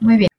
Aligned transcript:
Muy 0.00 0.16
bien. 0.16 0.30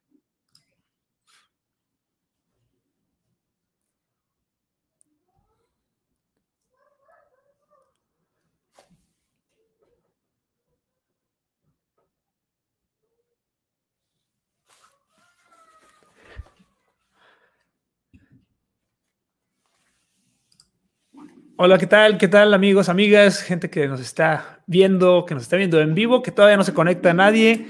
Hola, 21.56 21.78
¿qué 21.78 21.86
tal? 21.86 22.18
¿Qué 22.18 22.26
tal 22.26 22.54
amigos, 22.54 22.88
amigas, 22.88 23.40
gente 23.40 23.70
que 23.70 23.86
nos 23.86 24.00
está 24.00 24.64
viendo, 24.66 25.24
que 25.26 25.34
nos 25.34 25.44
está 25.44 25.56
viendo 25.56 25.80
en 25.80 25.94
vivo, 25.94 26.20
que 26.20 26.32
todavía 26.32 26.56
no 26.56 26.64
se 26.64 26.74
conecta 26.74 27.14
nadie, 27.14 27.64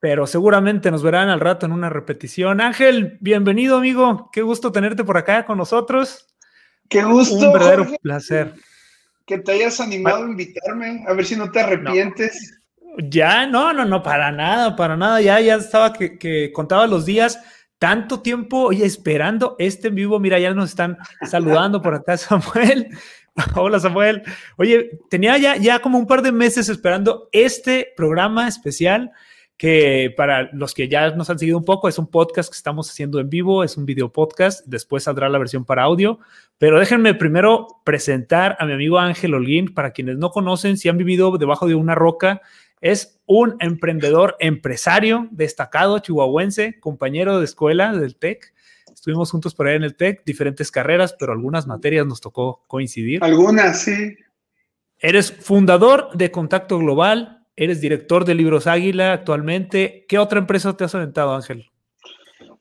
pero 0.00 0.26
seguramente 0.26 0.90
nos 0.90 1.02
verán 1.02 1.28
al 1.28 1.40
rato 1.40 1.66
en 1.66 1.72
una 1.72 1.90
repetición. 1.90 2.60
Ángel, 2.60 3.18
bienvenido 3.20 3.76
amigo, 3.76 4.30
qué 4.32 4.40
gusto 4.42 4.72
tenerte 4.72 5.04
por 5.04 5.18
acá 5.18 5.44
con 5.44 5.58
nosotros. 5.58 6.26
Qué 6.88 7.04
gusto. 7.04 7.36
Un 7.36 7.52
verdadero 7.52 7.86
placer. 8.02 8.54
Que 9.26 9.38
te 9.38 9.52
hayas 9.52 9.78
animado 9.78 10.24
a 10.24 10.28
invitarme, 10.28 11.04
a 11.06 11.12
ver 11.12 11.24
si 11.24 11.36
no 11.36 11.50
te 11.50 11.60
arrepientes. 11.60 12.60
Ya, 12.98 13.46
no, 13.46 13.72
no, 13.72 13.84
no, 13.84 14.02
para 14.02 14.32
nada, 14.32 14.74
para 14.74 14.96
nada, 14.96 15.20
ya, 15.20 15.38
ya 15.40 15.54
estaba 15.56 15.92
que, 15.92 16.18
que 16.18 16.50
contaba 16.52 16.86
los 16.88 17.04
días 17.06 17.38
tanto 17.78 18.20
tiempo, 18.20 18.64
oye, 18.64 18.84
esperando 18.84 19.56
este 19.58 19.88
en 19.88 19.94
vivo. 19.94 20.18
Mira, 20.18 20.38
ya 20.38 20.52
nos 20.52 20.70
están 20.70 20.98
saludando 21.22 21.80
por 21.80 21.94
acá, 21.94 22.16
Samuel. 22.18 22.88
Hola 23.54 23.80
Samuel. 23.80 24.22
Oye, 24.56 24.98
tenía 25.08 25.38
ya, 25.38 25.56
ya 25.56 25.80
como 25.80 25.98
un 25.98 26.06
par 26.06 26.22
de 26.22 26.32
meses 26.32 26.68
esperando 26.68 27.28
este 27.32 27.92
programa 27.96 28.48
especial 28.48 29.12
que 29.60 30.14
para 30.16 30.48
los 30.54 30.72
que 30.72 30.88
ya 30.88 31.10
nos 31.10 31.28
han 31.28 31.38
seguido 31.38 31.58
un 31.58 31.66
poco 31.66 31.86
es 31.86 31.98
un 31.98 32.06
podcast 32.06 32.50
que 32.50 32.56
estamos 32.56 32.88
haciendo 32.88 33.20
en 33.20 33.28
vivo, 33.28 33.62
es 33.62 33.76
un 33.76 33.84
video 33.84 34.10
podcast, 34.10 34.64
después 34.64 35.02
saldrá 35.02 35.28
la 35.28 35.36
versión 35.36 35.66
para 35.66 35.82
audio, 35.82 36.18
pero 36.56 36.80
déjenme 36.80 37.12
primero 37.12 37.66
presentar 37.84 38.56
a 38.58 38.64
mi 38.64 38.72
amigo 38.72 38.98
Ángel 38.98 39.34
Holguín, 39.34 39.74
para 39.74 39.90
quienes 39.90 40.16
no 40.16 40.30
conocen, 40.30 40.78
si 40.78 40.88
han 40.88 40.96
vivido 40.96 41.36
debajo 41.36 41.68
de 41.68 41.74
una 41.74 41.94
roca, 41.94 42.40
es 42.80 43.20
un 43.26 43.56
emprendedor 43.60 44.34
empresario 44.40 45.28
destacado 45.30 45.98
chihuahuense, 45.98 46.80
compañero 46.80 47.38
de 47.38 47.44
escuela 47.44 47.92
del 47.92 48.16
TEC, 48.16 48.54
Estuvimos 48.94 49.30
juntos 49.30 49.54
por 49.54 49.66
ahí 49.66 49.76
en 49.76 49.82
el 49.82 49.94
TEC, 49.94 50.24
diferentes 50.24 50.70
carreras, 50.70 51.14
pero 51.18 51.32
algunas 51.32 51.66
materias 51.66 52.06
nos 52.06 52.22
tocó 52.22 52.64
coincidir. 52.66 53.22
Algunas, 53.22 53.82
sí. 53.82 54.16
Eres 54.98 55.32
fundador 55.32 56.10
de 56.14 56.30
Contacto 56.30 56.78
Global, 56.78 57.39
eres 57.60 57.82
director 57.82 58.24
de 58.24 58.34
Libros 58.34 58.66
Águila 58.66 59.12
actualmente. 59.12 60.06
¿Qué 60.08 60.18
otra 60.18 60.38
empresa 60.38 60.74
te 60.76 60.84
has 60.84 60.94
aventado, 60.94 61.34
Ángel? 61.34 61.70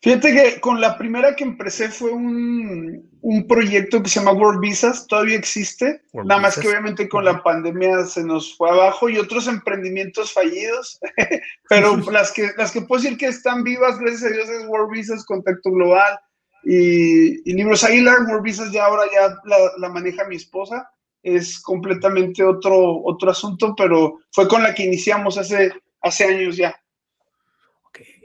Fíjate 0.01 0.33
que 0.33 0.59
con 0.59 0.81
la 0.81 0.97
primera 0.97 1.35
que 1.35 1.45
empecé 1.45 1.89
fue 1.89 2.11
un, 2.11 3.09
un 3.21 3.47
proyecto 3.47 4.03
que 4.03 4.09
se 4.09 4.19
llama 4.19 4.33
World 4.33 4.59
Visas, 4.59 5.07
todavía 5.07 5.37
existe, 5.37 6.01
nada 6.13 6.41
más 6.41 6.57
que 6.57 6.67
obviamente 6.67 7.07
con 7.07 7.23
la 7.23 7.41
pandemia 7.41 8.05
se 8.05 8.23
nos 8.23 8.55
fue 8.57 8.69
abajo 8.69 9.09
y 9.09 9.17
otros 9.17 9.47
emprendimientos 9.47 10.33
fallidos, 10.33 10.99
pero 11.69 11.97
las, 12.11 12.31
que, 12.33 12.49
las 12.57 12.71
que 12.71 12.81
puedo 12.81 13.01
decir 13.01 13.17
que 13.17 13.27
están 13.27 13.63
vivas, 13.63 13.99
gracias 13.99 14.23
a 14.23 14.33
Dios, 14.33 14.49
es 14.49 14.67
World 14.67 14.91
Visas, 14.91 15.25
Contacto 15.25 15.71
Global 15.71 16.19
y, 16.63 17.51
Libros 17.53 17.85
Águila. 17.85 18.17
World 18.27 18.43
Visas 18.43 18.71
ya 18.71 18.85
ahora 18.85 19.03
ya 19.13 19.37
la, 19.45 19.57
la, 19.77 19.89
maneja 19.89 20.25
mi 20.25 20.35
esposa, 20.35 20.89
es 21.23 21.59
completamente 21.59 22.43
otro, 22.43 23.01
otro 23.03 23.31
asunto, 23.31 23.73
pero 23.75 24.19
fue 24.31 24.47
con 24.47 24.63
la 24.63 24.73
que 24.73 24.85
iniciamos 24.85 25.37
hace, 25.37 25.71
hace 26.01 26.25
años 26.25 26.57
ya. 26.57 26.75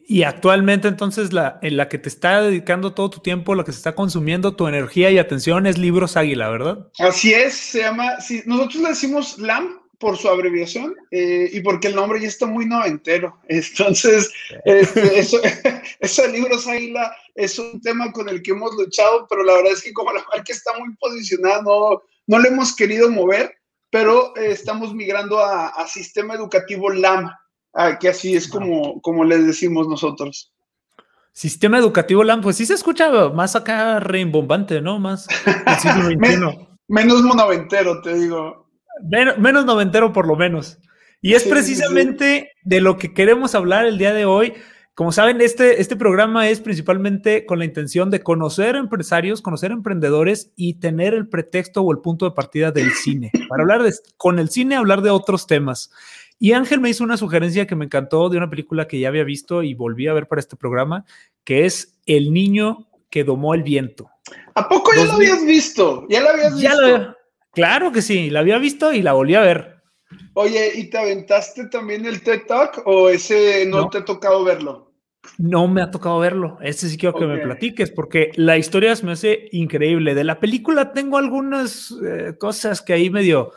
Y 0.06 0.22
actualmente 0.22 0.86
entonces 0.86 1.32
la, 1.32 1.58
en 1.62 1.78
la 1.78 1.88
que 1.88 1.98
te 1.98 2.08
está 2.08 2.42
dedicando 2.42 2.92
todo 2.92 3.08
tu 3.08 3.20
tiempo, 3.20 3.54
lo 3.54 3.64
que 3.64 3.72
se 3.72 3.78
está 3.78 3.94
consumiendo 3.94 4.54
tu 4.54 4.68
energía 4.68 5.10
y 5.10 5.18
atención 5.18 5.66
es 5.66 5.78
Libros 5.78 6.16
Águila, 6.16 6.50
¿verdad? 6.50 6.90
Así 6.98 7.32
es, 7.32 7.54
se 7.54 7.80
llama, 7.80 8.20
sí, 8.20 8.42
nosotros 8.44 8.82
le 8.82 8.88
decimos 8.90 9.38
LAM 9.38 9.80
por 9.98 10.18
su 10.18 10.28
abreviación 10.28 10.94
eh, 11.10 11.48
y 11.50 11.60
porque 11.60 11.88
el 11.88 11.94
nombre 11.94 12.20
ya 12.20 12.28
está 12.28 12.44
muy 12.44 12.66
noventero. 12.66 13.38
Entonces, 13.48 14.30
este, 14.66 15.18
eso, 15.18 15.40
eso 16.00 16.22
de 16.22 16.28
Libros 16.28 16.66
Águila 16.66 17.10
es 17.34 17.58
un 17.58 17.80
tema 17.80 18.12
con 18.12 18.28
el 18.28 18.42
que 18.42 18.50
hemos 18.50 18.74
luchado, 18.74 19.26
pero 19.30 19.42
la 19.42 19.54
verdad 19.54 19.72
es 19.72 19.82
que 19.82 19.94
como 19.94 20.12
la 20.12 20.24
marca 20.24 20.52
está 20.52 20.78
muy 20.78 20.94
posicionada, 20.96 21.62
no, 21.62 22.02
no 22.26 22.38
le 22.38 22.48
hemos 22.48 22.74
querido 22.74 23.10
mover, 23.10 23.54
pero 23.90 24.36
eh, 24.36 24.50
estamos 24.50 24.94
migrando 24.94 25.38
a, 25.38 25.68
a 25.68 25.86
sistema 25.86 26.34
educativo 26.34 26.90
LAM 26.90 27.30
Ah, 27.74 27.98
que 27.98 28.08
así 28.08 28.36
es 28.36 28.46
como, 28.46 29.00
como 29.02 29.24
les 29.24 29.44
decimos 29.46 29.88
nosotros. 29.88 30.52
Sistema 31.32 31.78
educativo 31.78 32.22
LAM, 32.22 32.40
pues 32.40 32.56
sí 32.56 32.66
se 32.66 32.74
escucha 32.74 33.10
más 33.30 33.56
acá 33.56 33.98
reimbombante, 33.98 34.80
¿no? 34.80 35.00
Más 35.00 35.26
menos 36.88 37.22
monoventero, 37.22 38.00
te 38.00 38.14
digo. 38.14 38.70
menos 39.38 39.64
noventero 39.64 40.12
por 40.12 40.28
lo 40.28 40.36
menos. 40.36 40.78
Y 41.20 41.34
es 41.34 41.42
precisamente 41.44 42.52
de 42.62 42.80
lo 42.80 42.96
que 42.96 43.12
queremos 43.12 43.56
hablar 43.56 43.86
el 43.86 43.98
día 43.98 44.14
de 44.14 44.24
hoy. 44.24 44.54
Como 44.94 45.10
saben, 45.10 45.40
este, 45.40 45.80
este 45.80 45.96
programa 45.96 46.48
es 46.48 46.60
principalmente 46.60 47.46
con 47.46 47.58
la 47.58 47.64
intención 47.64 48.10
de 48.10 48.22
conocer 48.22 48.76
empresarios, 48.76 49.42
conocer 49.42 49.72
emprendedores 49.72 50.52
y 50.54 50.74
tener 50.74 51.14
el 51.14 51.28
pretexto 51.28 51.82
o 51.82 51.90
el 51.90 51.98
punto 51.98 52.26
de 52.26 52.30
partida 52.30 52.70
del 52.70 52.92
cine. 52.92 53.32
Para 53.48 53.62
hablar 53.62 53.82
de, 53.82 53.92
con 54.16 54.38
el 54.38 54.50
cine, 54.50 54.76
hablar 54.76 55.02
de 55.02 55.10
otros 55.10 55.48
temas. 55.48 55.90
Y 56.38 56.52
Ángel 56.52 56.78
me 56.78 56.90
hizo 56.90 57.02
una 57.02 57.16
sugerencia 57.16 57.66
que 57.66 57.74
me 57.74 57.86
encantó 57.86 58.28
de 58.28 58.36
una 58.36 58.48
película 58.48 58.86
que 58.86 59.00
ya 59.00 59.08
había 59.08 59.24
visto 59.24 59.64
y 59.64 59.74
volví 59.74 60.06
a 60.06 60.12
ver 60.12 60.28
para 60.28 60.40
este 60.40 60.56
programa, 60.56 61.04
que 61.42 61.64
es 61.64 61.98
El 62.06 62.32
niño 62.32 62.86
que 63.10 63.24
domó 63.24 63.54
el 63.54 63.64
viento. 63.64 64.10
¿A 64.54 64.68
poco 64.68 64.92
ya 64.96 65.06
lo 65.06 65.14
habías 65.14 65.44
visto? 65.44 66.06
¿Ya 66.08 66.20
lo 66.20 66.30
habías 66.30 66.54
visto? 66.54 67.16
claro 67.52 67.90
que 67.90 68.02
sí, 68.02 68.30
la 68.30 68.40
había 68.40 68.58
visto 68.58 68.92
y 68.92 69.02
la 69.02 69.12
volví 69.12 69.34
a 69.34 69.40
ver. 69.40 69.73
Oye, 70.34 70.72
¿y 70.74 70.90
te 70.90 70.98
aventaste 70.98 71.66
también 71.66 72.04
el 72.06 72.22
TED 72.22 72.42
Talk 72.46 72.82
o 72.86 73.08
ese 73.08 73.64
no, 73.66 73.88
te 73.88 73.98
ha 73.98 74.04
tocado 74.04 74.44
verlo? 74.44 74.92
No 75.38 75.68
me 75.68 75.80
ha 75.80 75.90
tocado 75.90 76.18
verlo. 76.18 76.58
Ese 76.60 76.88
sí 76.88 76.98
quiero 76.98 77.16
que 77.16 77.26
me 77.26 77.38
platiques, 77.38 77.90
porque 77.90 78.30
la 78.34 78.58
historia 78.58 78.94
se 78.96 79.06
me 79.06 79.12
hace 79.12 79.48
increíble. 79.52 80.14
De 80.14 80.24
la 80.24 80.40
película 80.40 80.92
tengo 80.92 81.18
algunas 81.18 81.94
eh, 82.04 82.34
cosas 82.38 82.82
que 82.82 82.92
ahí 82.92 83.10
medio 83.10 83.52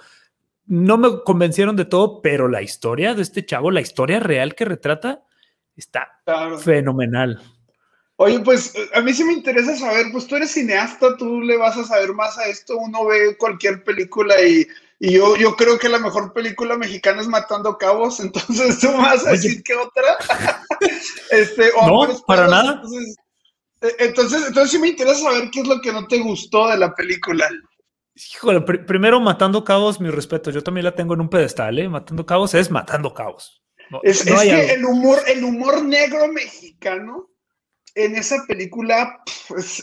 no 0.68 0.98
me 0.98 1.24
convencieron 1.24 1.76
de 1.76 1.86
todo, 1.86 2.22
pero 2.22 2.48
la 2.48 2.62
historia 2.62 3.16
de 3.16 3.24
este 3.24 3.46
chavo, 3.46 3.72
la 3.72 3.82
historia 3.82 4.20
real 4.20 4.54
que 4.54 4.66
retrata, 4.66 5.24
está 5.76 6.22
fenomenal. 6.64 7.42
Oye, 8.18 8.40
pues 8.40 8.74
a 8.94 9.02
mí 9.02 9.14
sí 9.14 9.24
me 9.24 9.34
interesa 9.34 9.76
saber, 9.76 10.08
pues 10.12 10.28
tú 10.28 10.36
eres 10.36 10.52
cineasta, 10.52 11.16
tú 11.18 11.42
le 11.42 11.56
vas 11.56 11.78
a 11.78 11.84
saber 11.84 12.14
más 12.14 12.38
a 12.38 12.46
esto, 12.46 12.78
uno 12.78 13.06
ve 13.06 13.38
cualquier 13.38 13.84
película 13.84 14.42
y, 14.42 14.68
yo, 15.00 15.35
yo 15.35 15.56
creo 15.56 15.78
que 15.78 15.90
la 15.90 16.00
mejor 16.00 16.34
película 16.34 16.78
mexicana 16.78 17.22
es 17.22 17.28
Matando 17.28 17.78
Cabos, 17.78 18.19
entonces 18.22 18.80
tú 18.80 18.91
vas 18.94 19.25
a 19.25 19.31
decir 19.31 19.63
que 19.63 19.75
otra. 19.75 20.18
este, 21.31 21.72
no, 21.85 22.08
para 22.25 22.47
nada. 22.47 22.81
Eh, 23.81 23.96
entonces, 24.00 24.46
entonces 24.47 24.72
sí 24.72 24.80
me 24.80 24.90
interesa 24.90 25.22
saber 25.22 25.50
qué 25.52 25.62
es 25.62 25.68
lo 25.68 25.80
que 25.81 25.91
no 25.91 26.08
te 26.08 26.19
gustó 26.19 26.68
de 26.68 26.78
la 26.78 26.94
película. 26.94 27.47
Híjole, 28.16 28.62
primero 28.62 29.19
Matando 29.19 29.63
Cabos, 29.63 30.02
mi 30.02 30.09
respeto, 30.09 30.50
yo 30.50 30.63
también 30.63 30.85
la 30.85 30.96
tengo 30.96 31.14
en 31.14 31.22
un 31.22 31.29
pedestal, 31.29 31.78
¿eh? 31.78 31.88
Matando 31.88 32.25
Cabos 32.25 32.56
es 32.56 32.72
Matando 32.72 33.14
Cabos. 33.14 33.62
es, 34.02 34.24
que 34.24 34.74
el 34.74 34.84
humor, 34.85 35.19
el 35.28 35.44
humor 35.44 35.84
negro 35.84 36.28
mexicano 36.28 37.29
en 37.94 38.16
esa 38.16 38.44
película 38.47 39.22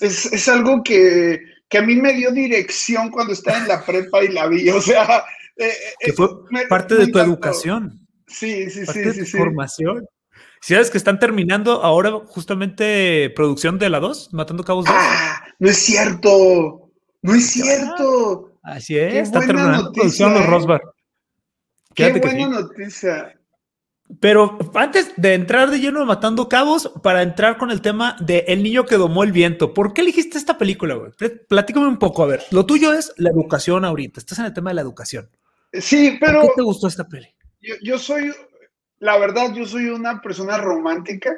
es, 0.01 0.49
algo 0.49 0.83
que, 0.83 1.41
a 1.79 1.83
mí 1.83 1.97
me 1.97 2.13
dio 2.13 2.31
dirección 2.33 3.11
cuando 3.11 3.33
estaba 3.33 3.59
en 3.59 3.69
la 3.69 3.85
prepa 3.85 4.23
y 4.23 4.29
la 4.29 4.47
vi, 4.47 4.69
o 4.71 4.81
sea... 4.81 5.25
Eh, 5.57 5.67
eh, 5.67 5.73
que 6.01 6.13
fue 6.13 6.29
parte 6.69 6.97
de 6.97 7.09
tu 7.09 7.19
educación. 7.19 8.07
Sí, 8.27 8.69
sí, 8.71 8.85
parte 8.85 9.13
sí, 9.13 9.21
de 9.21 9.25
tu 9.25 9.39
formación. 9.39 10.05
¿Sabes 10.61 10.91
que 10.91 10.99
están 10.99 11.19
terminando 11.19 11.83
ahora 11.83 12.11
justamente 12.27 13.31
producción 13.37 13.79
de 13.79 13.91
la 13.91 14.01
2, 14.01 14.31
Matando 14.33 14.65
Cabos 14.65 14.87
2? 14.87 14.95
¡Ah! 14.97 15.45
No 15.59 15.69
es 15.69 15.77
cierto. 15.77 16.91
No 17.23 17.35
es 17.35 17.51
cierto. 17.51 18.59
Así 18.63 18.99
es, 18.99 19.15
está 19.15 19.41
terminando 19.41 19.93
producción 19.93 20.35
los 20.35 20.47
Rosbar. 20.47 20.81
Qué 21.95 22.13
buena 22.13 22.49
noticia. 22.49 23.39
Pero 24.21 24.59
antes 24.75 25.13
de 25.17 25.35
entrar 25.35 25.71
de 25.71 25.79
lleno 25.79 26.05
Matando 26.05 26.49
Cabos, 26.49 26.93
para 27.03 27.23
entrar 27.23 27.57
con 27.57 27.71
el 27.71 27.81
tema 27.81 28.17
de 28.21 28.45
El 28.49 28.63
niño 28.63 28.85
que 28.85 28.97
domó 28.97 29.25
el 29.25 29.33
viento, 29.33 29.73
¿por 29.73 29.95
qué 29.95 30.03
elegiste 30.03 30.37
esta 30.37 30.59
película, 30.59 30.95
güey? 30.95 31.13
Platícame 31.49 31.87
un 31.87 31.99
poco, 31.99 32.23
a 32.23 32.27
ver. 32.27 32.43
Lo 32.51 32.67
tuyo 32.67 32.93
es 32.93 33.13
la 33.17 33.31
educación 33.31 33.85
ahorita, 33.85 34.21
estás 34.21 34.39
en 34.39 34.45
el 34.47 34.55
tema 34.55 34.71
de 34.71 34.75
la 34.75 34.83
educación. 34.83 35.31
Sí, 35.73 36.19
pero. 36.21 36.43
¿Por 36.43 36.51
qué 36.51 36.57
te 36.57 36.63
gustó 36.63 36.87
esta 36.87 37.09
peli? 37.09 37.29
Yo, 37.61 37.75
yo 37.83 37.99
soy, 37.99 38.33
la 38.99 39.17
verdad, 39.19 39.53
yo 39.55 39.65
soy 39.65 39.87
una 39.87 40.21
persona 40.21 40.59
romántica 40.59 41.35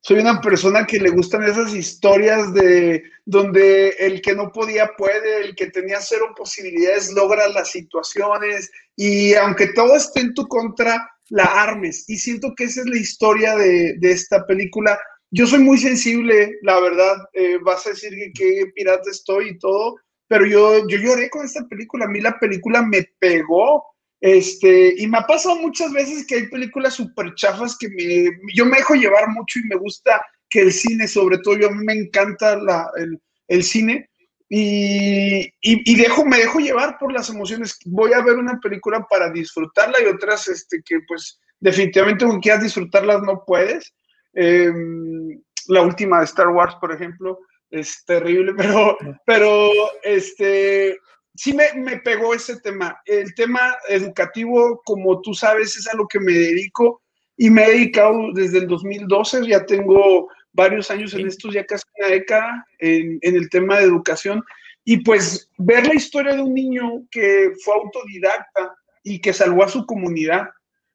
soy 0.00 0.20
una 0.20 0.40
persona 0.40 0.86
que 0.86 0.98
le 0.98 1.10
gustan 1.10 1.42
esas 1.42 1.74
historias 1.74 2.54
de 2.54 3.02
donde 3.24 3.90
el 3.98 4.22
que 4.22 4.34
no 4.34 4.52
podía 4.52 4.92
puede, 4.96 5.44
el 5.44 5.56
que 5.56 5.70
tenía 5.70 6.00
cero 6.00 6.34
posibilidades 6.36 7.12
logra 7.12 7.48
las 7.48 7.72
situaciones 7.72 8.70
y 8.96 9.34
aunque 9.34 9.68
todo 9.74 9.96
esté 9.96 10.20
en 10.20 10.34
tu 10.34 10.46
contra, 10.46 11.10
la 11.30 11.44
armes. 11.44 12.04
Y 12.08 12.16
siento 12.16 12.54
que 12.56 12.64
esa 12.64 12.80
es 12.80 12.86
la 12.86 12.96
historia 12.96 13.54
de, 13.56 13.98
esta 14.02 14.46
película. 14.46 14.98
Yo 15.30 15.46
soy 15.46 15.60
muy 15.60 15.78
sensible, 15.78 16.56
la 16.62 16.80
verdad. 16.80 17.16
Eh, 17.32 17.58
vas 17.62 17.86
a 17.86 17.90
decir 17.90 18.12
que, 18.12 18.32
que, 18.32 18.66
pirata 18.74 19.10
estoy 19.10 19.50
y 19.50 19.58
todo, 19.58 19.96
pero 20.26 20.46
yo, 20.46 20.86
yo 20.88 20.98
lloré 20.98 21.30
con 21.30 21.44
esta 21.44 21.66
película. 21.68 22.06
A 22.06 22.08
mí 22.08 22.20
la 22.20 22.38
película 22.38 22.82
me 22.82 23.06
pegó. 23.18 23.84
Este, 24.20 24.94
y 24.96 25.06
me 25.06 25.18
ha 25.18 25.26
pasado 25.26 25.56
muchas 25.56 25.92
veces 25.92 26.26
que 26.26 26.34
hay 26.34 26.48
películas 26.48 26.94
súper 26.94 27.34
chafas 27.36 27.76
que 27.78 27.88
me, 27.88 28.30
yo 28.52 28.66
me 28.66 28.78
dejo 28.78 28.94
llevar 28.94 29.28
mucho 29.28 29.60
y 29.60 29.68
me 29.68 29.76
gusta 29.76 30.20
que 30.50 30.60
el 30.60 30.72
cine, 30.72 31.06
sobre 31.06 31.38
todo, 31.38 31.56
yo 31.56 31.68
a 31.68 31.72
mí 31.72 31.84
me 31.84 31.92
encanta 31.92 32.56
la, 32.56 32.90
el, 32.96 33.20
el 33.46 33.62
cine 33.62 34.08
y, 34.50 35.52
y, 35.60 35.96
dejo, 35.96 36.24
me 36.24 36.38
dejo 36.38 36.58
llevar 36.58 36.96
por 36.98 37.12
las 37.12 37.28
emociones. 37.28 37.78
Voy 37.84 38.14
a 38.14 38.22
ver 38.22 38.36
una 38.36 38.58
película 38.60 39.06
para 39.08 39.30
disfrutarla 39.30 40.00
y 40.00 40.06
otras 40.06 40.48
este, 40.48 40.82
que 40.84 41.00
pues 41.06 41.38
definitivamente 41.60 42.24
aunque 42.24 42.40
quieras 42.40 42.62
disfrutarlas 42.62 43.20
no 43.22 43.44
puedes. 43.46 43.94
Em, 44.32 45.40
la 45.66 45.82
última 45.82 46.20
de 46.20 46.24
Star 46.24 46.48
Wars, 46.48 46.74
por 46.80 46.92
ejemplo, 46.92 47.40
es 47.70 48.04
terrible, 48.06 48.54
pero, 48.56 48.96
pero 49.26 49.70
este, 50.02 50.98
sí 51.34 51.52
me, 51.52 51.74
me 51.74 51.98
pegó 51.98 52.34
ese 52.34 52.58
tema. 52.60 52.98
El 53.04 53.34
tema 53.34 53.76
educativo, 53.88 54.80
como 54.84 55.20
tú 55.20 55.34
sabes, 55.34 55.76
es 55.76 55.86
a 55.88 55.96
lo 55.96 56.08
que 56.08 56.20
me 56.20 56.32
dedico 56.32 57.02
y 57.36 57.50
me 57.50 57.64
he 57.64 57.70
dedicado 57.72 58.32
desde 58.32 58.58
el 58.58 58.66
2012, 58.66 59.46
ya 59.46 59.64
tengo 59.66 60.28
varios 60.52 60.90
años 60.90 61.14
en 61.14 61.26
estos, 61.26 61.54
ya 61.54 61.64
casi 61.64 61.84
una 61.98 62.08
década, 62.08 62.66
en, 62.78 63.18
el 63.22 63.48
tema 63.50 63.78
de 63.78 63.84
educación. 63.84 64.42
Y 64.84 64.98
pues 64.98 65.50
ver 65.58 65.86
la 65.86 65.94
historia 65.94 66.34
de 66.34 66.42
un 66.42 66.54
niño 66.54 67.06
que 67.10 67.52
fue 67.64 67.74
autodidacta 67.74 68.74
y 69.02 69.20
que 69.20 69.32
salvó 69.32 69.64
a 69.64 69.68
su 69.68 69.84
comunidad. 69.86 70.48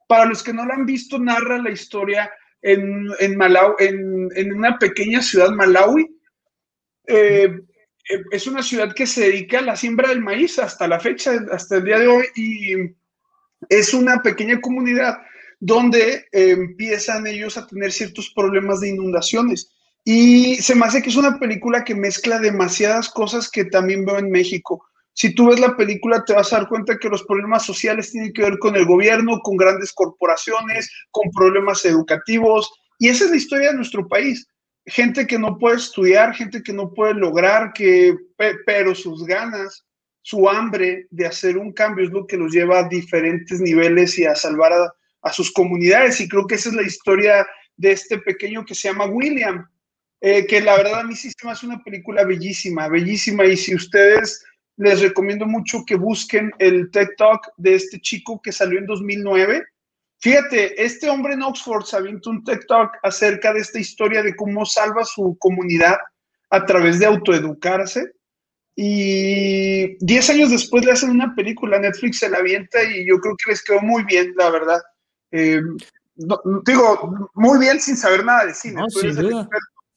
Para 0.07 0.25
los 0.25 0.43
que 0.43 0.53
no 0.53 0.65
lo 0.65 0.73
han 0.73 0.85
visto, 0.85 1.19
narra 1.19 1.59
la 1.59 1.71
historia 1.71 2.31
en, 2.61 3.07
en, 3.19 3.37
en, 4.35 4.53
una 4.53 4.77
pequeña 4.77 5.21
ciudad, 5.21 5.51
Malawi. 5.51 6.07
Eh, 7.07 7.59
eh, 8.09 8.23
es 8.31 8.47
una 8.47 8.63
ciudad 8.63 8.93
que 8.93 9.05
se 9.05 9.21
dedica 9.21 9.59
a 9.59 9.63
la 9.63 9.75
siembra 9.75 10.09
del 10.09 10.21
maíz 10.21 10.59
hasta 10.59 10.87
la 10.87 10.99
fecha, 10.99 11.31
hasta 11.51 11.77
el 11.77 11.85
día 11.85 11.99
de 11.99 12.07
hoy, 12.07 12.25
y 12.35 12.73
es 13.69 13.93
una 13.93 14.21
pequeña 14.21 14.59
comunidad 14.59 15.19
donde 15.65 16.25
eh, 16.33 16.51
empiezan 16.51 17.25
ellos 17.25 17.55
a 17.57 17.65
tener 17.65 17.93
ciertos 17.93 18.33
problemas 18.35 18.81
de 18.81 18.89
inundaciones. 18.89 19.71
Y 20.03 20.55
se 20.55 20.75
me 20.75 20.85
hace 20.85 21.01
que 21.01 21.09
es 21.09 21.15
una 21.15 21.39
película 21.39 21.85
que 21.85 21.95
mezcla 21.95 22.37
demasiadas 22.37 23.07
cosas 23.07 23.49
que 23.49 23.63
también 23.63 24.03
veo 24.03 24.19
en 24.19 24.29
México. 24.29 24.85
Si 25.13 25.33
tú 25.33 25.47
ves 25.47 25.61
la 25.61 25.77
película, 25.77 26.25
te 26.25 26.33
vas 26.33 26.51
a 26.51 26.57
dar 26.57 26.67
cuenta 26.67 26.97
que 26.97 27.07
los 27.07 27.23
problemas 27.23 27.65
sociales 27.65 28.11
tienen 28.11 28.33
que 28.33 28.41
ver 28.41 28.59
con 28.59 28.75
el 28.75 28.85
gobierno, 28.85 29.39
con 29.39 29.55
grandes 29.55 29.93
corporaciones, 29.93 30.91
con 31.11 31.31
problemas 31.31 31.85
educativos. 31.85 32.69
Y 32.99 33.07
esa 33.07 33.23
es 33.23 33.29
la 33.29 33.37
historia 33.37 33.69
de 33.69 33.77
nuestro 33.77 34.05
país. 34.09 34.45
Gente 34.85 35.25
que 35.25 35.39
no 35.39 35.57
puede 35.57 35.77
estudiar, 35.77 36.35
gente 36.35 36.61
que 36.61 36.73
no 36.73 36.93
puede 36.93 37.13
lograr, 37.13 37.71
que, 37.71 38.17
pero 38.65 38.93
sus 38.93 39.25
ganas, 39.25 39.85
su 40.23 40.49
hambre 40.49 41.07
de 41.09 41.25
hacer 41.25 41.57
un 41.57 41.71
cambio 41.71 42.03
es 42.03 42.11
lo 42.11 42.27
que 42.27 42.35
los 42.35 42.51
lleva 42.51 42.79
a 42.79 42.89
diferentes 42.89 43.61
niveles 43.61 44.19
y 44.19 44.25
a 44.25 44.35
salvar 44.35 44.73
a, 44.73 44.93
a 45.23 45.33
sus 45.33 45.51
comunidades. 45.51 46.21
Y 46.21 46.29
creo 46.29 46.45
que 46.45 46.55
esa 46.55 46.69
es 46.69 46.75
la 46.75 46.83
historia 46.83 47.47
de 47.75 47.91
este 47.91 48.19
pequeño 48.19 48.63
que 48.65 48.75
se 48.75 48.89
llama 48.89 49.05
William, 49.05 49.67
eh, 50.21 50.45
que 50.45 50.61
la 50.61 50.77
verdad 50.77 50.99
a 50.99 51.03
mí 51.03 51.15
sí 51.15 51.29
se 51.29 51.45
me 51.45 51.51
hace 51.51 51.65
una 51.65 51.83
película 51.83 52.23
bellísima, 52.23 52.87
bellísima. 52.87 53.45
Y 53.45 53.57
si 53.57 53.73
ustedes 53.73 54.43
les 54.77 55.01
recomiendo 55.01 55.45
mucho 55.45 55.83
que 55.85 55.95
busquen 55.95 56.51
el 56.59 56.89
TED 56.91 57.09
Talk 57.17 57.51
de 57.57 57.75
este 57.75 57.99
chico 57.99 58.41
que 58.41 58.51
salió 58.51 58.79
en 58.79 58.85
2009. 58.85 59.63
Fíjate, 60.19 60.81
este 60.83 61.09
hombre 61.09 61.33
en 61.33 61.43
Oxford 61.43 61.83
se 61.83 61.97
avienta 61.97 62.29
un 62.29 62.43
TED 62.43 62.61
Talk 62.67 62.91
acerca 63.03 63.53
de 63.53 63.59
esta 63.59 63.79
historia 63.79 64.23
de 64.23 64.35
cómo 64.35 64.65
salva 64.65 65.03
su 65.03 65.37
comunidad 65.39 65.97
a 66.49 66.65
través 66.65 66.99
de 66.99 67.05
autoeducarse. 67.05 68.11
Y 68.75 69.97
10 70.03 70.29
años 70.31 70.49
después 70.49 70.83
le 70.83 70.93
hacen 70.93 71.11
una 71.11 71.35
película, 71.35 71.77
Netflix 71.77 72.19
se 72.19 72.29
la 72.29 72.39
avienta 72.39 72.81
y 72.83 73.07
yo 73.07 73.19
creo 73.19 73.35
que 73.35 73.51
les 73.51 73.63
quedó 73.63 73.81
muy 73.81 74.03
bien, 74.05 74.33
la 74.35 74.49
verdad. 74.49 74.81
Eh, 75.33 75.61
digo, 76.15 77.29
muy 77.33 77.59
bien 77.59 77.81
sin 77.81 77.97
saber 77.97 78.23
nada 78.23 78.45
de 78.45 78.53
cine. 78.53 78.81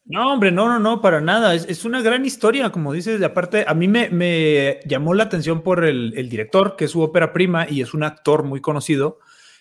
No, 0.08 0.32
hombre, 0.32 0.50
no, 0.52 0.68
no, 0.68 0.78
no, 0.78 1.00
para 1.00 1.20
nada. 1.20 1.54
Es, 1.54 1.84
una 1.84 2.00
gran 2.00 2.24
historia, 2.24 2.70
como 2.70 2.92
dices. 2.92 3.20
De 3.20 3.26
aparte, 3.26 3.64
a 3.66 3.74
mí 3.74 3.86
me, 3.86 4.80
llamó 4.86 5.14
la 5.14 5.24
atención 5.24 5.62
por 5.62 5.84
el, 5.84 6.28
director, 6.28 6.74
que 6.76 6.86
es 6.86 6.92
su 6.92 7.02
ópera 7.02 7.32
prima 7.32 7.68
y 7.68 7.82
es 7.82 7.92
un 7.92 8.02
actor 8.02 8.44
muy 8.44 8.60
conocido. 8.60 9.18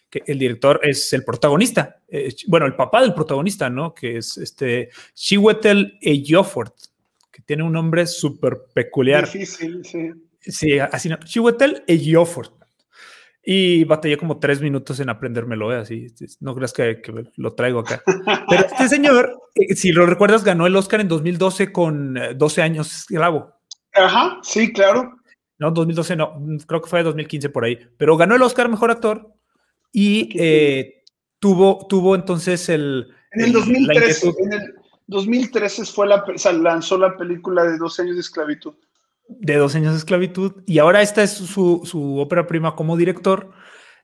Que 0.10 0.24
el 0.28 0.40
director 0.40 0.80
es 0.84 1.12
el 1.14 1.26
protagonista, 1.26 1.98
eh, 2.08 2.34
bueno, 2.48 2.68
el 2.68 2.76
papá 2.76 3.02
del 3.02 3.16
protagonista, 3.16 3.72
¿no? 3.72 3.96
Que 3.96 4.18
es 4.18 4.38
este 4.38 4.90
Chiwetel 5.16 5.98
Ejiofor, 6.00 6.74
que 7.32 7.42
tiene 7.42 7.64
un 7.64 7.74
nombre 7.74 8.06
súper 8.06 8.66
peculiar. 8.72 9.26
Difícil, 9.26 9.84
sí. 9.84 10.12
Sí, 10.40 10.78
así 10.78 11.10
no. 11.10 11.18
Chiwetel 11.18 11.84
Ejiofor. 11.88 12.54
Y 13.48 13.84
batallé 13.84 14.18
como 14.18 14.40
tres 14.40 14.60
minutos 14.60 15.00
en 15.00 15.10
aprendérmelo, 15.10 15.72
¿eh? 15.72 15.78
así. 15.78 16.08
No 16.40 16.56
creas 16.56 16.74
que, 16.74 17.00
lo 17.36 17.54
traigo 17.54 17.80
acá. 17.80 18.02
Pero 18.50 18.66
este 18.66 18.90
señor, 18.90 19.40
eh, 19.54 19.76
si 19.76 19.92
lo 19.92 20.08
recuerdas, 20.08 20.44
ganó 20.44 20.66
el 20.66 20.76
Oscar 20.76 21.00
en 21.00 21.08
2012 21.08 21.72
con 21.72 22.18
12 22.36 22.60
eh, 22.60 22.64
años 22.64 22.92
esclavo. 22.92 23.54
Ajá, 23.94 24.40
sí, 24.42 24.74
claro. 24.74 25.16
No, 25.60 25.70
2012 25.70 26.16
no, 26.16 26.34
creo 26.66 26.82
que 26.82 26.90
fue 26.90 27.04
2015 27.04 27.50
por 27.50 27.66
ahí. 27.66 27.78
Pero 27.98 28.18
ganó 28.18 28.36
el 28.36 28.42
Oscar 28.42 28.68
Mejor 28.68 28.90
Actor 28.90 29.32
y 29.92 30.30
tuvo, 31.40 31.86
tuvo 31.88 32.16
entonces 32.16 32.68
el... 32.70 33.08
En 33.32 33.46
el 33.46 33.54
2013, 33.54 34.34
en 34.40 34.54
el 34.54 34.74
2013 35.06 35.86
fue 35.86 36.08
la, 36.08 36.26
lanzó 36.54 36.98
la 36.98 37.16
película 37.16 37.64
de 37.64 37.78
12 37.78 38.02
años 38.02 38.16
de 38.16 38.22
esclavitud 38.22 38.74
de 39.28 39.56
dos 39.56 39.76
años 39.76 39.94
de 39.94 40.00
esclavitud 40.00 40.64
y 40.66 40.80
ahora 40.80 41.02
esta 41.02 41.24
es 41.24 41.32
su, 41.32 41.82
su 41.84 42.18
ópera 42.20 42.48
prima 42.48 42.76
como 42.76 42.98
director, 42.98 43.52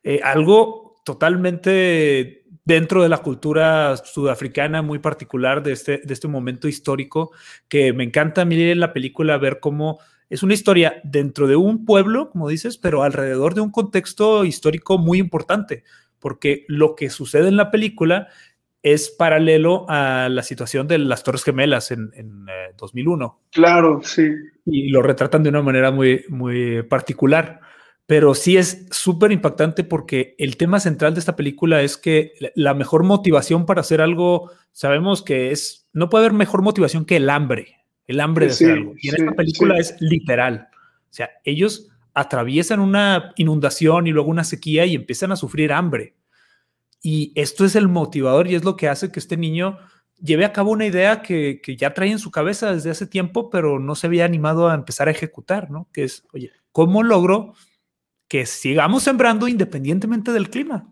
eh, 0.03 0.19
algo 0.23 1.01
totalmente 1.05 2.45
dentro 2.65 3.03
de 3.03 3.09
la 3.09 3.17
cultura 3.17 3.97
sudafricana 3.97 4.81
muy 4.81 4.99
particular 4.99 5.63
de 5.63 5.73
este, 5.73 6.01
de 6.03 6.13
este 6.13 6.27
momento 6.27 6.67
histórico 6.67 7.31
que 7.67 7.93
me 7.93 8.03
encanta 8.03 8.45
mirar 8.45 8.77
la 8.77 8.93
película 8.93 9.37
ver 9.37 9.59
cómo 9.59 9.99
es 10.29 10.43
una 10.43 10.53
historia 10.53 11.01
dentro 11.03 11.47
de 11.47 11.57
un 11.57 11.83
pueblo, 11.83 12.29
como 12.29 12.47
dices, 12.47 12.77
pero 12.77 13.03
alrededor 13.03 13.53
de 13.53 13.61
un 13.61 13.69
contexto 13.71 14.45
histórico 14.45 14.97
muy 14.97 15.19
importante, 15.19 15.83
porque 16.19 16.63
lo 16.69 16.95
que 16.95 17.09
sucede 17.09 17.49
en 17.49 17.57
la 17.57 17.69
película 17.69 18.29
es 18.83 19.09
paralelo 19.09 19.85
a 19.89 20.27
la 20.29 20.43
situación 20.43 20.87
de 20.87 20.97
las 20.97 21.23
Torres 21.23 21.43
Gemelas 21.43 21.91
en, 21.91 22.11
2001. 22.77 23.25
Eh, 23.25 23.49
claro, 23.51 24.01
sí. 24.03 24.31
Y 24.65 24.89
lo 24.89 25.01
retratan 25.01 25.43
de 25.43 25.49
una 25.49 25.61
manera 25.61 25.91
muy, 25.91 26.25
muy 26.29 26.83
particular. 26.83 27.61
Pero 28.07 28.33
sí 28.33 28.57
es 28.57 28.87
súper 28.91 29.31
impactante 29.31 29.83
porque 29.83 30.35
el 30.37 30.57
tema 30.57 30.79
central 30.79 31.13
de 31.13 31.19
esta 31.19 31.35
película 31.35 31.81
es 31.81 31.97
que 31.97 32.33
la 32.55 32.73
mejor 32.73 33.03
motivación 33.03 33.65
para 33.65 33.81
hacer 33.81 34.01
algo, 34.01 34.51
sabemos 34.71 35.21
que 35.21 35.51
es, 35.51 35.87
no 35.93 36.09
puede 36.09 36.25
haber 36.25 36.37
mejor 36.37 36.61
motivación 36.61 37.05
que 37.05 37.17
el 37.17 37.29
hambre, 37.29 37.77
el 38.07 38.19
hambre 38.19 38.47
de 38.47 38.51
hacer 38.51 38.71
algo. 38.71 38.95
Y 38.97 39.09
en 39.09 39.15
esta 39.15 39.31
película 39.31 39.77
es 39.77 39.95
literal. 40.01 40.67
O 40.73 41.13
sea, 41.13 41.29
ellos 41.45 41.89
atraviesan 42.13 42.81
una 42.81 43.31
inundación 43.37 44.07
y 44.07 44.11
luego 44.11 44.29
una 44.29 44.43
sequía 44.43 44.85
y 44.85 44.95
empiezan 44.95 45.31
a 45.31 45.37
sufrir 45.37 45.71
hambre 45.71 46.15
y 47.01 47.31
esto 47.35 47.65
es 47.65 47.75
el 47.75 47.87
motivador 47.87 48.47
y 48.47 48.55
es 48.55 48.63
lo 48.63 48.75
que 48.75 48.87
hace 48.87 49.11
que 49.11 49.19
este 49.19 49.37
niño 49.37 49.77
lleve 50.21 50.45
a 50.45 50.53
cabo 50.53 50.71
una 50.71 50.85
idea 50.85 51.21
que, 51.21 51.61
ya 51.77 51.93
trae 51.93 52.11
en 52.11 52.19
su 52.19 52.31
cabeza 52.31 52.73
desde 52.73 52.91
hace 52.91 53.07
tiempo, 53.07 53.49
pero 53.49 53.79
no 53.79 53.95
se 53.95 54.07
había 54.07 54.25
animado 54.25 54.69
a 54.69 54.75
empezar 54.75 55.07
a 55.07 55.11
ejecutar, 55.11 55.71
¿no? 55.71 55.87
Que 55.91 56.03
es, 56.03 56.23
oye, 56.31 56.51
¿cómo 56.71 57.03
logro 57.03 57.53
que 58.27 58.45
sigamos 58.45 59.03
sembrando 59.03 59.47
independientemente 59.47 60.31
del 60.31 60.49
clima? 60.49 60.87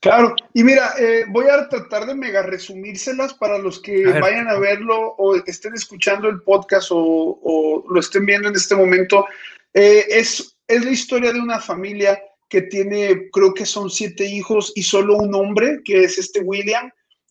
Claro, 0.00 0.34
y 0.52 0.64
mira, 0.64 0.94
eh, 0.98 1.24
voy 1.28 1.46
a 1.46 1.68
tratar 1.68 2.06
de 2.06 2.14
mega 2.14 2.42
resumírselas 2.42 3.34
para 3.34 3.56
los 3.56 3.80
que 3.80 4.04
vayan 4.04 4.48
a 4.48 4.58
verlo 4.58 5.14
o 5.16 5.36
estén 5.36 5.74
escuchando 5.74 6.28
el 6.28 6.42
podcast 6.42 6.88
o, 6.90 7.84
lo 7.88 8.00
estén 8.00 8.26
viendo 8.26 8.48
en 8.48 8.56
este 8.56 8.74
momento. 8.74 9.26
Eh, 9.72 10.04
es, 10.08 10.58
es 10.66 10.84
la 10.84 10.90
historia 10.90 11.32
de 11.32 11.40
una 11.40 11.60
familia 11.60 12.20
que 12.52 12.60
tiene, 12.60 13.30
creo 13.32 13.54
que 13.54 13.64
son 13.64 13.88
siete 13.88 14.26
hijos 14.26 14.72
y 14.74 14.82
solo 14.82 15.16
un 15.16 15.34
hombre, 15.34 15.80
que 15.86 16.04
es 16.04 16.18
este 16.18 16.40
William. 16.40 16.90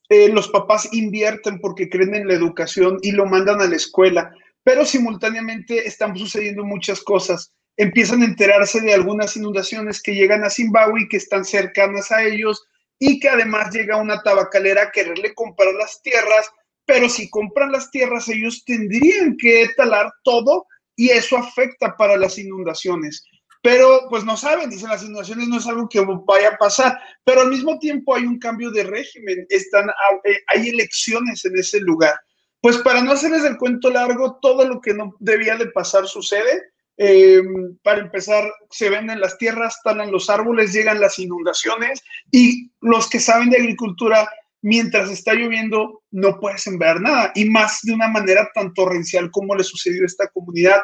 Eh, 0.09 0.29
los 0.29 0.47
papás 0.47 0.91
invierten 0.93 1.59
porque 1.59 1.87
creen 1.87 2.15
en 2.15 2.27
la 2.27 2.33
educación 2.33 2.97
y 3.03 3.11
lo 3.11 3.27
mandan 3.27 3.61
a 3.61 3.67
la 3.67 3.75
escuela, 3.75 4.33
pero 4.63 4.83
simultáneamente 4.83 5.87
están 5.87 6.17
sucediendo 6.17 6.65
muchas 6.65 7.01
cosas. 7.01 7.53
Empiezan 7.77 8.23
a 8.23 8.25
enterarse 8.25 8.81
de 8.81 8.95
algunas 8.95 9.37
inundaciones 9.37 10.01
que 10.01 10.15
llegan 10.15 10.43
a 10.43 10.49
Zimbabue 10.49 11.03
y 11.03 11.07
que 11.07 11.17
están 11.17 11.45
cercanas 11.45 12.11
a 12.11 12.23
ellos 12.23 12.65
y 12.97 13.19
que 13.19 13.29
además 13.29 13.71
llega 13.71 14.01
una 14.01 14.23
tabacalera 14.23 14.85
a 14.85 14.91
quererle 14.91 15.35
comprar 15.35 15.75
las 15.75 16.01
tierras, 16.01 16.49
pero 16.83 17.07
si 17.07 17.29
compran 17.29 17.71
las 17.71 17.91
tierras 17.91 18.27
ellos 18.27 18.63
tendrían 18.65 19.37
que 19.37 19.69
talar 19.77 20.11
todo 20.23 20.65
y 20.95 21.09
eso 21.09 21.37
afecta 21.37 21.95
para 21.95 22.17
las 22.17 22.39
inundaciones. 22.39 23.23
Pero 23.61 24.07
pues 24.09 24.23
no 24.23 24.35
saben, 24.35 24.69
dicen 24.69 24.89
las 24.89 25.03
inundaciones 25.03 25.47
no 25.47 25.57
es 25.57 25.67
algo 25.67 25.87
que 25.87 25.99
vaya 25.99 26.49
a 26.49 26.57
pasar, 26.57 26.99
pero 27.23 27.41
al 27.41 27.49
mismo 27.49 27.77
tiempo 27.77 28.15
hay 28.15 28.23
un 28.23 28.39
cambio 28.39 28.71
de 28.71 28.83
régimen, 28.83 29.45
están, 29.49 29.89
eh, 30.23 30.39
hay 30.47 30.69
elecciones 30.69 31.45
en 31.45 31.57
ese 31.57 31.79
lugar. 31.79 32.19
Pues 32.59 32.77
para 32.77 33.01
no 33.01 33.11
hacerles 33.11 33.43
el 33.43 33.57
cuento 33.57 33.89
largo, 33.89 34.39
todo 34.41 34.67
lo 34.67 34.81
que 34.81 34.93
no 34.93 35.15
debía 35.19 35.57
de 35.57 35.67
pasar 35.67 36.07
sucede. 36.07 36.61
Em, 36.97 37.77
para 37.81 38.01
empezar, 38.01 38.51
se 38.69 38.89
venden 38.89 39.19
las 39.19 39.37
tierras, 39.37 39.79
talan 39.83 40.11
los 40.11 40.29
árboles, 40.29 40.73
llegan 40.73 40.99
las 40.99 41.17
inundaciones 41.17 42.03
y 42.31 42.69
los 42.81 43.09
que 43.09 43.19
saben 43.19 43.49
de 43.49 43.57
agricultura, 43.57 44.29
mientras 44.61 45.09
está 45.09 45.33
lloviendo, 45.33 46.03
no 46.11 46.39
pueden 46.39 46.59
sembrar 46.59 47.01
nada 47.01 47.31
y 47.33 47.45
más 47.45 47.79
de 47.81 47.93
una 47.93 48.07
manera 48.07 48.47
tan 48.53 48.73
torrencial 48.75 49.31
como 49.31 49.55
le 49.55 49.63
sucedió 49.63 50.03
a 50.03 50.05
esta 50.05 50.27
comunidad. 50.27 50.81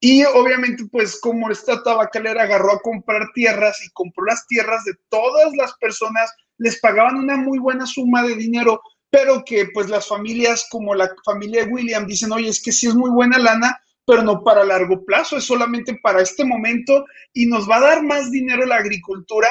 Y 0.00 0.24
obviamente, 0.24 0.84
pues 0.90 1.20
como 1.20 1.50
esta 1.50 1.82
tabacalera 1.82 2.44
agarró 2.44 2.72
a 2.72 2.80
comprar 2.80 3.28
tierras 3.34 3.84
y 3.84 3.90
compró 3.90 4.24
las 4.24 4.46
tierras 4.46 4.84
de 4.84 4.94
todas 5.10 5.54
las 5.54 5.74
personas, 5.74 6.32
les 6.58 6.80
pagaban 6.80 7.16
una 7.16 7.36
muy 7.36 7.58
buena 7.58 7.86
suma 7.86 8.22
de 8.22 8.34
dinero 8.34 8.80
pero 9.10 9.44
que 9.44 9.66
pues 9.74 9.88
las 9.88 10.06
familias 10.06 10.66
como 10.70 10.94
la 10.94 11.12
familia 11.24 11.64
de 11.64 11.72
William 11.72 12.06
dicen, 12.06 12.32
oye, 12.32 12.48
es 12.48 12.62
que 12.62 12.72
sí 12.72 12.86
es 12.86 12.94
muy 12.94 13.10
buena 13.10 13.38
lana, 13.38 13.78
pero 14.06 14.22
no 14.22 14.42
para 14.42 14.64
largo 14.64 15.04
plazo, 15.04 15.36
es 15.36 15.44
solamente 15.44 15.98
para 16.02 16.22
este 16.22 16.44
momento 16.44 17.04
y 17.32 17.46
nos 17.46 17.68
va 17.68 17.76
a 17.76 17.80
dar 17.80 18.02
más 18.02 18.30
dinero 18.30 18.64
la 18.64 18.76
agricultura 18.76 19.48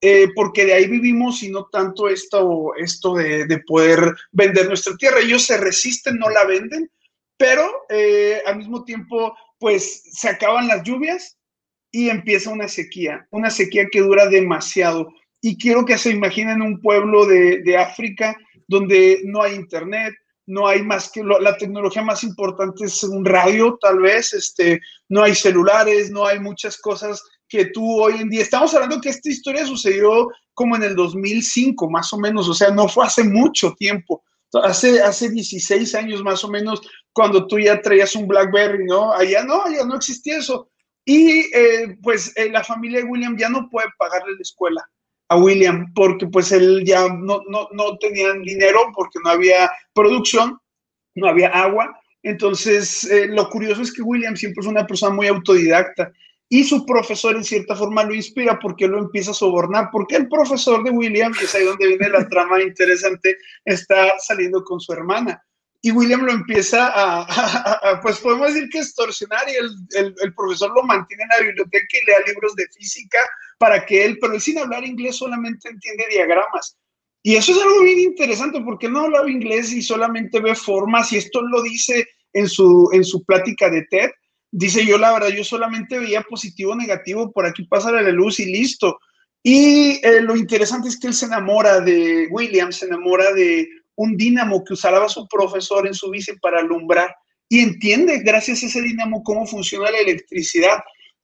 eh, 0.00 0.28
porque 0.34 0.64
de 0.64 0.74
ahí 0.74 0.88
vivimos 0.88 1.42
y 1.42 1.50
no 1.50 1.66
tanto 1.66 2.08
esto, 2.08 2.74
esto 2.76 3.14
de, 3.14 3.62
poder 3.66 4.16
vender 4.32 4.66
nuestra 4.66 4.96
tierra. 4.96 5.20
Ellos 5.20 5.44
se 5.44 5.56
resisten, 5.56 6.18
no 6.18 6.28
la 6.28 6.44
venden, 6.44 6.90
pero 7.36 7.64
eh, 7.88 8.42
al 8.44 8.56
mismo 8.56 8.84
tiempo 8.84 9.36
pues 9.62 10.02
se 10.10 10.28
acaban 10.28 10.66
las 10.66 10.82
lluvias 10.82 11.38
y 11.92 12.08
empieza 12.08 12.50
una 12.50 12.66
sequía, 12.66 13.28
una 13.30 13.48
sequía 13.48 13.86
que 13.92 14.00
dura 14.00 14.26
demasiado. 14.26 15.14
Y 15.40 15.56
quiero 15.56 15.84
que 15.84 15.96
se 15.98 16.10
imaginen 16.10 16.60
un 16.62 16.80
pueblo 16.80 17.26
de, 17.26 17.62
de 17.62 17.76
África 17.76 18.36
donde 18.66 19.20
no 19.24 19.40
hay 19.40 19.54
internet, 19.54 20.14
no 20.46 20.66
hay 20.66 20.82
más 20.82 21.12
que 21.12 21.22
la 21.22 21.56
tecnología 21.56 22.02
más 22.02 22.24
importante 22.24 22.86
es 22.86 23.04
un 23.04 23.24
radio, 23.24 23.78
tal 23.80 24.00
vez, 24.00 24.32
este, 24.34 24.80
no 25.08 25.22
hay 25.22 25.36
celulares, 25.36 26.10
no 26.10 26.26
hay 26.26 26.40
muchas 26.40 26.76
cosas 26.78 27.22
que 27.48 27.66
tú 27.66 28.02
hoy 28.02 28.14
en 28.20 28.30
día, 28.30 28.42
estamos 28.42 28.74
hablando 28.74 29.00
que 29.00 29.10
esta 29.10 29.30
historia 29.30 29.64
sucedió 29.64 30.28
como 30.54 30.74
en 30.74 30.82
el 30.82 30.96
2005, 30.96 31.88
más 31.88 32.12
o 32.12 32.18
menos, 32.18 32.48
o 32.48 32.54
sea, 32.54 32.72
no 32.72 32.88
fue 32.88 33.06
hace 33.06 33.22
mucho 33.22 33.74
tiempo, 33.78 34.24
hace, 34.62 35.02
hace 35.02 35.30
16 35.30 35.94
años 35.94 36.22
más 36.22 36.44
o 36.44 36.48
menos, 36.48 36.82
cuando 37.12 37.46
tú 37.46 37.58
ya 37.58 37.80
traías 37.80 38.14
un 38.14 38.26
BlackBerry, 38.26 38.84
¿no? 38.84 39.12
Allá 39.12 39.44
no, 39.44 39.62
allá 39.62 39.84
no 39.84 39.96
existía 39.96 40.38
eso. 40.38 40.70
Y 41.04 41.40
eh, 41.54 41.96
pues 42.02 42.32
eh, 42.36 42.50
la 42.50 42.62
familia 42.62 43.00
de 43.00 43.04
William 43.04 43.36
ya 43.36 43.48
no 43.48 43.68
puede 43.68 43.88
pagarle 43.98 44.34
la 44.34 44.42
escuela 44.42 44.88
a 45.28 45.36
William 45.36 45.92
porque 45.94 46.26
pues 46.26 46.52
él 46.52 46.84
ya 46.84 47.08
no, 47.08 47.42
no, 47.48 47.68
no 47.72 47.96
tenían 47.98 48.42
dinero 48.42 48.80
porque 48.94 49.18
no 49.24 49.30
había 49.30 49.70
producción, 49.94 50.58
no 51.14 51.28
había 51.28 51.48
agua. 51.48 51.98
Entonces, 52.22 53.04
eh, 53.10 53.26
lo 53.26 53.48
curioso 53.48 53.82
es 53.82 53.92
que 53.92 54.02
William 54.02 54.36
siempre 54.36 54.62
fue 54.62 54.72
una 54.72 54.86
persona 54.86 55.14
muy 55.14 55.26
autodidacta 55.26 56.12
y 56.52 56.64
su 56.64 56.84
profesor 56.84 57.34
en 57.34 57.44
cierta 57.44 57.74
forma 57.74 58.04
lo 58.04 58.14
inspira 58.14 58.58
porque 58.58 58.86
lo 58.86 58.98
empieza 58.98 59.30
a 59.30 59.34
sobornar, 59.34 59.88
porque 59.90 60.16
el 60.16 60.28
profesor 60.28 60.84
de 60.84 60.90
William, 60.90 61.32
que 61.32 61.46
es 61.46 61.54
ahí 61.54 61.64
donde 61.64 61.86
viene 61.86 62.10
la 62.10 62.28
trama 62.28 62.60
interesante, 62.60 63.38
está 63.64 64.12
saliendo 64.18 64.62
con 64.62 64.78
su 64.78 64.92
hermana 64.92 65.42
y 65.80 65.92
William 65.92 66.26
lo 66.26 66.32
empieza 66.32 66.92
a, 66.94 68.00
pues 68.02 68.18
podemos 68.18 68.52
decir 68.52 68.68
que 68.68 68.80
extorsionar 68.80 69.44
y 69.48 69.54
el, 69.96 70.14
el, 70.22 70.34
profesor 70.34 70.70
lo 70.74 70.82
mantiene 70.82 71.22
en 71.22 71.28
la 71.30 71.46
biblioteca 71.46 71.86
y 71.90 72.06
lea 72.06 72.18
libros 72.26 72.54
de 72.54 72.68
física 72.68 73.18
para 73.56 73.86
que 73.86 74.04
él, 74.04 74.18
pero 74.20 74.34
él 74.34 74.40
sin 74.42 74.58
hablar 74.58 74.84
inglés 74.84 75.16
solamente 75.16 75.70
entiende 75.70 76.04
diagramas. 76.10 76.76
Y 77.22 77.34
eso 77.34 77.52
es 77.52 77.62
algo 77.62 77.82
bien 77.82 77.98
interesante 77.98 78.60
porque 78.60 78.90
no 78.90 79.00
hablaba 79.00 79.30
inglés 79.30 79.72
y 79.72 79.80
solamente 79.80 80.38
ve 80.38 80.54
formas 80.54 81.12
y 81.14 81.16
esto 81.16 81.40
lo 81.40 81.62
dice 81.62 82.06
en 82.34 82.46
su, 82.46 82.90
en 82.92 83.04
su 83.04 83.24
plática 83.24 83.70
de 83.70 83.86
TED. 83.90 84.10
Dice 84.54 84.84
yo 84.84 84.98
la 84.98 85.12
verdad, 85.14 85.30
yo 85.30 85.42
solamente 85.44 85.98
veía 85.98 86.20
positivo, 86.20 86.76
negativo, 86.76 87.32
por 87.32 87.46
aquí 87.46 87.64
pasa 87.64 87.90
la 87.90 88.02
luz 88.02 88.38
y 88.38 88.44
listo. 88.44 88.98
Y 89.42 89.98
eh, 90.06 90.20
lo 90.20 90.36
interesante 90.36 90.88
es 90.88 91.00
que 91.00 91.06
él 91.08 91.14
se 91.14 91.24
enamora 91.24 91.80
de 91.80 92.28
William, 92.30 92.70
se 92.70 92.84
enamora 92.84 93.32
de 93.32 93.66
un 93.96 94.16
dínamo 94.16 94.62
que 94.62 94.74
usaba 94.74 95.08
su 95.08 95.26
profesor 95.26 95.86
en 95.86 95.94
su 95.94 96.10
bici 96.10 96.32
para 96.40 96.60
alumbrar 96.60 97.14
y 97.48 97.60
entiende 97.60 98.18
gracias 98.18 98.62
a 98.62 98.66
ese 98.66 98.82
dínamo 98.82 99.22
cómo 99.22 99.46
funciona 99.46 99.90
la 99.90 99.98
electricidad. 99.98 100.78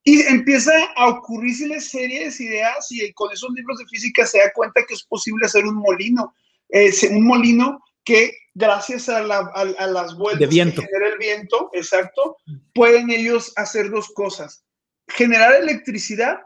Y 0.04 0.22
empieza 0.22 0.72
a 0.96 1.08
ocurrirse 1.08 1.80
series 1.80 2.38
de 2.38 2.44
ideas 2.44 2.86
y 2.90 3.12
con 3.12 3.30
esos 3.30 3.50
libros 3.54 3.78
de 3.78 3.86
física 3.86 4.24
se 4.24 4.38
da 4.38 4.50
cuenta 4.54 4.84
que 4.86 4.94
es 4.94 5.04
posible 5.04 5.44
hacer 5.44 5.66
un 5.66 5.74
molino, 5.74 6.34
eh, 6.70 6.90
un 7.10 7.26
molino 7.26 7.78
que 8.04 8.32
gracias 8.58 9.08
a, 9.08 9.22
las 9.22 10.16
vueltas 10.16 10.40
de 10.40 10.46
viento. 10.46 10.82
que 10.82 10.88
genera 10.88 11.12
el 11.12 11.18
viento, 11.18 11.70
exacto, 11.72 12.36
pueden 12.74 13.10
ellos 13.10 13.52
hacer 13.56 13.88
dos 13.90 14.08
cosas, 14.08 14.64
generar 15.08 15.54
electricidad 15.54 16.40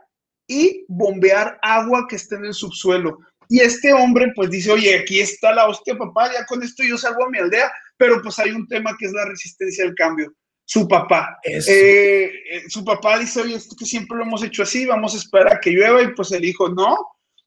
y 0.46 0.84
bombear 0.88 1.58
agua 1.62 2.06
que 2.08 2.16
esté 2.16 2.36
en 2.36 2.44
el 2.46 2.54
subsuelo. 2.54 3.18
Y 3.48 3.60
este 3.60 3.92
hombre 3.92 4.32
pues 4.34 4.50
dice, 4.50 4.72
oye, 4.72 4.98
aquí 4.98 5.20
está 5.20 5.54
la 5.54 5.66
hostia, 5.66 5.96
papá, 5.96 6.30
ya 6.32 6.44
con 6.46 6.62
esto 6.62 6.82
yo 6.84 6.98
salgo 6.98 7.24
a 7.24 7.30
mi 7.30 7.38
aldea, 7.38 7.72
pero 7.96 8.20
pues 8.22 8.38
hay 8.38 8.50
un 8.50 8.68
tema 8.68 8.94
que 8.98 9.06
es 9.06 9.12
la 9.12 9.24
resistencia 9.24 9.84
al 9.84 9.94
cambio. 9.94 10.32
Su 10.64 10.86
papá. 10.86 11.38
Eh, 11.44 11.62
eh, 11.66 12.62
su 12.68 12.84
papá 12.84 13.18
dice, 13.18 13.40
oye, 13.40 13.56
esto 13.56 13.74
que 13.76 13.84
siempre 13.84 14.18
lo 14.18 14.24
hemos 14.24 14.42
hecho 14.42 14.62
así, 14.62 14.86
vamos 14.86 15.14
a 15.14 15.18
esperar 15.18 15.54
a 15.54 15.60
que 15.60 15.70
llueva, 15.70 16.02
y 16.02 16.14
pues 16.14 16.30
él 16.32 16.42
dijo, 16.42 16.68
no. 16.68 16.96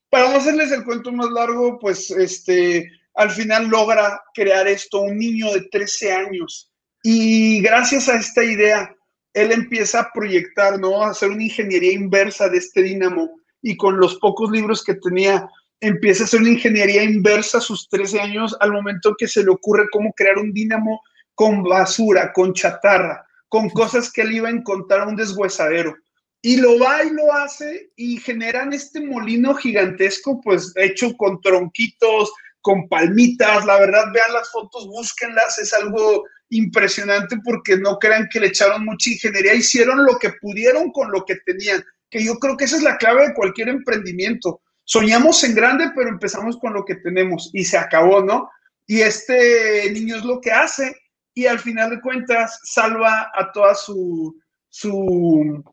Para 0.10 0.30
no 0.30 0.38
hacerles 0.38 0.72
el 0.72 0.84
cuento 0.84 1.12
más 1.12 1.30
largo, 1.32 1.80
pues 1.80 2.12
este, 2.12 2.92
al 3.16 3.32
final 3.32 3.68
logra 3.68 4.22
crear 4.34 4.68
esto, 4.68 5.02
un 5.02 5.18
niño 5.18 5.52
de 5.54 5.62
13 5.72 6.12
años. 6.12 6.72
Y 7.04 7.62
gracias 7.62 8.10
a 8.10 8.18
esta 8.18 8.44
idea, 8.44 8.94
él 9.34 9.52
empieza 9.52 10.02
a 10.02 10.12
proyectar, 10.14 10.80
¿no? 10.80 11.04
A 11.04 11.12
hacer 11.12 11.30
una 11.30 11.44
ingeniería 11.44 11.94
inversa 11.94 12.50
de 12.50 12.58
este 12.58 12.82
dínamo 12.82 13.30
y 13.62 13.78
con 13.78 14.00
los 14.00 14.16
pocos 14.16 14.52
libros 14.52 14.84
que 14.84 14.96
tenía, 14.96 15.48
empieza 15.80 16.24
a 16.24 16.26
hacer 16.26 16.42
una 16.42 16.52
ingeniería 16.52 17.04
inversa 17.04 17.58
a 17.58 17.62
sus 17.62 17.88
13 17.90 18.20
años 18.20 18.56
al 18.60 18.72
momento 18.72 19.16
que 19.18 19.28
se 19.28 19.44
le 19.44 19.52
ocurre 19.52 19.86
cómo 19.92 20.14
crear 20.14 20.38
un 20.38 20.54
dínamo 20.54 21.02
con 21.34 21.64
basura, 21.64 22.32
con 22.34 22.54
chatarra, 22.54 23.26
con 23.50 23.70
cosas 23.70 24.12
que 24.12 24.22
él 24.22 24.34
iba 24.34 24.48
a 24.48 24.52
encontrar 24.52 25.02
a 25.02 25.08
un 25.08 25.16
deshuesadero. 25.16 25.96
Y 26.42 26.58
lo 26.58 26.80
va 26.80 27.04
y 27.04 27.10
lo 27.10 27.34
hace 27.34 27.92
y 27.96 28.18
generan 28.18 28.72
este 28.72 29.02
molino 29.02 29.56
gigantesco, 29.56 30.40
pues 30.42 30.74
hecho 30.76 31.16
con 31.18 31.42
tronquitos, 31.42 32.32
con 32.66 32.90
palmitas. 32.90 33.64
La 33.66 33.80
verdad, 33.80 34.06
vean 34.12 34.34
las 34.34 34.52
fotos, 34.52 34.88
búsquenlas, 34.88 35.60
es 35.60 35.72
algo 35.72 36.24
impresionante 36.50 37.38
porque 37.46 37.78
no 37.78 38.00
crean 38.00 38.28
que 38.32 38.40
le 38.40 38.48
echaron 38.48 38.84
mucha 38.84 39.12
ingeniería, 39.12 39.54
hicieron 39.54 40.04
lo 40.04 40.18
que 40.18 40.32
pudieron 40.42 40.92
con 40.92 41.12
lo 41.12 41.24
que 41.26 41.36
tenían, 41.46 41.84
que 42.10 42.24
yo 42.24 42.40
creo 42.40 42.58
que 42.58 42.66
esa 42.66 42.78
es 42.78 42.84
la 42.84 42.98
clave 42.98 43.28
de 43.28 43.34
cualquier 43.34 43.70
emprendimiento 43.70 44.62
soñamos 44.86 45.44
en 45.44 45.56
grande, 45.56 45.92
pero 45.96 46.10
empezamos 46.10 46.58
con 46.58 46.74
lo 46.74 46.86
que 46.86 46.96
tenemos 46.96 47.50
y 47.54 47.66
se 47.66 47.78
acabó, 47.78 48.24
¿no? 48.24 48.50
Y 48.88 49.02
este 49.02 49.92
niño 49.92 50.16
es 50.16 50.24
lo 50.24 50.40
que 50.40 50.52
hace 50.52 50.96
y 51.34 51.48
al 51.48 51.60
final 51.60 51.90
de 51.90 52.02
cuentas 52.02 52.60
salva 52.64 53.32
a 53.34 53.52
toda 53.52 53.76
su, 53.76 54.40
su, 54.70 55.64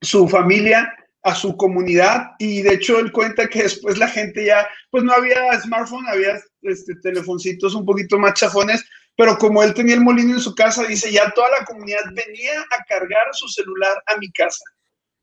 su 0.00 0.28
familia, 0.28 0.94
a 1.22 1.34
su 1.34 1.56
comunidad 1.56 2.30
y 2.38 2.62
de 2.62 2.74
hecho 2.74 2.98
él 2.98 3.12
cuenta 3.12 3.48
que 3.48 3.64
después 3.64 3.98
la 3.98 4.08
gente 4.08 4.46
ya, 4.46 4.66
pues 4.90 5.04
no 5.04 5.12
había 5.12 5.60
smartphone, 5.60 6.06
había 6.08 6.40
este, 6.62 6.94
telefoncitos 7.02 7.74
un 7.74 7.84
poquito 7.84 8.18
más 8.18 8.34
chafones, 8.34 8.84
pero 9.16 9.36
como 9.36 9.62
él 9.62 9.74
tenía 9.74 9.94
el 9.94 10.00
molino 10.00 10.34
en 10.34 10.40
su 10.40 10.54
casa, 10.54 10.84
dice, 10.84 11.12
ya 11.12 11.30
toda 11.32 11.50
la 11.58 11.64
comunidad 11.66 12.04
venía 12.14 12.60
a 12.60 12.84
cargar 12.84 13.26
su 13.32 13.48
celular 13.48 14.02
a 14.06 14.16
mi 14.16 14.30
casa 14.32 14.64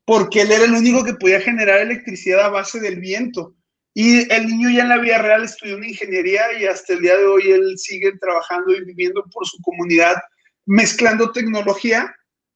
porque 0.08 0.40
él 0.40 0.50
era 0.50 0.64
el 0.64 0.72
único 0.72 1.04
que 1.04 1.12
podía 1.12 1.38
generar 1.38 1.80
electricidad 1.80 2.46
a 2.46 2.48
base 2.48 2.80
del 2.80 2.98
viento. 2.98 3.54
Y 3.92 4.20
el 4.32 4.46
niño 4.46 4.70
ya 4.70 4.84
en 4.84 4.88
la 4.88 4.96
vida 4.96 5.18
real 5.18 5.44
estudió 5.44 5.76
una 5.76 5.86
ingeniería 5.86 6.50
y 6.58 6.64
hasta 6.64 6.94
el 6.94 7.02
día 7.02 7.14
de 7.18 7.26
hoy 7.26 7.50
él 7.50 7.74
sigue 7.76 8.16
trabajando 8.18 8.74
y 8.74 8.86
viviendo 8.86 9.22
por 9.30 9.46
su 9.46 9.60
comunidad, 9.60 10.16
mezclando 10.64 11.30
tecnología, 11.30 12.10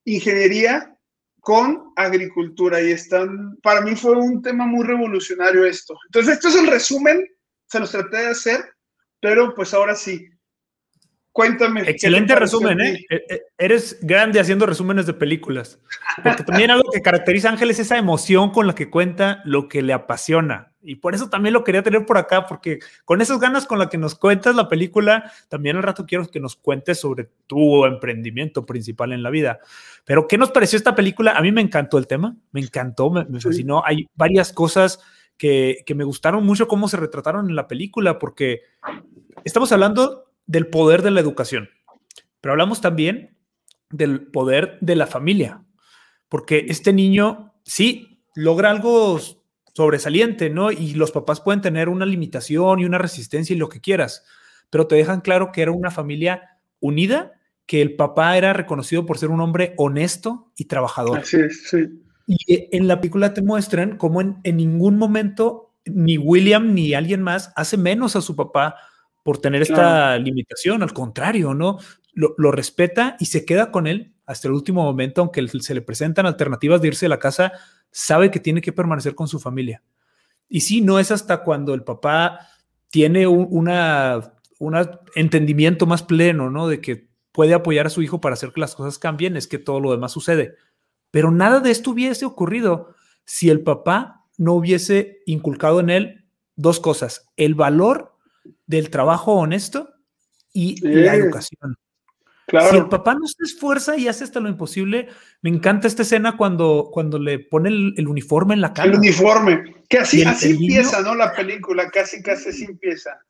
ingeniería 0.07 0.92
con 1.43 1.93
agricultura. 1.97 2.81
Y 2.81 2.93
están, 2.93 3.57
para 3.63 3.81
mí 3.81 3.97
fue 3.97 4.13
un 4.13 4.41
tema 4.41 4.65
muy 4.65 4.87
revolucionario 4.87 5.67
esto. 5.67 5.99
Entonces, 6.07 6.35
esto 6.35 6.49
es 6.49 6.57
el 6.57 6.69
resumen, 6.69 7.29
se 7.67 7.81
los 7.81 7.91
traté 7.91 8.19
de 8.19 8.29
hacer, 8.29 8.65
pero 9.21 9.53
pues 9.55 9.75
ahora 9.75 9.95
sí, 9.95 10.29
Cuéntame. 11.33 11.89
Excelente 11.89 12.37
resumen, 12.37 12.79
¿eh? 12.83 13.07
E, 13.09 13.17
e, 13.35 13.43
Eres 13.57 13.99
grande 14.03 14.39
haciendo 14.39 14.67
resúmenes 14.67 15.07
de 15.07 15.15
películas. 15.15 15.81
Porque 16.23 16.45
también 16.45 16.71
algo 16.71 16.91
que 16.93 17.01
caracteriza 17.01 17.49
a 17.49 17.53
Ángel 17.53 17.71
es 17.71 17.79
esa 17.79 17.97
emoción 17.97 18.51
con 18.51 18.67
la 18.67 18.75
que 18.75 18.91
cuenta 18.91 19.41
lo 19.47 19.67
que 19.67 19.81
le 19.81 19.95
apasiona. 19.95 20.72
Y 20.83 20.97
por 20.97 21.15
eso 21.15 21.31
también 21.31 21.53
lo 21.53 21.63
quería 21.63 21.83
tener 21.83 22.05
por 22.05 22.19
acá, 22.19 22.47
porque 22.47 22.81
con 23.05 23.21
esas 23.21 23.39
ganas 23.39 23.67
con 23.67 23.79
las 23.79 23.89
que 23.89 23.99
nos 23.99 24.15
cuentas 24.15 24.57
la 24.57 24.69
película, 24.69 25.31
también 25.49 25.77
al 25.77 25.83
rato 25.83 26.07
quiero 26.07 26.29
que 26.29 26.41
nos 26.41 26.57
cuentes 26.57 27.01
sobre 27.01 27.31
tu 27.47 27.85
emprendimiento 27.85 28.67
principal 28.67 29.13
en 29.13 29.23
la 29.23 29.31
vida. 29.31 29.61
Pero, 30.05 30.27
¿qué 30.27 30.39
nos 30.39 30.51
pareció 30.51 30.77
esta 30.77 30.95
película? 30.95 31.33
A 31.33 31.43
mí 31.43 31.53
me 31.53 31.61
encantó 31.61 31.99
el 31.99 32.07
tema, 32.07 32.37
me 32.51 32.61
encantó, 32.61 33.11
me, 33.11 33.41
fascinó. 33.41 33.85
Hay 33.85 34.09
varias 34.15 34.53
cosas 34.53 35.01
que, 35.39 35.83
que 35.87 35.95
me 35.95 36.05
gustaron 36.05 36.45
mucho 36.45 36.67
cómo 36.67 36.89
se 36.89 36.97
retrataron 36.97 37.49
en 37.49 37.57
la 37.57 37.69
película, 37.69 38.19
porque 38.19 38.63
estamos 39.45 39.71
hablando 39.71 40.33
del 40.47 40.67
poder 40.67 41.03
de 41.03 41.13
la 41.13 41.21
educación, 41.21 41.71
pero 42.41 42.53
hablamos 42.53 42.81
también 42.81 43.37
del 43.91 44.27
poder 44.27 44.79
de 44.81 44.97
la 44.97 45.07
familia, 45.07 45.63
porque 46.29 46.67
este 46.69 46.93
niño 46.93 47.55
sí 47.65 48.13
logra 48.35 48.71
algo 48.71 49.21
sobresaliente, 49.75 50.51
¿no? 50.51 50.71
Y 50.71 50.95
los 50.95 51.13
papás 51.13 51.41
pueden 51.41 51.61
tener 51.61 51.89
una 51.89 52.07
limitación 52.07 52.81
y 52.81 52.85
una 52.85 52.99
resistencia 52.99 53.55
y 53.55 53.59
lo 53.59 53.69
que 53.69 53.81
quieras, 53.81 54.25
pero 54.71 54.87
te 54.87 54.97
dejan 54.97 55.21
claro 55.21 55.53
que 55.53 55.63
era 55.63 55.73
una 55.73 55.91
familia 55.91 56.59
unida, 56.81 57.33
que 57.67 57.81
el 57.81 57.97
papá 57.97 58.37
era 58.37 58.53
reconocido 58.53 59.07
por 59.07 59.19
ser 59.19 59.31
un 59.31 59.41
hombre 59.41 59.75
honesto 59.79 60.53
y 60.57 60.67
trabajador. 60.67 61.21
Así 61.21 61.49
sí. 61.51 62.03
Y 62.27 62.69
en 62.77 62.87
la 62.87 63.01
película 63.01 63.35
te 63.35 63.43
muestran 63.43 63.97
cómo 63.97 64.21
en, 64.21 64.41
ningún 64.57 64.97
momento 64.97 65.75
ni 65.85 66.19
William 66.19 66.75
ni 66.75 66.95
alguien 66.95 67.23
más 67.23 67.53
hace 67.57 67.77
menos 67.77 68.15
a 68.15 68.21
su 68.21 68.37
papá 68.37 68.77
por 69.25 69.39
tener 69.39 69.63
esta 69.63 70.19
limitación, 70.19 70.83
al 70.83 70.93
contrario, 70.93 71.55
¿no? 71.55 71.79
Lo, 72.13 72.35
lo, 72.37 72.51
respeta 72.51 73.17
y 73.19 73.27
se 73.27 73.45
queda 73.45 73.71
con 73.71 73.87
él 73.87 74.15
hasta 74.27 74.49
el 74.49 74.55
último 74.55 74.83
momento, 74.83 75.23
aunque 75.23 75.47
se 75.49 75.75
le 75.75 75.81
presentan 75.81 76.27
alternativas 76.27 76.81
de 76.81 76.89
irse 76.89 77.07
de 77.07 77.11
la 77.11 77.19
casa, 77.19 77.53
sabe 77.93 78.31
que 78.31 78.41
tiene 78.41 78.61
que 78.61 78.73
permanecer 78.73 79.15
con 79.15 79.29
su 79.29 79.39
familia. 79.39 79.83
Y 80.49 80.63
sí, 80.63 80.81
no 80.81 80.99
es 80.99 81.13
hasta 81.13 81.45
cuando 81.45 81.75
el 81.75 81.85
papá 81.85 82.41
tiene 82.91 83.27
un 83.27 83.49
una, 84.59 85.01
entendimiento 85.15 85.87
más 85.87 86.03
pleno, 86.03 86.51
¿no? 86.51 86.69
De 86.69 86.81
que 86.81 87.09
puede 87.33 87.55
apoyar 87.55 87.87
a 87.87 87.91
su 87.91 88.03
hijo 88.03 88.21
para 88.21 88.35
hacer 88.35 88.53
que 88.53 88.61
las 88.61 88.75
cosas 88.75 88.99
cambien, 88.99 89.37
es 89.37 89.47
que 89.47 89.59
todo 89.59 89.81
lo 89.81 89.93
demás 89.93 90.13
sucede. 90.13 90.57
Pero 91.11 91.31
nada 91.31 91.61
de 91.61 91.71
esto 91.71 91.91
hubiese 91.91 92.25
ocurrido 92.25 92.95
si 93.25 93.51
el 93.51 93.63
papá 93.63 94.27
no 94.39 94.55
hubiese 94.55 95.21
inculcado 95.27 95.81
en 95.81 95.91
él 95.91 96.25
dos 96.57 96.81
cosas, 96.81 97.29
el 97.37 97.55
valor 97.55 98.17
del 98.67 98.91
trabajo 98.91 99.33
honesto 99.35 99.95
y 100.53 100.81
la 100.87 101.15
educación. 101.15 101.77
Si 102.49 102.77
el 102.77 102.89
papá 102.89 103.15
no 103.15 103.27
se 103.27 103.43
esfuerza 103.45 103.97
y 103.97 104.09
hace 104.09 104.25
hasta 104.25 104.41
lo 104.41 104.49
imposible, 104.49 105.09
me 105.43 105.51
encanta 105.51 105.87
esta 105.87 106.03
escena 106.03 106.37
cuando, 106.37 106.91
cuando 106.93 107.19
le 107.19 107.39
pone 107.39 107.69
el, 107.69 108.07
uniforme 108.07 108.55
en 108.55 108.61
la 108.61 108.73
cara. 108.73 108.91
El 108.91 108.99
uniforme, 108.99 109.85
que 109.89 109.99
así, 109.99 110.23
así 110.23 110.51
empieza, 110.51 111.01
¿no? 111.03 111.15
La 111.15 111.33
película, 111.33 111.89
casi, 111.91 112.23
casi 112.23 112.51
así 112.51 112.65
empieza. 112.65 113.21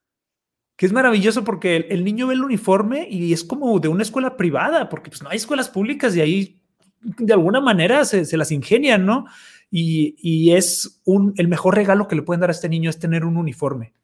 Que 0.77 0.87
es 0.87 0.93
maravilloso 0.93 1.45
porque 1.45 1.77
el, 1.77 2.05
niño 2.05 2.27
ve 2.27 2.35
el 2.35 2.43
uniforme 2.43 3.07
y 3.09 3.33
es 3.33 3.45
como 3.45 3.79
de 3.79 3.89
una 3.89 4.03
escuela 4.03 4.37
privada, 4.37 4.89
porque 4.89 5.11
pues 5.11 5.23
no 5.23 5.29
hay 5.29 5.37
escuelas 5.37 5.69
públicas 5.69 6.17
y 6.17 6.21
ahí 6.21 6.63
de 7.01 7.33
alguna 7.33 7.61
manera 7.61 8.05
se, 8.05 8.37
las 8.37 8.51
ingenian, 8.51 9.05
¿no? 9.05 9.27
Y, 9.71 10.17
y 10.19 10.53
es 10.53 11.01
un, 11.05 11.35
el 11.37 11.49
mejor 11.49 11.77
regalo 11.77 12.09
que 12.09 12.17
le 12.17 12.23
pueden 12.23 12.41
dar 12.41 12.51
a 12.51 12.53
este 12.53 12.69
niño 12.69 12.91
es 12.91 12.99
tener 12.99 13.25
un 13.25 13.37
uniforme. 13.37 13.95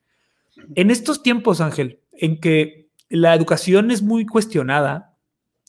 En 0.74 0.90
estos 0.90 1.22
tiempos, 1.22 1.60
Ángel, 1.60 2.00
en 2.12 2.40
que 2.40 2.87
la 3.08 3.34
educación 3.34 3.90
es 3.90 4.02
muy 4.02 4.26
cuestionada, 4.26 5.16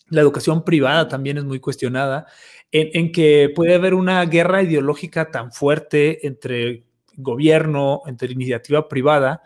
la 0.08 0.22
educación 0.22 0.64
privada 0.64 1.08
también 1.08 1.38
es 1.38 1.44
muy 1.44 1.60
cuestionada, 1.60 2.26
en, 2.72 3.12
que 3.12 3.52
puede 3.56 3.76
haber 3.76 3.94
una 3.94 4.24
guerra 4.26 4.62
ideológica 4.62 5.32
tan 5.32 5.52
fuerte 5.52 6.28
entre 6.28 6.86
gobierno, 7.16 8.02
entre 8.06 8.32
iniciativa 8.32 8.88
privada, 8.88 9.42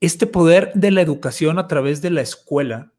este 0.00 0.26
poder 0.26 0.72
de 0.74 0.90
la 0.90 1.02
educación 1.02 1.58
a 1.58 1.68
través 1.68 2.02
de 2.02 2.10
la 2.10 2.22
escuela 2.22 2.92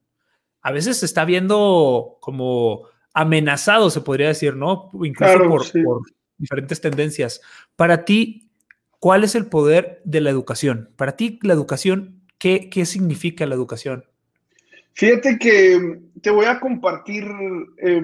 a 0.62 0.72
veces 0.72 0.98
se 0.98 1.06
está 1.06 1.26
viendo 1.26 2.18
como 2.22 2.84
amenazado, 3.14 3.90
se 3.90 4.02
podría 4.02 4.28
decir, 4.28 4.56
¿no? 4.56 4.92
Incluso 5.04 5.38
por, 5.48 6.02
diferentes 6.38 6.82
tendencias. 6.82 7.42
Para 7.76 8.06
ti, 8.06 8.52
¿cuál 9.00 9.24
es 9.24 9.36
el 9.36 9.48
poder 9.48 10.02
de 10.06 10.22
la 10.22 10.30
educación? 10.30 10.92
Para 10.96 11.16
ti, 11.16 11.40
la 11.42 11.54
educación, 11.54 12.22
¿qué, 12.38 12.70
qué 12.70 12.86
significa 12.86 13.46
la 13.46 13.56
educación? 13.56 14.06
Fíjate 14.94 15.40
que 15.40 16.00
te 16.22 16.30
voy 16.30 16.46
a 16.46 16.60
compartir. 16.60 17.26
Eh, 17.78 18.04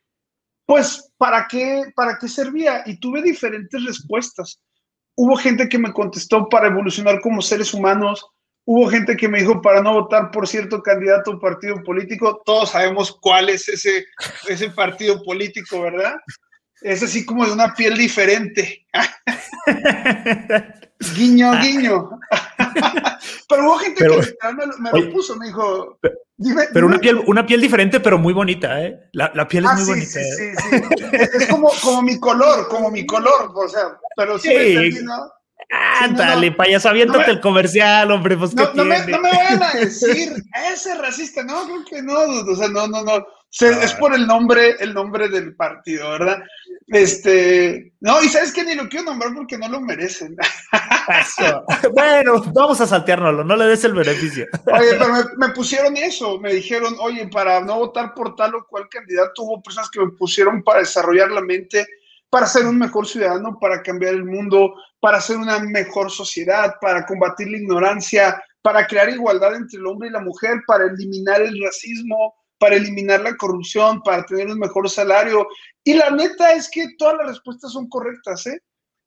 pues, 0.66 1.12
¿para 1.18 1.46
qué, 1.48 1.84
¿para 1.94 2.18
qué 2.18 2.28
servía? 2.28 2.82
Y 2.86 2.98
tuve 2.98 3.22
diferentes 3.22 3.84
respuestas. 3.84 4.60
Hubo 5.16 5.36
gente 5.36 5.68
que 5.68 5.78
me 5.78 5.92
contestó 5.92 6.48
para 6.48 6.68
evolucionar 6.68 7.20
como 7.20 7.42
seres 7.42 7.74
humanos, 7.74 8.26
hubo 8.64 8.88
gente 8.88 9.16
que 9.16 9.28
me 9.28 9.40
dijo 9.40 9.60
para 9.60 9.82
no 9.82 9.92
votar 9.92 10.30
por 10.30 10.48
cierto 10.48 10.82
candidato 10.82 11.32
o 11.32 11.40
partido 11.40 11.82
político, 11.82 12.42
todos 12.44 12.70
sabemos 12.70 13.16
cuál 13.20 13.50
es 13.50 13.68
ese, 13.68 14.06
ese 14.48 14.70
partido 14.70 15.22
político, 15.22 15.82
¿verdad? 15.82 16.14
Es 16.80 17.02
así 17.02 17.24
como 17.24 17.46
de 17.46 17.52
una 17.52 17.74
piel 17.74 17.96
diferente. 17.96 18.86
guiño, 21.16 21.52
guiño. 21.60 22.10
pero 23.48 23.64
hubo 23.64 23.78
gente 23.78 24.04
que 24.04 24.08
me, 24.80 25.00
lo 25.00 25.12
puso, 25.12 25.36
me 25.36 25.46
dijo, 25.46 25.98
pero 26.72 26.86
una 26.86 26.98
piel, 26.98 27.22
una 27.26 27.46
piel 27.46 27.60
diferente, 27.60 28.00
pero 28.00 28.18
muy 28.18 28.32
bonita, 28.32 28.82
¿eh? 28.82 29.08
La, 29.12 29.30
la 29.34 29.46
piel 29.46 29.64
es 29.64 29.70
ah, 29.70 29.74
muy 29.76 29.84
bonita. 29.84 30.10
Sí, 30.10 30.18
¿eh? 30.18 30.54
sí, 30.56 30.78
sí. 30.78 31.16
es 31.38 31.46
como, 31.46 31.70
como 31.82 32.02
mi 32.02 32.18
color, 32.18 32.68
como 32.68 32.90
mi 32.90 33.06
color, 33.06 33.52
o 33.54 33.68
sea, 33.68 33.96
pero 34.16 34.38
sí, 34.38 34.50
sí. 34.50 35.04
¿no? 35.04 35.30
Ándale, 36.00 36.50
no, 36.50 36.56
payaso, 36.56 36.88
aviéntate 36.88 37.30
el 37.30 37.40
comercial, 37.40 38.10
hombre, 38.10 38.36
pues 38.36 38.54
no, 38.54 38.72
no, 38.74 38.84
me, 38.84 38.98
no 39.06 39.20
me 39.20 39.30
vayan 39.30 39.62
a 39.62 39.72
decir, 39.80 40.32
ese 40.72 40.94
racista, 40.96 41.42
no, 41.42 41.64
creo 41.64 41.84
que 41.84 42.02
no, 42.02 42.14
o 42.14 42.56
sea, 42.56 42.68
no, 42.68 42.86
no, 42.86 43.02
no, 43.02 43.24
es 43.60 43.92
por 43.94 44.14
el 44.14 44.26
nombre, 44.26 44.76
el 44.80 44.92
nombre 44.92 45.28
del 45.28 45.54
partido, 45.54 46.10
¿verdad? 46.10 46.42
Este, 46.88 47.92
no, 48.00 48.22
y 48.22 48.28
sabes 48.28 48.52
que 48.52 48.64
ni 48.64 48.74
lo 48.74 48.88
quiero 48.88 49.06
nombrar 49.06 49.32
porque 49.34 49.56
no 49.56 49.68
lo 49.68 49.80
merecen. 49.80 50.36
Bueno, 51.92 52.42
vamos 52.54 52.80
a 52.80 52.86
salteárnoslo, 52.86 53.44
no 53.44 53.56
le 53.56 53.66
des 53.66 53.84
el 53.84 53.92
beneficio. 53.92 54.46
Oye, 54.72 54.94
pero 54.98 55.08
me, 55.36 55.48
pusieron 55.50 55.94
eso, 55.98 56.40
me 56.40 56.54
dijeron, 56.54 56.96
oye, 56.98 57.28
para 57.28 57.60
no 57.60 57.78
votar 57.78 58.14
por 58.14 58.34
tal 58.36 58.54
o 58.54 58.66
cual 58.66 58.88
candidato, 58.88 59.42
hubo 59.42 59.62
personas 59.62 59.90
que 59.90 60.00
me 60.00 60.12
pusieron 60.12 60.62
para 60.62 60.80
desarrollar 60.80 61.30
la 61.30 61.42
mente, 61.42 61.86
para 62.30 62.46
ser 62.46 62.64
un 62.64 62.78
mejor 62.78 63.06
ciudadano, 63.06 63.58
para 63.60 63.82
cambiar 63.82 64.14
el 64.14 64.24
mundo, 64.24 64.74
para 64.98 65.20
ser 65.20 65.36
una 65.36 65.58
mejor 65.58 66.10
sociedad, 66.10 66.74
para 66.80 67.04
combatir 67.04 67.50
la 67.50 67.58
ignorancia, 67.58 68.42
para 68.62 68.86
crear 68.86 69.10
igualdad 69.10 69.54
entre 69.54 69.78
el 69.78 69.86
hombre 69.86 70.08
y 70.08 70.12
la 70.12 70.20
mujer, 70.20 70.62
para 70.66 70.86
eliminar 70.86 71.42
el 71.42 71.62
racismo, 71.62 72.34
para 72.64 72.76
eliminar 72.76 73.20
la 73.20 73.36
corrupción, 73.36 74.00
para 74.02 74.24
tener 74.24 74.46
un 74.46 74.58
mejor 74.58 74.88
salario. 74.88 75.46
Y 75.84 75.92
la 75.92 76.08
neta 76.08 76.54
es 76.54 76.70
que 76.70 76.86
todas 76.96 77.18
las 77.18 77.26
respuestas 77.26 77.72
son 77.72 77.90
correctas, 77.90 78.46
¿eh? 78.46 78.58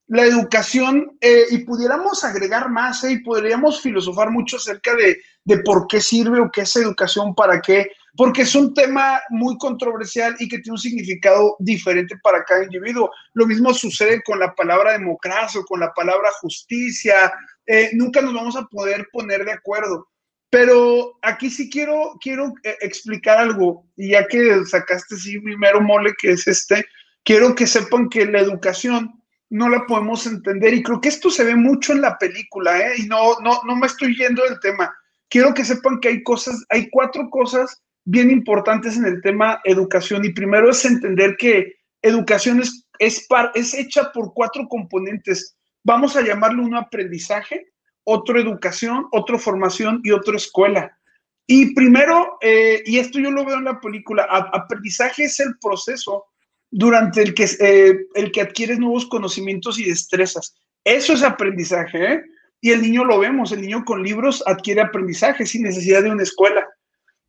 La 0.10 0.26
educación, 0.26 1.18
eh, 1.20 1.46
y 1.50 1.58
pudiéramos 1.66 2.24
agregar 2.24 2.70
más, 2.70 3.04
¿eh? 3.04 3.14
Y 3.14 3.24
podríamos 3.24 3.82
filosofar 3.82 4.30
mucho 4.30 4.58
acerca 4.58 4.94
de, 4.94 5.18
de 5.44 5.58
por 5.62 5.88
qué 5.88 6.02
sirve 6.02 6.40
o 6.40 6.52
qué 6.52 6.62
es 6.62 6.76
educación, 6.76 7.34
para 7.34 7.60
qué, 7.60 7.90
porque 8.16 8.44
es 8.44 8.54
un 8.54 8.76
tema 8.76 9.20
muy 9.30 9.58
controversial 9.58 10.36
y 10.38 10.48
que 10.48 10.60
tiene 10.60 10.74
un 10.74 10.78
significado 10.78 11.56
diferente 11.58 12.16
para 12.22 12.44
cada 12.44 12.64
individuo. 12.64 13.10
Lo 13.34 13.48
mismo 13.48 13.74
sucede 13.74 14.22
con 14.22 14.38
la 14.38 14.54
palabra 14.54 14.92
democracia 14.92 15.62
o 15.62 15.66
con 15.66 15.80
la 15.80 15.92
palabra 15.94 16.30
justicia. 16.42 17.34
Eh, 17.66 17.90
nunca 17.94 18.22
nos 18.22 18.36
vamos 18.36 18.56
a 18.56 18.68
poder 18.68 19.08
poner 19.12 19.46
de 19.46 19.54
acuerdo. 19.54 20.10
Pero 20.50 21.18
aquí 21.22 21.50
sí 21.50 21.70
quiero, 21.70 22.18
quiero 22.22 22.54
eh, 22.64 22.78
explicar 22.82 23.38
algo, 23.38 23.86
y 23.98 24.12
ya 24.12 24.26
que 24.28 24.66
sacaste 24.66 25.18
sí 25.18 25.40
primero 25.40 25.82
mole, 25.82 26.14
que 26.20 26.32
es 26.32 26.48
este, 26.48 26.86
quiero 27.24 27.54
que 27.54 27.68
sepan 27.68 28.08
que 28.08 28.26
la 28.26 28.40
educación 28.40 29.22
no 29.50 29.70
la 29.70 29.86
podemos 29.86 30.26
entender, 30.26 30.74
y 30.74 30.84
creo 30.84 31.02
que 31.02 31.10
esto 31.10 31.30
se 31.30 31.44
ve 31.44 31.56
mucho 31.56 31.94
en 31.94 32.02
la 32.02 32.18
película, 32.18 32.80
¿eh? 32.80 32.94
y 32.98 33.08
no, 33.08 33.40
no, 33.42 33.62
no 33.66 33.76
me 33.76 33.88
estoy 33.88 34.16
yendo 34.16 34.44
del 34.44 34.60
tema. 34.60 34.94
Quiero 35.30 35.54
que 35.54 35.66
sepan 35.66 36.00
que 36.00 36.10
hay 36.10 36.24
cosas, 36.24 36.64
hay 36.70 36.90
cuatro 36.90 37.30
cosas 37.30 37.82
bien 38.06 38.32
importantes 38.32 38.96
en 38.96 39.06
el 39.06 39.22
tema 39.22 39.60
educación, 39.66 40.24
y 40.24 40.30
primero 40.30 40.70
es 40.70 40.86
entender 40.86 41.36
que 41.38 41.76
educación 42.02 42.62
es, 42.62 42.86
es, 43.00 43.28
es 43.54 43.74
hecha 43.74 44.12
por 44.14 44.34
cuatro 44.34 44.68
componentes. 44.70 45.58
Vamos 45.84 46.16
a 46.16 46.22
llamarlo 46.22 46.64
un 46.64 46.76
aprendizaje, 46.76 47.68
otro 48.10 48.40
educación, 48.40 49.08
otro 49.12 49.38
formación 49.38 50.00
y 50.04 50.12
otra 50.12 50.38
escuela. 50.38 50.98
Y 51.46 51.74
primero, 51.74 52.38
eh, 52.42 52.82
y 52.86 53.00
esto 53.00 53.20
yo 53.20 53.32
lo 53.32 53.46
veo 53.46 53.58
en 53.58 53.66
la 53.66 53.82
película, 53.82 54.24
aprendizaje 54.24 55.26
es 55.26 55.40
el 55.42 55.58
proceso 55.60 56.26
durante 56.72 57.22
el 57.22 57.34
que, 57.34 57.46
eh, 57.60 57.98
el 58.16 58.32
que 58.32 58.42
adquieres 58.42 58.80
nuevos 58.80 59.06
conocimientos 59.08 59.78
y 59.78 59.86
destrezas. 59.90 60.56
Eso 60.86 61.14
es 61.14 61.24
aprendizaje, 61.24 62.14
¿eh? 62.14 62.24
Y 62.62 62.72
el 62.72 62.82
niño 62.82 63.04
lo 63.04 63.20
vemos, 63.20 63.52
el 63.52 63.62
niño 63.62 63.84
con 63.84 64.04
libros 64.04 64.42
adquiere 64.48 64.82
aprendizaje 64.82 65.46
sin 65.46 65.64
necesidad 65.64 66.02
de 66.02 66.12
una 66.12 66.24
escuela. 66.24 66.66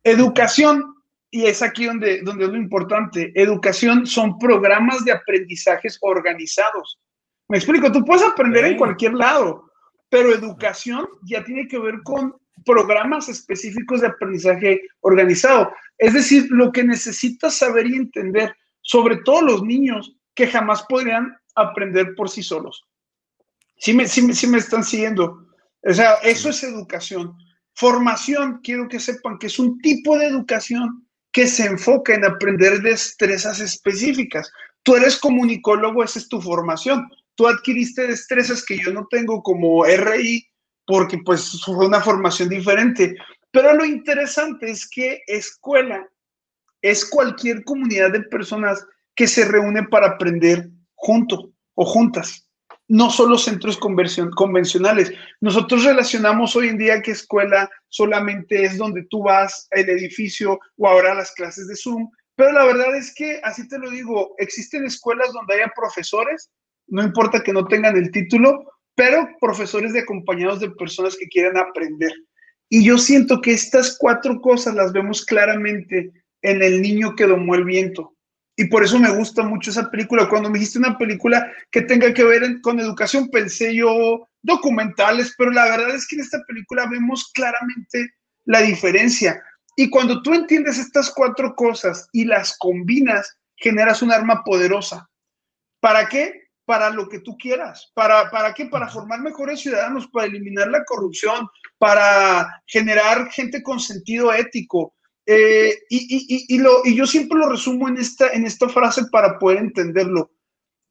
Educación, 0.03 0.95
y 1.29 1.45
es 1.45 1.61
aquí 1.61 1.85
donde, 1.85 2.21
donde 2.21 2.45
es 2.45 2.51
lo 2.51 2.57
importante, 2.57 3.33
educación 3.35 4.07
son 4.07 4.39
programas 4.39 5.03
de 5.03 5.11
aprendizajes 5.11 5.97
organizados. 6.01 6.99
Me 7.49 7.57
explico, 7.57 7.91
tú 7.91 8.03
puedes 8.05 8.23
aprender 8.23 8.65
en 8.65 8.77
cualquier 8.77 9.13
lado, 9.13 9.68
pero 10.09 10.33
educación 10.33 11.07
ya 11.23 11.43
tiene 11.43 11.67
que 11.67 11.79
ver 11.79 12.01
con 12.03 12.35
programas 12.65 13.29
específicos 13.29 14.01
de 14.01 14.07
aprendizaje 14.07 14.81
organizado. 15.01 15.71
Es 15.97 16.13
decir, 16.13 16.47
lo 16.49 16.71
que 16.71 16.83
necesitas 16.83 17.57
saber 17.57 17.87
y 17.87 17.95
entender, 17.95 18.55
sobre 18.81 19.17
todo 19.17 19.41
los 19.41 19.63
niños 19.63 20.15
que 20.35 20.47
jamás 20.47 20.83
podrían 20.87 21.35
aprender 21.55 22.15
por 22.15 22.29
sí 22.29 22.43
solos. 22.43 22.85
Sí 23.77 23.93
me, 23.93 24.07
sí, 24.07 24.47
me 24.47 24.57
están 24.57 24.83
siguiendo. 24.83 25.47
O 25.83 25.93
sea, 25.93 26.15
eso 26.23 26.49
es 26.49 26.63
educación. 26.63 27.33
Formación, 27.73 28.59
quiero 28.63 28.87
que 28.89 28.99
sepan 28.99 29.37
que 29.37 29.47
es 29.47 29.57
un 29.57 29.79
tipo 29.79 30.17
de 30.17 30.25
educación 30.27 31.07
que 31.31 31.47
se 31.47 31.65
enfoca 31.65 32.13
en 32.13 32.25
aprender 32.25 32.81
destrezas 32.81 33.59
específicas. 33.59 34.51
Tú 34.83 34.95
eres 34.95 35.17
comunicólogo, 35.17 36.03
esa 36.03 36.19
es 36.19 36.27
tu 36.27 36.41
formación. 36.41 37.09
Tú 37.39 37.47
adquiriste 37.47 38.05
destrezas 38.05 38.65
que 38.65 38.77
yo 38.77 38.91
no 38.91 39.07
tengo 39.09 39.41
como 39.41 39.85
RI 39.85 40.45
porque 40.85 41.19
pues 41.19 41.61
fue 41.63 41.87
una 41.87 42.01
formación 42.01 42.49
diferente. 42.49 43.15
Pero 43.49 43.73
lo 43.75 43.85
interesante 43.85 44.69
es 44.69 44.85
que 44.89 45.21
escuela 45.25 46.05
es 46.81 47.05
cualquier 47.05 47.63
comunidad 47.63 48.11
de 48.11 48.23
personas 48.23 48.85
que 49.15 49.25
se 49.25 49.45
reúne 49.45 49.83
para 49.83 50.07
aprender 50.07 50.67
junto 50.95 51.53
o 51.75 51.85
juntas, 51.85 52.45
no 52.89 53.09
solo 53.09 53.37
centros 53.37 53.77
convencionales. 53.77 55.13
Nosotros 55.39 55.85
relacionamos 55.85 56.57
hoy 56.57 56.67
en 56.67 56.77
día 56.77 57.01
que 57.01 57.11
escuela 57.11 57.69
solamente 57.87 58.65
es 58.65 58.77
donde 58.77 59.03
tú 59.03 59.23
vas, 59.23 59.69
el 59.71 59.87
edificio 59.89 60.59
o 60.75 60.89
ahora 60.89 61.13
las 61.13 61.31
clases 61.31 61.69
de 61.69 61.77
Zoom, 61.77 62.09
pero 62.35 62.51
la 62.51 62.65
verdad 62.65 62.95
es 62.97 63.13
que, 63.13 63.39
así 63.43 63.65
te 63.69 63.77
lo 63.77 63.89
digo, 63.89 64.33
existen 64.39 64.85
escuelas 64.85 65.31
donde 65.31 65.55
haya 65.55 65.71
profesores, 65.75 66.49
no 66.89 67.03
importa 67.03 67.41
que 67.43 67.53
no 67.53 67.65
tengan 67.65 67.97
el 67.97 68.11
título, 68.11 68.65
pero 68.95 69.27
profesores 69.39 69.93
de 69.93 70.01
acompañados 70.01 70.59
de 70.59 70.71
personas 70.71 71.15
que 71.15 71.27
quieran 71.27 71.57
aprender. 71.57 72.11
Y 72.69 72.83
yo 72.83 72.97
siento 72.97 73.41
que 73.41 73.51
estas 73.51 73.97
cuatro 73.97 74.41
cosas 74.41 74.75
las 74.75 74.91
vemos 74.93 75.25
claramente 75.25 76.11
en 76.41 76.61
el 76.61 76.81
niño 76.81 77.15
que 77.15 77.25
domó 77.25 77.55
el 77.55 77.63
viento. 77.63 78.13
Y 78.55 78.65
por 78.65 78.83
eso 78.83 78.99
me 78.99 79.09
gusta 79.09 79.41
mucho 79.41 79.71
esa 79.71 79.89
película. 79.89 80.27
Cuando 80.27 80.49
me 80.49 80.59
dijiste 80.59 80.79
una 80.79 80.97
película 80.97 81.49
que 81.71 81.81
tenga 81.81 82.13
que 82.13 82.25
ver 82.25 82.59
con 82.61 82.79
educación, 82.79 83.29
pensé 83.29 83.73
yo 83.73 84.27
documentales, 84.41 85.33
pero 85.37 85.51
la 85.51 85.63
verdad 85.65 85.95
es 85.95 86.05
que 86.07 86.15
en 86.15 86.21
esta 86.21 86.43
película 86.45 86.85
vemos 86.89 87.31
claramente 87.33 88.13
la 88.43 88.61
diferencia. 88.61 89.41
Y 89.77 89.89
cuando 89.89 90.21
tú 90.21 90.33
entiendes 90.33 90.77
estas 90.77 91.09
cuatro 91.09 91.55
cosas 91.55 92.09
y 92.11 92.25
las 92.25 92.57
combinas, 92.57 93.37
generas 93.55 94.01
un 94.01 94.11
arma 94.11 94.43
poderosa. 94.43 95.09
¿Para 95.79 96.09
qué? 96.09 96.48
Para 96.69 96.91
lo 96.91 97.09
que 97.09 97.21
tú 97.21 97.35
quieras. 97.35 97.91
¿Para, 97.95 98.29
para 98.29 98.53
qué? 98.53 98.67
Para 98.67 98.87
formar 98.87 99.21
mejores 99.21 99.61
ciudadanos, 99.61 100.07
para 100.09 100.27
eliminar 100.27 100.67
la 100.67 100.85
corrupción, 100.85 101.47
para 101.79 102.61
generar 102.67 103.31
gente 103.31 103.63
con 103.63 103.79
sentido 103.79 104.31
ético, 104.31 104.93
eh, 105.25 105.79
y, 105.89 106.59
lo, 106.59 106.85
y 106.85 106.93
yo 106.93 107.07
siempre 107.07 107.39
lo 107.39 107.49
resumo 107.49 107.87
en 107.87 107.97
esta, 107.97 108.29
en 108.29 108.45
esta 108.45 108.69
frase 108.69 109.05
para 109.11 109.39
poder 109.39 109.57
entenderlo. 109.57 110.31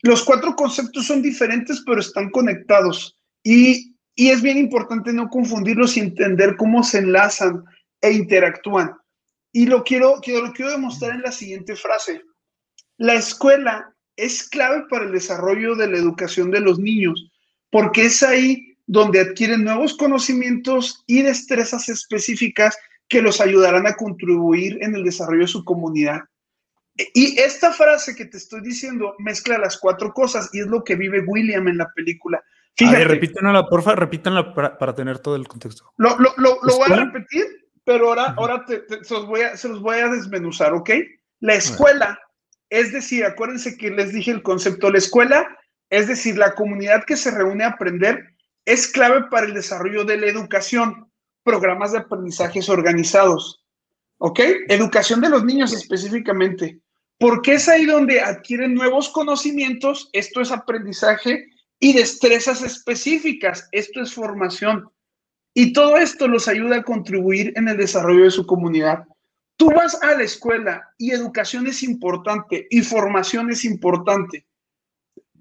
Los 0.02 0.24
cuatro 0.24 0.56
conceptos 0.56 1.06
son 1.06 1.22
diferentes, 1.22 1.84
pero 1.86 2.00
están 2.00 2.30
conectados. 2.30 3.16
Y, 3.44 3.94
es 4.16 4.42
bien 4.42 4.58
importante 4.58 5.12
no 5.12 5.28
confundirlos 5.28 5.96
y 5.96 6.00
entender 6.00 6.56
cómo 6.56 6.82
se 6.82 6.98
enlazan 6.98 7.64
e 8.00 8.10
interactúan. 8.10 8.96
Y 9.52 9.66
lo 9.66 9.84
quiero, 9.84 10.18
quiero, 10.20 10.46
lo 10.46 10.52
quiero 10.52 10.72
demostrar 10.72 11.12
en 11.12 11.22
la 11.22 11.30
siguiente 11.30 11.76
frase. 11.76 12.22
La 12.96 13.14
escuela 13.14 13.94
es 14.18 14.48
clave 14.48 14.84
para 14.90 15.04
el 15.04 15.12
desarrollo 15.12 15.74
de 15.76 15.88
la 15.88 15.96
educación 15.96 16.50
de 16.50 16.60
los 16.60 16.78
niños, 16.78 17.30
porque 17.70 18.06
es 18.06 18.22
ahí 18.22 18.76
donde 18.86 19.20
adquieren 19.20 19.64
nuevos 19.64 19.96
conocimientos 19.96 21.04
y 21.06 21.22
destrezas 21.22 21.88
específicas 21.88 22.76
que 23.08 23.22
los 23.22 23.40
ayudarán 23.40 23.86
a 23.86 23.94
contribuir 23.94 24.78
en 24.82 24.94
el 24.94 25.04
desarrollo 25.04 25.42
de 25.42 25.48
su 25.48 25.64
comunidad. 25.64 26.20
Y 27.14 27.38
esta 27.38 27.72
frase 27.72 28.16
que 28.16 28.24
te 28.24 28.38
estoy 28.38 28.60
diciendo 28.60 29.14
mezcla 29.18 29.56
las 29.56 29.78
cuatro 29.78 30.12
cosas 30.12 30.50
y 30.52 30.60
es 30.60 30.66
lo 30.66 30.82
que 30.82 30.96
vive 30.96 31.20
William 31.20 31.68
en 31.68 31.78
la 31.78 31.90
película. 31.94 32.42
Fíjate. 32.76 33.04
repítanla, 33.04 33.66
porfa, 33.66 33.94
repítanla 33.94 34.52
para, 34.54 34.94
tener 34.94 35.18
todo 35.18 35.36
el 35.36 35.46
contexto. 35.46 35.92
Lo, 35.96 36.16
voy 36.16 36.92
a 36.92 36.96
repetir, 36.96 37.44
pero 37.84 38.08
ahora, 38.08 38.34
ahora 38.36 38.64
se, 38.66 39.14
los 39.14 39.26
voy 39.26 39.42
a, 39.42 39.56
se, 39.56 39.68
los 39.68 39.80
voy 39.80 39.98
a, 39.98 40.08
desmenuzar, 40.08 40.72
¿ok? 40.74 40.90
La 41.40 41.54
escuela, 41.54 42.18
es 42.70 42.92
decir, 42.92 43.24
acuérdense 43.24 43.76
que 43.76 43.90
les 43.90 44.12
dije 44.12 44.30
el 44.30 44.42
concepto, 44.42 44.90
la 44.90 44.98
escuela, 44.98 45.48
es 45.90 46.08
decir, 46.08 46.36
la 46.36 46.54
comunidad 46.54 47.04
que 47.04 47.16
se 47.16 47.30
reúne 47.30 47.64
a 47.64 47.68
aprender, 47.68 48.34
es 48.64 48.86
clave 48.86 49.24
para 49.30 49.46
el 49.46 49.54
desarrollo 49.54 50.04
de 50.04 50.18
la 50.18 50.26
educación 50.26 51.10
programas 51.42 51.92
de 51.92 51.98
aprendizajes 51.98 52.68
organizados. 52.68 53.64
¿Ok? 54.18 54.40
Educación 54.68 55.20
de 55.20 55.30
los 55.30 55.44
niños 55.44 55.72
específicamente. 55.72 56.80
Porque 57.18 57.54
es 57.54 57.68
ahí 57.68 57.86
donde 57.86 58.20
adquieren 58.20 58.74
nuevos 58.74 59.08
conocimientos, 59.08 60.10
esto 60.12 60.40
es 60.40 60.50
aprendizaje, 60.50 61.46
y 61.80 61.94
destrezas 61.94 62.62
específicas, 62.62 63.68
esto 63.72 64.02
es 64.02 64.12
formación. 64.12 64.90
Y 65.54 65.72
todo 65.72 65.96
esto 65.96 66.28
los 66.28 66.48
ayuda 66.48 66.76
a 66.76 66.82
contribuir 66.82 67.52
en 67.56 67.68
el 67.68 67.76
desarrollo 67.76 68.24
de 68.24 68.30
su 68.30 68.46
comunidad. 68.46 69.04
Tú 69.58 69.72
vas 69.72 70.00
a 70.02 70.14
la 70.14 70.22
escuela 70.22 70.88
y 70.96 71.10
educación 71.10 71.66
es 71.66 71.82
importante 71.82 72.68
y 72.70 72.80
formación 72.82 73.50
es 73.50 73.64
importante, 73.64 74.46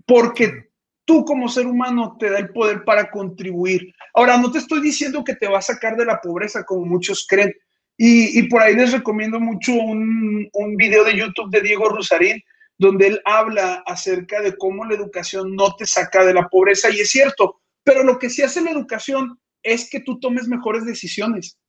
porque 0.08 0.71
tú 1.06 1.23
como 1.23 1.47
ser 1.47 1.67
humano 1.67 2.17
te 2.19 2.32
da 2.32 2.39
el 2.39 2.49
poder 2.49 2.84
para 2.84 3.12
contribuir. 3.12 3.93
Ahora, 4.15 4.38
no 4.38 4.51
te 4.51 4.58
estoy 4.58 4.82
diciendo 4.82 5.23
que 5.23 5.36
te 5.36 5.47
va 5.47 5.60
a 5.60 5.62
sacar 5.62 5.95
de 5.95 6.06
la 6.06 6.19
pobreza 6.19 6.63
como 6.63 6.84
muchos 6.84 7.27
creen. 7.30 7.53
Y, 7.95 8.41
por 8.49 8.63
ahí 8.63 8.75
les 8.75 8.91
recomiendo 8.91 9.39
mucho 9.39 9.73
un, 9.73 10.49
un 10.51 10.75
video 10.75 11.03
de 11.03 11.15
YouTube 11.15 11.51
de 11.51 11.62
Diego 11.62 11.88
Rosarín, 11.89 12.41
donde 12.80 13.08
él 13.08 13.21
habla 13.23 13.84
acerca 13.86 14.41
de 14.41 14.58
cómo 14.58 14.84
la 14.84 14.95
educación 14.95 15.56
no 15.56 15.75
te 15.75 15.86
saca 15.86 16.25
de 16.25 16.34
la 16.34 16.47
pobreza. 16.47 16.89
Y 16.89 17.01
es 17.01 17.12
cierto, 17.12 17.62
pero 17.84 18.03
lo 18.03 18.17
que 18.17 18.32
sí 18.32 18.41
hace 18.41 18.62
la 18.62 18.71
educación 18.71 19.39
es 19.62 19.89
que 19.91 19.99
tú 19.99 20.19
tomes 20.19 20.47
mejores 20.47 20.86
decisiones. 20.86 21.60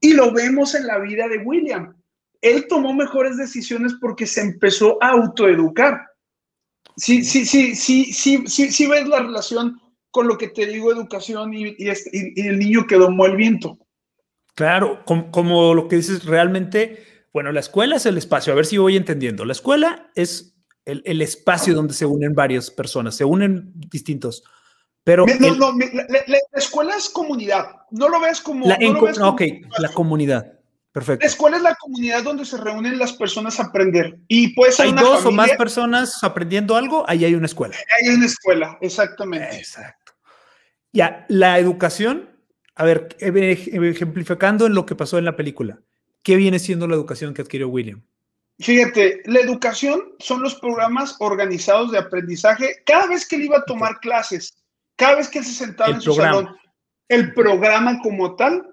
Y 0.00 0.12
lo 0.12 0.32
vemos 0.32 0.74
en 0.74 0.86
la 0.86 0.98
vida 0.98 1.28
de 1.28 1.38
William. 1.38 1.94
Él 2.40 2.66
tomó 2.68 2.94
mejores 2.94 3.36
decisiones 3.36 3.94
porque 4.00 4.26
se 4.26 4.42
empezó 4.42 4.98
a 5.02 5.10
autoeducar 5.10 6.00
sí, 6.96 7.22
sí, 7.24 7.44
sí, 7.44 7.74
sí, 7.74 8.12
sí, 8.12 8.44
sí, 8.46 8.72
sí 8.72 8.86
ves 8.86 9.06
la 9.06 9.20
relación 9.20 9.80
con 10.10 10.28
lo 10.28 10.38
que 10.38 10.48
te 10.48 10.66
digo, 10.66 10.92
educación 10.92 11.52
y, 11.52 11.76
y, 11.78 11.88
el 12.40 12.58
niño 12.58 12.86
que 12.86 12.96
domó 12.96 13.26
el 13.26 13.36
viento. 13.36 13.78
Claro, 14.54 15.04
como, 15.04 15.74
lo 15.74 15.88
que 15.88 15.96
dices, 15.96 16.24
realmente, 16.24 17.04
bueno, 17.32 17.52
la 17.52 17.60
escuela 17.60 17.96
es 17.96 18.06
el 18.06 18.16
espacio, 18.16 18.52
a 18.52 18.56
ver 18.56 18.64
si 18.64 18.78
voy 18.78 18.96
entendiendo. 18.96 19.44
La 19.44 19.52
escuela 19.52 20.10
es 20.14 20.56
el, 20.86 21.20
espacio 21.20 21.74
donde 21.74 21.92
se 21.92 22.06
unen 22.06 22.34
varias 22.34 22.70
personas, 22.70 23.14
se 23.14 23.26
unen 23.26 23.72
distintos. 23.74 24.42
Pero 25.06 25.24
no, 25.24 25.54
no, 25.54 25.72
la, 26.26 26.38
escuela 26.54 26.96
es 26.96 27.08
comunidad. 27.08 27.76
No 27.92 28.08
lo 28.08 28.18
ves 28.18 28.40
como. 28.40 28.66
La, 28.66 28.76
ok, 29.28 29.40
la 29.78 29.92
comunidad. 29.92 30.54
Perfecto. 30.90 31.22
La 31.22 31.28
escuela 31.28 31.56
es 31.58 31.62
la 31.62 31.76
comunidad 31.76 32.24
donde 32.24 32.44
se 32.44 32.56
reúnen 32.56 32.98
las 32.98 33.12
personas 33.12 33.60
a 33.60 33.66
aprender. 33.66 34.18
Y 34.26 34.48
puede 34.48 34.72
ser 34.72 34.86
hay 34.86 34.92
dos 34.94 35.24
o 35.24 35.30
más 35.30 35.52
personas 35.52 36.24
aprendiendo 36.24 36.74
algo, 36.74 37.04
ahí 37.08 37.24
hay 37.24 37.36
una 37.36 37.46
escuela. 37.46 37.76
Ahí 37.76 38.08
hay 38.08 38.16
una 38.16 38.26
escuela, 38.26 38.78
exactamente. 38.80 39.56
Exacto. 39.56 40.14
Ya, 40.92 41.24
la 41.28 41.60
educación, 41.60 42.28
a 42.74 42.82
ver, 42.84 43.16
ejemplificando 43.20 44.66
en 44.66 44.74
lo 44.74 44.86
que 44.86 44.96
pasó 44.96 45.18
en 45.18 45.24
la 45.24 45.36
película, 45.36 45.78
¿qué 46.24 46.34
viene 46.34 46.58
siendo 46.58 46.88
la 46.88 46.96
educación 46.96 47.32
que 47.32 47.42
adquirió 47.42 47.68
William? 47.68 48.02
Fíjate, 48.58 49.22
la 49.26 49.38
educación 49.38 50.02
son 50.18 50.42
los 50.42 50.56
programas 50.56 51.14
organizados 51.20 51.92
de 51.92 51.98
aprendizaje. 51.98 52.82
Cada 52.84 53.06
vez 53.06 53.28
que 53.28 53.36
él 53.36 53.44
iba 53.44 53.58
a 53.58 53.64
tomar 53.66 54.00
clases, 54.00 54.56
cada 54.96 55.16
vez 55.16 55.28
que 55.28 55.38
él 55.38 55.44
se 55.44 55.52
sentaba 55.52 55.94
en 55.94 56.00
su 56.00 56.14
salón, 56.14 56.56
el 57.08 57.32
programa 57.34 58.00
como 58.02 58.34
tal 58.36 58.66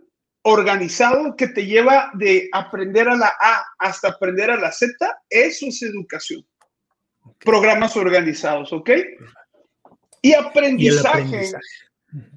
organizado 0.43 1.35
que 1.35 1.47
te 1.47 1.65
lleva 1.65 2.11
de 2.15 2.49
aprender 2.51 3.07
a 3.07 3.15
la 3.15 3.33
A 3.39 3.63
hasta 3.79 4.09
aprender 4.09 4.51
a 4.51 4.57
la 4.57 4.71
Z, 4.71 4.93
eso 5.29 5.67
es 5.67 5.81
educación. 5.81 6.45
Programas 7.39 7.95
organizados, 7.95 8.73
¿ok? 8.73 8.89
Y 10.21 10.33
aprendizaje, 10.33 11.51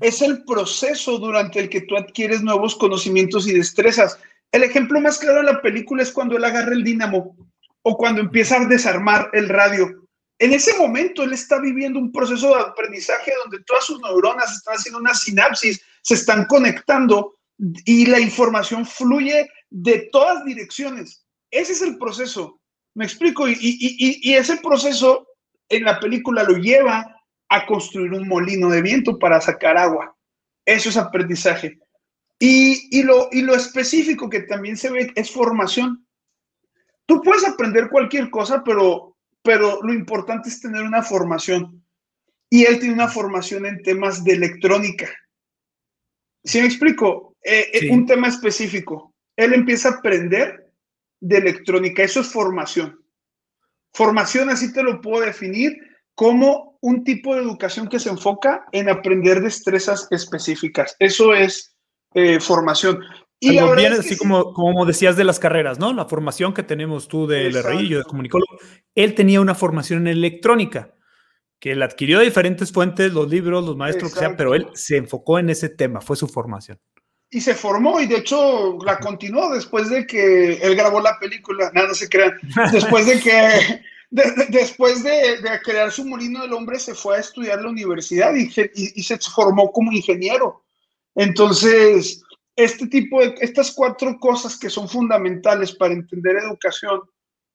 es 0.00 0.22
el 0.22 0.44
proceso 0.44 1.18
durante 1.18 1.60
el 1.60 1.68
que 1.68 1.82
tú 1.82 1.96
adquieres 1.96 2.42
nuevos 2.42 2.76
conocimientos 2.76 3.46
y 3.46 3.52
destrezas. 3.52 4.18
El 4.52 4.62
ejemplo 4.62 5.00
más 5.00 5.18
claro 5.18 5.38
de 5.38 5.52
la 5.52 5.60
película 5.60 6.02
es 6.02 6.12
cuando 6.12 6.36
él 6.36 6.44
agarra 6.44 6.72
el 6.72 6.84
dínamo 6.84 7.36
o 7.82 7.96
cuando 7.96 8.20
empieza 8.20 8.56
a 8.56 8.66
desarmar 8.66 9.30
el 9.32 9.48
radio. 9.48 10.05
En 10.38 10.52
ese 10.52 10.76
momento 10.76 11.22
él 11.22 11.32
está 11.32 11.60
viviendo 11.60 11.98
un 11.98 12.12
proceso 12.12 12.54
de 12.54 12.60
aprendizaje 12.60 13.32
donde 13.42 13.64
todas 13.64 13.84
sus 13.84 14.00
neuronas 14.00 14.52
están 14.52 14.74
haciendo 14.76 15.00
una 15.00 15.14
sinapsis, 15.14 15.80
se 16.02 16.14
están 16.14 16.44
conectando 16.46 17.36
y 17.58 18.06
la 18.06 18.20
información 18.20 18.84
fluye 18.84 19.48
de 19.70 20.08
todas 20.12 20.44
direcciones. 20.44 21.24
Ese 21.50 21.72
es 21.72 21.82
el 21.82 21.96
proceso. 21.96 22.60
Me 22.94 23.04
explico. 23.04 23.48
Y, 23.48 23.56
y, 23.60 24.34
ese 24.34 24.58
proceso 24.58 25.26
en 25.68 25.84
la 25.84 25.98
película 25.98 26.42
lo 26.42 26.56
lleva 26.56 27.04
a 27.48 27.66
construir 27.66 28.12
un 28.12 28.28
molino 28.28 28.68
de 28.68 28.82
viento 28.82 29.18
para 29.18 29.40
sacar 29.40 29.78
agua. 29.78 30.14
Eso 30.66 30.90
es 30.90 30.96
aprendizaje. 30.96 31.78
Y, 32.38 32.88
y 32.90 33.02
lo 33.02 33.54
específico 33.54 34.28
que 34.28 34.40
también 34.40 34.76
se 34.76 34.90
ve 34.90 35.12
es 35.14 35.30
formación. 35.30 36.06
Tú 37.06 37.22
puedes 37.22 37.46
aprender 37.46 37.88
cualquier 37.88 38.28
cosa, 38.30 38.62
pero, 38.64 39.15
pero 39.46 39.80
lo 39.82 39.94
importante 39.94 40.48
es 40.48 40.60
tener 40.60 40.82
una 40.82 41.02
formación. 41.02 41.82
Y 42.50 42.64
él 42.64 42.80
tiene 42.80 42.94
una 42.94 43.08
formación 43.08 43.64
en 43.64 43.80
temas 43.80 44.24
de 44.24 44.32
electrónica. 44.32 45.08
¿Sí 46.44 46.60
me 46.60 46.66
explico? 46.66 47.36
Eh, 47.42 47.70
eh, 47.72 47.90
un 47.92 48.06
tema 48.06 48.26
específico. 48.26 49.14
Él 49.36 49.54
empieza 49.54 49.88
a 49.88 49.92
aprender 49.92 50.72
de 51.20 51.38
electrónica. 51.38 52.02
Eso 52.02 52.20
es 52.20 52.26
formación. 52.26 53.00
Formación, 53.94 54.50
así 54.50 54.72
te 54.72 54.82
lo 54.82 55.00
puedo 55.00 55.24
definir 55.24 55.78
como 56.16 56.76
un 56.80 57.04
tipo 57.04 57.34
de 57.34 57.42
educación 57.42 57.88
que 57.88 58.00
se 58.00 58.10
enfoca 58.10 58.66
en 58.72 58.88
aprender 58.88 59.40
destrezas 59.40 60.08
específicas. 60.10 60.96
Eso 60.98 61.34
es 61.34 61.76
eh, 62.14 62.40
formación. 62.40 63.00
Y 63.38 63.58
ahora 63.58 63.82
bien, 63.82 63.92
así 63.92 64.16
como, 64.16 64.52
como 64.54 64.86
decías 64.86 65.16
de 65.16 65.24
las 65.24 65.38
carreras, 65.38 65.78
¿no? 65.78 65.92
La 65.92 66.06
formación 66.06 66.54
que 66.54 66.62
tenemos 66.62 67.06
tú 67.06 67.26
del 67.26 67.62
RI, 67.62 67.88
yo 67.88 67.98
de 67.98 68.04
comunicólogo, 68.04 68.58
él 68.94 69.14
tenía 69.14 69.40
una 69.40 69.54
formación 69.54 70.06
en 70.06 70.08
electrónica, 70.08 70.94
que 71.60 71.72
él 71.72 71.82
adquirió 71.82 72.18
de 72.18 72.26
diferentes 72.26 72.72
fuentes, 72.72 73.12
los 73.12 73.28
libros, 73.28 73.64
los 73.64 73.76
maestros, 73.76 74.14
que 74.14 74.20
sea, 74.20 74.36
pero 74.36 74.54
él 74.54 74.68
se 74.74 74.96
enfocó 74.96 75.38
en 75.38 75.50
ese 75.50 75.68
tema, 75.68 76.00
fue 76.00 76.16
su 76.16 76.28
formación. 76.28 76.78
Y 77.28 77.40
se 77.40 77.54
formó 77.54 78.00
y 78.00 78.06
de 78.06 78.18
hecho 78.18 78.78
la 78.84 78.98
continuó 78.98 79.52
después 79.52 79.90
de 79.90 80.06
que 80.06 80.54
él 80.54 80.76
grabó 80.76 81.00
la 81.00 81.18
película, 81.18 81.70
nada, 81.74 81.88
no 81.88 81.94
se 81.94 82.08
crean, 82.08 82.32
después 82.72 83.06
de 83.06 83.20
que, 83.20 83.80
después 84.48 85.02
de, 85.02 85.40
crear 85.62 85.90
su 85.92 86.06
molino 86.06 86.40
del 86.42 86.54
hombre, 86.54 86.78
se 86.78 86.94
fue 86.94 87.16
a 87.16 87.20
estudiar 87.20 87.60
la 87.60 87.68
universidad 87.68 88.34
y, 88.34 88.48
y 88.74 89.02
se 89.02 89.18
formó 89.18 89.70
como 89.72 89.92
ingeniero. 89.92 90.62
Entonces, 91.16 92.22
este 92.56 92.86
tipo 92.86 93.20
de, 93.20 93.34
estas 93.40 93.72
cuatro 93.72 94.18
cosas 94.18 94.58
que 94.58 94.70
son 94.70 94.88
fundamentales 94.88 95.74
para 95.74 95.92
entender 95.92 96.36
educación, 96.36 97.00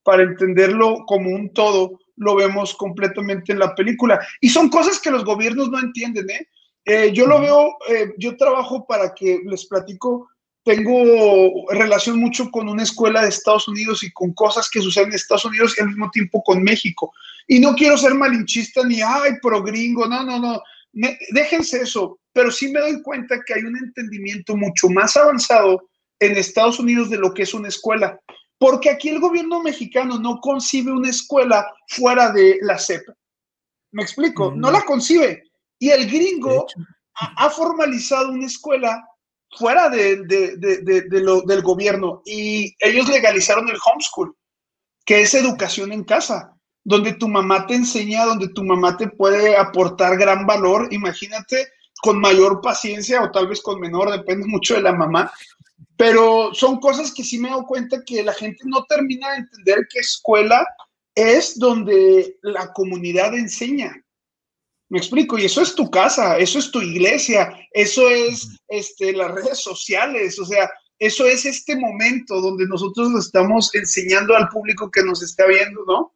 para 0.04 0.24
entenderlo 0.24 1.04
como 1.08 1.32
un 1.32 1.52
todo, 1.54 2.00
lo 2.16 2.36
vemos 2.36 2.76
completamente 2.76 3.52
en 3.52 3.60
la 3.60 3.74
película. 3.74 4.20
Y 4.40 4.50
son 4.50 4.70
cosas 4.70 5.00
que 5.00 5.12
los 5.12 5.26
gobiernos 5.26 5.70
no 5.70 5.80
entienden, 5.80 6.30
¿eh? 6.30 6.48
eh 6.86 7.12
yo 7.14 7.26
lo 7.26 7.42
veo, 7.42 7.78
eh, 7.90 8.14
yo 8.18 8.38
trabajo 8.38 8.86
para 8.86 9.14
que 9.14 9.42
les 9.46 9.66
platico, 9.66 10.30
tengo 10.64 11.66
relación 11.72 12.20
mucho 12.20 12.52
con 12.52 12.70
una 12.70 12.84
escuela 12.84 13.24
de 13.24 13.30
Estados 13.30 13.68
Unidos 13.68 14.04
y 14.04 14.12
con 14.12 14.32
cosas 14.34 14.70
que 14.70 14.82
suceden 14.82 15.10
en 15.10 15.16
Estados 15.16 15.46
Unidos 15.46 15.76
y 15.76 15.82
al 15.82 15.88
mismo 15.88 16.12
tiempo 16.12 16.44
con 16.44 16.62
México. 16.62 17.12
Y 17.48 17.60
no 17.60 17.74
quiero 17.74 17.98
ser 17.98 18.14
malinchista 18.14 18.84
ni, 18.86 19.02
ay, 19.02 19.34
pro 19.42 19.64
gringo, 19.64 20.06
no, 20.06 20.24
no, 20.24 20.38
no 20.38 20.62
déjense 20.93 21.82
eso, 21.82 22.19
pero 22.34 22.51
sí 22.51 22.71
me 22.71 22.80
doy 22.80 23.01
cuenta 23.01 23.39
que 23.45 23.54
hay 23.54 23.63
un 23.63 23.77
entendimiento 23.77 24.56
mucho 24.56 24.89
más 24.89 25.15
avanzado 25.15 25.88
en 26.19 26.38
Estados 26.38 26.80
Unidos 26.80 27.10
de 27.10 27.17
lo 27.17 27.34
que 27.34 27.43
es 27.43 27.54
una 27.54 27.67
escuela, 27.67 28.19
porque 28.58 28.89
aquí 28.89 29.10
el 29.10 29.19
gobierno 29.19 29.62
mexicano 29.62 30.19
no 30.19 30.39
concibe 30.39 30.91
una 30.91 31.10
escuela 31.10 31.65
fuera 31.88 32.32
de 32.32 32.60
la 32.62 32.77
CEP. 32.77 33.08
¿Me 33.91 34.04
explico? 34.04 34.51
No 34.51 34.71
la 34.71 34.84
concibe. 34.84 35.43
Y 35.80 35.89
el 35.89 36.10
gringo 36.10 36.67
ha, 37.15 37.49
formalizado 37.49 38.30
una 38.30 38.45
escuela 38.45 39.04
fuera 39.58 39.89
de, 39.89 40.23
lo, 41.10 41.41
del 41.41 41.62
gobierno 41.62 42.21
y 42.25 42.75
ellos 42.80 43.10
legalizaron 43.10 43.67
el 43.67 43.77
homeschool, 43.84 44.36
que 45.06 45.21
es 45.21 45.34
educación 45.34 45.91
en 45.91 46.04
casa 46.04 46.56
donde 46.84 47.13
tu 47.13 47.28
mamá 47.28 47.67
te 47.67 47.76
enseña, 47.76 48.26
donde 48.26 48.50
tu 48.50 48.63
mamá 48.63 48.98
te 48.98 49.08
puede 49.08 49.56
aportar 49.56 50.17
gran 50.17 50.46
valor, 50.46 50.88
imagínate 50.91 51.67
con 52.02 52.20
mayor 52.20 52.62
paciencia 52.62 53.22
o 53.22 53.32
tal 53.32 53.48
vez 53.48 53.62
con 53.62 53.80
menor, 53.80 54.12
depende 54.12 54.48
mucho 54.48 54.74
de 54.74 54.82
la 54.82 54.94
mamá, 54.94 55.32
pero 55.96 56.52
son 56.54 56.80
cosas 56.80 57.13
que 57.13 57.24
sí 57.24 57.38
me 57.38 57.50
dado 57.50 57.65
cuenta 57.65 58.04
que 58.04 58.24
la 58.24 58.34
gente 58.34 58.63
no 58.65 58.84
termina 58.86 59.32
de 59.32 59.38
entender 59.38 59.88
que 59.89 60.00
escuela 60.00 60.65
es 61.13 61.60
donde 61.60 62.38
la 62.41 62.74
comunidad 62.74 63.36
enseña. 63.36 63.96
Me 64.89 64.98
explico, 64.98 65.38
y 65.38 65.46
eso 65.46 65.62
es 65.62 65.76
tu 65.76 65.89
casa, 65.89 66.38
eso 66.38 66.60
es 66.60 66.72
tu 66.72 66.82
iglesia, 66.82 67.56
eso 67.72 68.10
es 68.10 68.50
este, 68.67 69.13
las 69.13 69.32
redes 69.32 69.60
sociales, 69.60 70.38
o 70.39 70.46
sea, 70.46 70.70
eso 71.00 71.26
es 71.26 71.46
este 71.46 71.76
momento 71.76 72.41
donde 72.41 72.67
nosotros 72.67 73.12
lo 73.12 73.20
estamos 73.20 73.74
enseñando 73.74 74.36
al 74.36 74.50
público 74.50 74.91
que 74.91 75.04
nos 75.04 75.24
está 75.24 75.46
viendo, 75.46 75.86
¿no? 75.86 76.13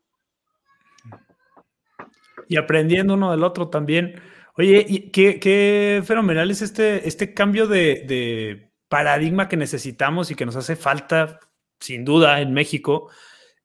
Y 2.48 2.58
aprendiendo 2.58 3.14
uno 3.14 3.32
del 3.32 3.44
otro 3.44 3.70
también. 3.70 4.22
Oye, 4.58 5.10
qué, 5.12 6.02
fenomenal 6.06 6.50
es 6.52 6.62
este, 6.62 7.08
este 7.08 7.34
cambio 7.34 7.68
de, 7.68 8.72
paradigma 8.88 9.50
que 9.50 9.58
necesitamos 9.58 10.32
y 10.32 10.36
que 10.36 10.46
nos 10.46 10.56
hace 10.56 10.76
falta, 10.76 11.40
sin 11.80 12.06
duda, 12.06 12.40
en 12.42 12.54
México. 12.54 13.10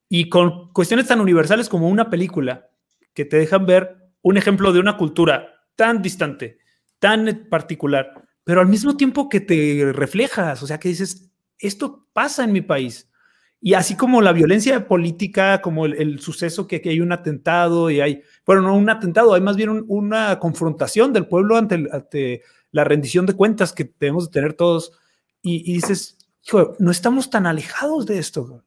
Y 0.09 0.29
con 0.29 0.73
cuestiones 0.73 1.07
tan 1.07 1.21
universales 1.21 1.69
como 1.69 1.89
una 1.89 2.11
película 2.11 2.71
que 3.15 3.25
te 3.25 3.37
dejan 3.37 3.67
ver 3.67 3.97
un 4.23 4.37
ejemplo 4.37 4.73
de 4.73 4.81
una 4.81 4.97
cultura 4.97 5.67
tan 5.77 6.03
distante, 6.03 6.59
tan 6.99 7.47
particular, 7.49 8.13
pero 8.45 8.61
al 8.61 8.69
mismo 8.69 8.97
tiempo 8.97 9.29
que 9.29 9.41
te 9.41 9.93
reflejas, 9.93 10.63
o 10.63 10.67
sea, 10.67 10.79
que 10.79 10.89
dices, 10.89 11.31
esto 11.59 12.09
pasa 12.13 12.45
en 12.45 12.53
mi 12.53 12.63
país. 12.63 13.10
Y 13.63 13.75
así 13.75 13.95
como 13.95 14.23
la 14.23 14.33
violencia 14.33 14.89
política, 14.89 15.61
como 15.61 15.85
el, 15.85 16.19
suceso 16.21 16.67
que, 16.67 16.81
hay 16.83 17.01
un 17.01 17.13
atentado 17.13 17.91
y 17.91 18.01
hay, 18.01 18.23
bueno, 18.47 18.63
no 18.63 18.75
un 18.75 18.89
atentado, 18.89 19.35
hay 19.35 19.43
más 19.43 19.57
bien 19.57 19.85
una 19.87 20.39
confrontación 20.39 21.13
del 21.13 21.27
pueblo 21.27 21.57
ante, 21.57 22.43
la 22.73 22.85
rendición 22.85 23.27
de 23.27 23.35
cuentas 23.35 23.75
que 23.75 23.93
debemos 24.01 24.27
de 24.27 24.33
tener 24.33 24.55
todos. 24.55 24.93
Y, 25.43 25.75
dices, 25.75 26.17
hijo, 26.47 26.75
no 26.79 26.91
estamos 26.91 27.29
tan 27.29 27.47
alejados 27.47 28.07
de 28.07 28.19
esto. 28.19 28.65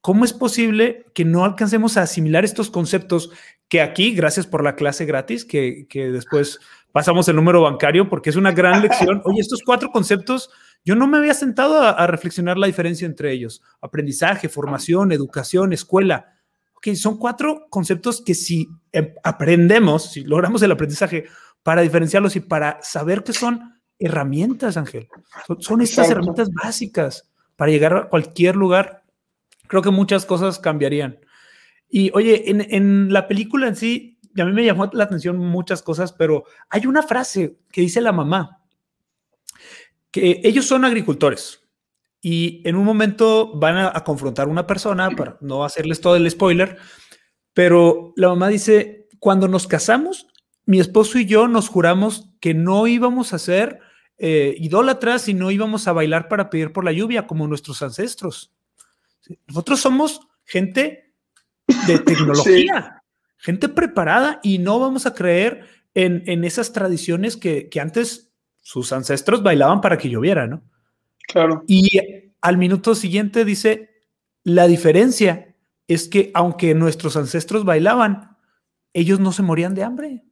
¿Cómo 0.00 0.24
es 0.24 0.32
posible 0.32 1.06
que 1.12 1.24
no 1.24 1.44
alcancemos 1.44 1.96
a 1.96 2.02
asimilar 2.02 2.44
estos 2.44 2.70
conceptos 2.70 3.30
que 3.68 3.80
aquí, 3.80 4.12
gracias 4.12 4.46
por 4.46 4.62
la 4.62 4.76
clase 4.76 5.04
gratis, 5.04 5.44
que, 5.44 5.88
que 5.88 6.12
después 6.12 6.60
pasamos 6.92 7.26
el 7.26 7.34
número 7.34 7.62
bancario, 7.62 8.08
porque 8.08 8.30
es 8.30 8.36
una 8.36 8.52
gran 8.52 8.82
lección. 8.82 9.20
Oye, 9.24 9.40
estos 9.40 9.62
cuatro 9.66 9.90
conceptos 9.90 10.48
yo 10.86 10.94
no 10.94 11.08
me 11.08 11.18
había 11.18 11.34
sentado 11.34 11.80
a, 11.80 12.06
reflexionar 12.06 12.56
la 12.56 12.68
diferencia 12.68 13.06
entre 13.06 13.32
ellos. 13.32 13.60
Aprendizaje, 13.80 14.48
formación, 14.48 15.10
educación, 15.10 15.72
escuela. 15.72 16.38
Ok, 16.74 16.94
son 16.94 17.18
cuatro 17.18 17.66
conceptos 17.70 18.22
que 18.24 18.36
si 18.36 18.68
em, 18.92 19.12
aprendemos, 19.24 20.12
si 20.12 20.22
logramos 20.22 20.62
el 20.62 20.70
aprendizaje 20.70 21.24
para 21.64 21.82
diferenciarlos 21.82 22.36
y 22.36 22.40
para 22.40 22.78
saber 22.82 23.24
que 23.24 23.32
son 23.32 23.80
herramientas, 23.98 24.76
Ángel. 24.76 25.08
Son, 25.58 25.80
estas 25.80 26.08
herramientas 26.08 26.50
básicas 26.52 27.32
para 27.56 27.72
llegar 27.72 27.96
a 27.96 28.08
cualquier 28.08 28.54
lugar. 28.54 29.02
Creo 29.66 29.82
que 29.82 29.90
muchas 29.90 30.24
cosas 30.24 30.60
cambiarían. 30.60 31.18
Y 31.90 32.12
oye, 32.14 32.48
en, 32.48 32.64
en 32.70 33.12
la 33.12 33.26
película 33.26 33.66
en 33.66 33.74
sí, 33.74 34.20
a 34.38 34.44
mí 34.44 34.52
me 34.52 34.64
llamó 34.64 34.88
la 34.92 35.02
atención 35.02 35.36
muchas 35.36 35.82
cosas, 35.82 36.12
pero 36.12 36.44
hay 36.70 36.86
una 36.86 37.02
frase 37.02 37.58
que 37.72 37.80
dice 37.80 38.00
la 38.00 38.12
mamá 38.12 38.60
que 40.16 40.40
ellos 40.44 40.66
son 40.66 40.84
agricultores 40.86 41.60
y 42.22 42.62
en 42.64 42.76
un 42.76 42.84
momento 42.84 43.52
van 43.54 43.76
a, 43.76 43.92
confrontar 44.02 44.48
a 44.48 44.50
una 44.50 44.66
persona, 44.66 45.10
para 45.16 45.36
no 45.42 45.64
hacerles 45.64 46.00
todo 46.00 46.16
el 46.16 46.30
spoiler, 46.30 46.78
pero 47.52 48.12
la 48.16 48.28
mamá 48.28 48.48
dice, 48.48 49.08
cuando 49.18 49.46
nos 49.46 49.66
casamos, 49.66 50.26
mi 50.64 50.80
esposo 50.80 51.18
y 51.18 51.26
yo 51.26 51.48
nos 51.48 51.68
juramos 51.68 52.30
que 52.40 52.54
no 52.54 52.86
íbamos 52.86 53.32
a 53.32 53.38
ser 53.38 53.80
eh, 54.18 54.54
idólatras 54.58 55.28
y 55.28 55.34
no 55.34 55.50
íbamos 55.50 55.86
a 55.86 55.92
bailar 55.92 56.28
para 56.28 56.48
pedir 56.50 56.72
por 56.72 56.84
la 56.84 56.92
lluvia 56.92 57.26
como 57.26 57.46
nuestros 57.46 57.82
ancestros. 57.82 58.54
Nosotros 59.46 59.80
somos 59.80 60.20
gente 60.44 61.14
de 61.86 61.98
tecnología, 62.04 63.02
gente 63.36 63.68
preparada 63.68 64.40
y 64.42 64.58
no 64.58 64.80
vamos 64.80 65.04
a 65.06 65.14
creer 65.14 65.66
en, 65.94 66.44
esas 66.44 66.72
tradiciones 66.72 67.36
que, 67.36 67.68
que 67.68 67.80
antes 67.80 68.25
sus 68.66 68.92
ancestros 68.92 69.44
bailaban 69.44 69.80
para 69.80 69.96
que 69.96 70.10
lloviera, 70.10 70.48
¿no? 70.48 70.60
Claro. 71.28 71.62
Y 71.68 72.00
al 72.40 72.58
minuto 72.58 72.96
siguiente 72.96 73.44
dice, 73.44 73.90
la 74.42 74.66
diferencia 74.66 75.54
es 75.86 76.08
que 76.08 76.32
aunque 76.34 76.74
nuestros 76.74 77.16
ancestros 77.16 77.64
bailaban, 77.64 78.36
ellos 78.92 79.20
no 79.20 79.30
se 79.30 79.44
morían 79.44 79.76
de 79.76 79.84
hambre. 79.84 80.24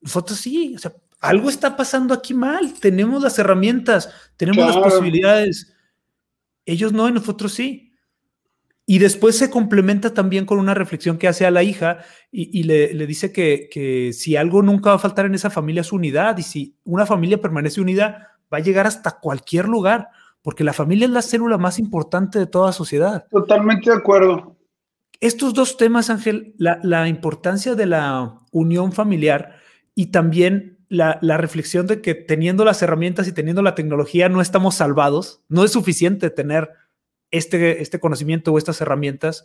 Nosotros 0.00 0.40
sí, 0.40 0.74
o 0.74 0.78
sea, 0.80 0.92
algo 1.20 1.48
está 1.48 1.76
pasando 1.76 2.12
aquí 2.12 2.34
mal. 2.34 2.74
Tenemos 2.74 3.22
las 3.22 3.38
herramientas, 3.38 4.12
tenemos 4.36 4.66
las 4.66 4.76
posibilidades. 4.78 5.72
ellos 6.66 6.92
no 6.92 7.08
y 7.08 7.12
nosotros 7.12 7.52
sí. 7.52 7.87
Y 8.90 9.00
después 9.00 9.36
se 9.36 9.50
complementa 9.50 10.14
también 10.14 10.46
con 10.46 10.58
una 10.58 10.72
reflexión 10.72 11.18
que 11.18 11.28
hace 11.28 11.44
a 11.44 11.50
la 11.50 11.62
hija 11.62 11.98
y, 12.32 12.62
le, 12.62 12.88
dice 13.06 13.32
que, 13.32 13.68
que, 13.70 14.14
si 14.14 14.34
algo 14.34 14.62
nunca 14.62 14.88
va 14.88 14.96
a 14.96 14.98
faltar 14.98 15.26
en 15.26 15.34
esa 15.34 15.50
familia 15.50 15.82
es 15.82 15.92
unidad 15.92 16.38
y 16.38 16.42
si 16.42 16.78
una 16.84 17.04
familia 17.04 17.38
permanece 17.38 17.82
unida 17.82 18.38
va 18.50 18.56
a 18.56 18.62
llegar 18.62 18.86
hasta 18.86 19.18
cualquier 19.20 19.68
lugar, 19.68 20.08
porque 20.40 20.64
la 20.64 20.72
familia 20.72 21.04
es 21.04 21.10
la 21.10 21.20
célula 21.20 21.58
más 21.58 21.78
importante 21.78 22.38
de 22.38 22.46
toda 22.46 22.72
sociedad. 22.72 23.26
Totalmente 23.30 23.90
de 23.90 23.96
acuerdo. 23.96 24.56
Estos 25.20 25.52
dos 25.52 25.76
temas, 25.76 26.08
Ángel, 26.08 26.54
la, 26.56 26.80
la 26.82 27.08
importancia 27.08 27.74
de 27.74 27.84
la 27.84 28.40
unión 28.52 28.92
familiar 28.92 29.56
y 29.94 30.06
también 30.06 30.78
la, 30.88 31.18
la, 31.20 31.36
reflexión 31.36 31.86
de 31.86 32.00
que 32.00 32.14
teniendo 32.14 32.64
las 32.64 32.80
herramientas 32.80 33.28
y 33.28 33.32
teniendo 33.32 33.60
la 33.60 33.74
tecnología 33.74 34.30
no 34.30 34.40
estamos 34.40 34.76
salvados, 34.76 35.42
no 35.50 35.62
es 35.62 35.72
suficiente 35.72 36.30
tener 36.30 36.70
este, 37.30 37.82
este 37.82 38.00
conocimiento 38.00 38.52
o 38.52 38.58
estas 38.58 38.80
herramientas, 38.80 39.44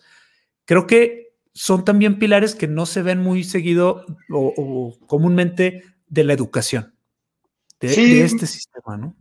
creo 0.65 0.87
que 0.87 1.33
son 1.53 1.85
también 1.85 2.17
pilares 2.19 2.55
que 2.55 2.67
no 2.67 2.85
se 2.85 3.01
ven 3.01 3.19
muy 3.19 3.43
seguido 3.43 4.05
o, 4.31 4.97
comúnmente 5.07 5.83
de 6.07 6.23
la 6.23 6.33
educación, 6.33 6.95
de, 7.79 8.23
este 8.23 8.47
sistema, 8.47 8.97
¿no? 8.97 9.15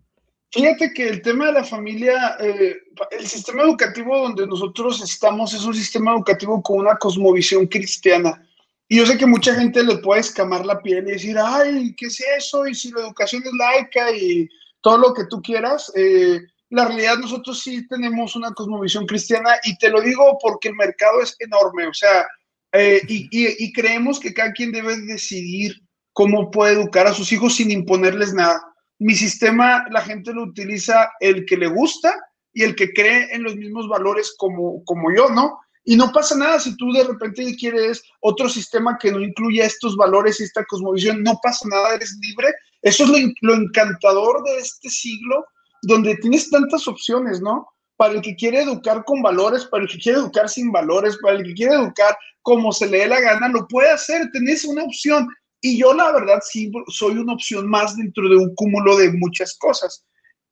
Fíjate 0.50 0.92
que 0.92 1.08
el 1.08 1.22
tema 1.22 1.46
de 1.46 1.52
la 1.52 1.64
familia, 1.64 2.36
eh, 2.38 2.76
el 3.10 3.26
sistema 3.26 3.62
educativo 3.62 4.18
donde 4.18 4.46
nosotros 4.46 5.02
estamos 5.02 5.54
es 5.54 5.64
un 5.64 5.74
sistema 5.74 6.12
educativo 6.12 6.62
con 6.62 6.80
una 6.80 6.96
cosmovisión 6.96 7.66
cristiana. 7.66 8.46
Y 8.86 8.98
yo 8.98 9.06
sé 9.06 9.16
que 9.16 9.24
mucha 9.24 9.54
gente 9.54 9.82
le 9.82 9.96
puede 9.98 10.20
escamar 10.20 10.66
la 10.66 10.78
piel 10.82 11.08
y 11.08 11.12
decir, 11.12 11.38
ay, 11.42 11.94
¿qué 11.96 12.06
es 12.06 12.22
eso? 12.36 12.66
Y 12.66 12.74
si 12.74 12.90
la 12.90 13.00
educación 13.00 13.42
es 13.46 13.52
laica 13.54 14.14
y 14.14 14.46
todo 14.82 14.98
lo 14.98 15.14
que 15.14 15.24
tú 15.24 15.40
quieras, 15.40 15.90
eh, 15.96 16.42
la 16.72 16.86
realidad 16.86 17.18
nosotros 17.18 17.60
sí 17.62 17.86
tenemos 17.86 18.34
una 18.34 18.52
cosmovisión 18.52 19.06
cristiana 19.06 19.50
y 19.62 19.76
te 19.76 19.90
lo 19.90 20.00
digo 20.00 20.38
porque 20.40 20.68
el 20.68 20.74
mercado 20.74 21.20
es 21.20 21.36
enorme, 21.38 21.86
o 21.86 21.92
sea, 21.92 22.26
eh, 22.72 23.02
y, 23.08 23.72
creemos 23.74 24.18
que 24.18 24.32
cada 24.32 24.52
quien 24.52 24.72
debe 24.72 24.96
decidir 25.02 25.76
cómo 26.14 26.50
puede 26.50 26.72
educar 26.72 27.06
a 27.06 27.12
sus 27.12 27.30
hijos 27.30 27.56
sin 27.56 27.70
imponerles 27.70 28.32
nada. 28.32 28.62
Mi 28.98 29.14
sistema, 29.14 29.84
la 29.90 30.00
gente 30.00 30.32
lo 30.32 30.44
utiliza 30.44 31.10
el 31.20 31.44
que 31.44 31.58
le 31.58 31.66
gusta 31.66 32.14
y 32.54 32.62
el 32.62 32.74
que 32.74 32.94
cree 32.94 33.28
en 33.34 33.42
los 33.42 33.54
mismos 33.54 33.86
valores 33.86 34.34
como, 34.38 34.82
como 34.84 35.14
yo, 35.14 35.28
¿no? 35.28 35.58
Y 35.84 35.96
no 35.96 36.10
pasa 36.10 36.36
nada 36.38 36.58
si 36.58 36.74
tú 36.78 36.90
de 36.92 37.04
repente 37.04 37.54
quieres 37.56 38.02
otro 38.20 38.48
sistema 38.48 38.96
que 38.98 39.12
no 39.12 39.20
incluya 39.20 39.66
estos 39.66 39.94
valores 39.94 40.40
y 40.40 40.44
esta 40.44 40.64
cosmovisión, 40.64 41.22
no 41.22 41.38
pasa 41.42 41.68
nada, 41.68 41.96
eres 41.96 42.16
libre. 42.22 42.48
Eso 42.80 43.04
es 43.04 43.10
lo, 43.10 43.18
lo 43.42 43.54
encantador 43.56 44.42
de 44.44 44.56
este 44.56 44.88
siglo, 44.88 45.44
donde 45.82 46.16
tienes 46.16 46.48
tantas 46.48 46.86
opciones, 46.88 47.40
¿no? 47.40 47.66
Para 47.96 48.14
el 48.14 48.22
que 48.22 48.34
quiere 48.34 48.62
educar 48.62 49.04
con 49.04 49.20
valores, 49.22 49.64
para 49.66 49.82
el 49.82 49.88
que 49.88 49.98
quiere 49.98 50.18
educar 50.18 50.48
sin 50.48 50.72
valores, 50.72 51.18
para 51.20 51.36
el 51.36 51.44
que 51.44 51.54
quiere 51.54 51.74
educar 51.74 52.16
como 52.42 52.72
se 52.72 52.88
le 52.88 52.98
dé 52.98 53.06
la 53.06 53.20
gana, 53.20 53.48
lo 53.48 53.66
puede 53.68 53.90
hacer, 53.90 54.28
tenés 54.32 54.64
una 54.64 54.82
opción. 54.82 55.28
Y 55.60 55.78
yo 55.78 55.94
la 55.94 56.12
verdad 56.12 56.40
sí 56.42 56.70
soy 56.88 57.18
una 57.18 57.34
opción 57.34 57.68
más 57.68 57.96
dentro 57.96 58.28
de 58.28 58.36
un 58.36 58.54
cúmulo 58.56 58.96
de 58.96 59.12
muchas 59.12 59.56
cosas. 59.58 60.04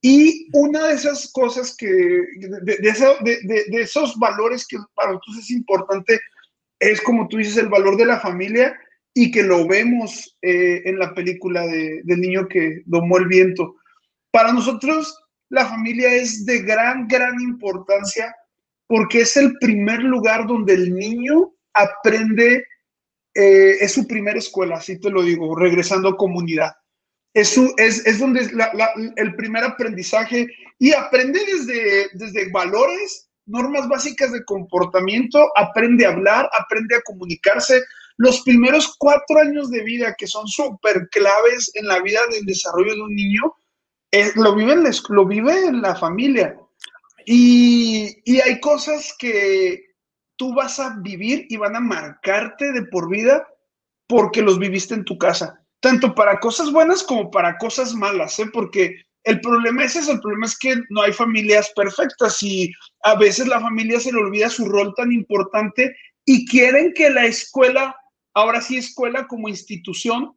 Y 0.03 0.49
una 0.53 0.87
de 0.89 0.95
esas 0.95 1.31
cosas 1.33 1.77
que, 1.77 1.87
de, 1.87 3.69
esos 3.73 4.17
valores 4.17 4.67
que 4.67 4.79
para 4.95 5.13
nosotros 5.13 5.39
es 5.39 5.51
importante, 5.51 6.19
es 6.79 7.01
como 7.03 7.29
tú 7.29 7.37
dices, 7.37 7.59
el 7.59 7.69
valor 7.69 7.97
de 7.97 8.07
la 8.07 8.21
familia 8.21 8.79
y 9.13 9.31
que 9.31 9.43
lo 9.43 9.67
vemos 9.67 10.39
eh, 10.41 10.83
en 10.85 10.99
la 10.99 11.13
película 11.13 11.67
del 11.67 12.21
niño 12.21 12.49
que 12.49 12.83
domó 12.87 13.19
el 13.19 13.27
viento. 13.27 13.77
Para 14.31 14.53
nosotros 14.53 15.20
la 15.51 15.67
familia 15.67 16.13
es 16.15 16.47
de 16.47 16.63
gran, 16.63 17.07
gran 17.07 17.41
importancia 17.41 18.35
porque 18.87 19.21
es 19.21 19.37
el 19.37 19.57
primer 19.59 20.01
lugar 20.01 20.47
donde 20.47 20.75
el 20.75 20.95
niño 20.95 21.53
aprende, 21.75 22.67
eh, 23.35 23.77
es 23.81 23.93
su 23.93 24.07
primera 24.07 24.39
escuela, 24.39 24.77
así 24.77 24.99
te 24.99 25.11
lo 25.11 25.23
digo, 25.23 25.55
regresando 25.55 26.09
a 26.09 26.17
comunidad. 26.17 26.73
Es, 27.33 27.57
es, 27.77 28.05
es 28.05 28.19
donde 28.19 28.41
es 28.41 28.51
el 29.17 29.37
primer 29.37 29.63
aprendizaje 29.63 30.49
y 30.81 30.93
aprende 30.93 31.39
desde, 31.47 32.09
desde 32.15 32.51
valores, 32.51 33.29
normas 33.47 33.89
básicas 33.89 34.33
de 34.33 34.45
comportamiento, 34.45 35.51
aprende 35.57 36.07
a 36.07 36.11
hablar, 36.11 36.51
aprende 36.59 36.97
a 36.97 37.03
comunicarse. 37.03 37.83
Los 38.17 38.43
primeros 38.43 38.97
cuatro 38.99 39.39
años 39.39 39.71
de 39.71 39.85
vida 39.85 40.15
que 40.19 40.27
son 40.27 40.47
súper 40.49 41.09
claves 41.11 41.71
en 41.75 41.87
la 41.87 42.01
vida 42.01 42.21
del 42.31 42.45
desarrollo 42.45 42.95
de 42.95 43.03
un 43.03 43.15
niño, 43.15 43.55
lo, 44.37 44.55
vive 44.55 44.73
en 44.73 44.85
la, 44.85 44.91
lo 45.09 45.27
vive 45.27 45.67
en 45.67 45.83
la 45.83 45.95
familia. 45.95 46.57
Y, 47.27 48.17
y 48.25 48.41
hay 48.41 48.61
cosas 48.61 49.15
que 49.19 49.91
tú 50.37 50.55
vas 50.55 50.81
a 50.81 50.97
vivir 51.01 51.47
y 51.49 51.57
van 51.57 51.77
a 51.77 51.81
marcarte 51.81 52.73
de 52.73 52.83
por 52.85 53.11
vida 53.11 53.47
porque 54.07 54.43
los 54.43 54.59
viviste 54.59 54.95
en 54.95 55.05
tu 55.05 55.19
casa. 55.19 55.65
Tanto 55.81 56.15
para 56.15 56.41
cosas 56.41 56.73
buenas 56.73 57.03
como 57.03 57.31
para 57.31 57.57
cosas 57.59 57.95
malas, 57.95 58.39
¿eh? 58.39 58.47
Porque 58.53 58.97
el 59.25 59.41
problema 59.41 59.85
es 59.85 59.97
el 59.97 60.21
problema 60.21 60.47
es 60.47 60.59
que 60.59 60.75
no 60.89 61.03
hay 61.03 61.13
familias 61.13 61.71
perfectas 61.77 62.43
y 62.43 62.73
a 63.03 63.17
veces 63.17 63.47
la 63.47 63.61
familia 63.61 64.01
se 64.01 64.13
le 64.13 64.19
olvida 64.19 64.49
su 64.49 64.67
rol 64.67 64.95
tan 64.97 65.13
importante 65.13 65.95
y 66.25 66.47
quieren 66.47 66.93
que 66.95 67.11
la 67.11 67.27
escuela, 67.27 67.95
ahora 68.35 68.61
sí 68.61 68.79
escuela 68.79 69.27
como 69.27 69.49
institución, 69.49 70.35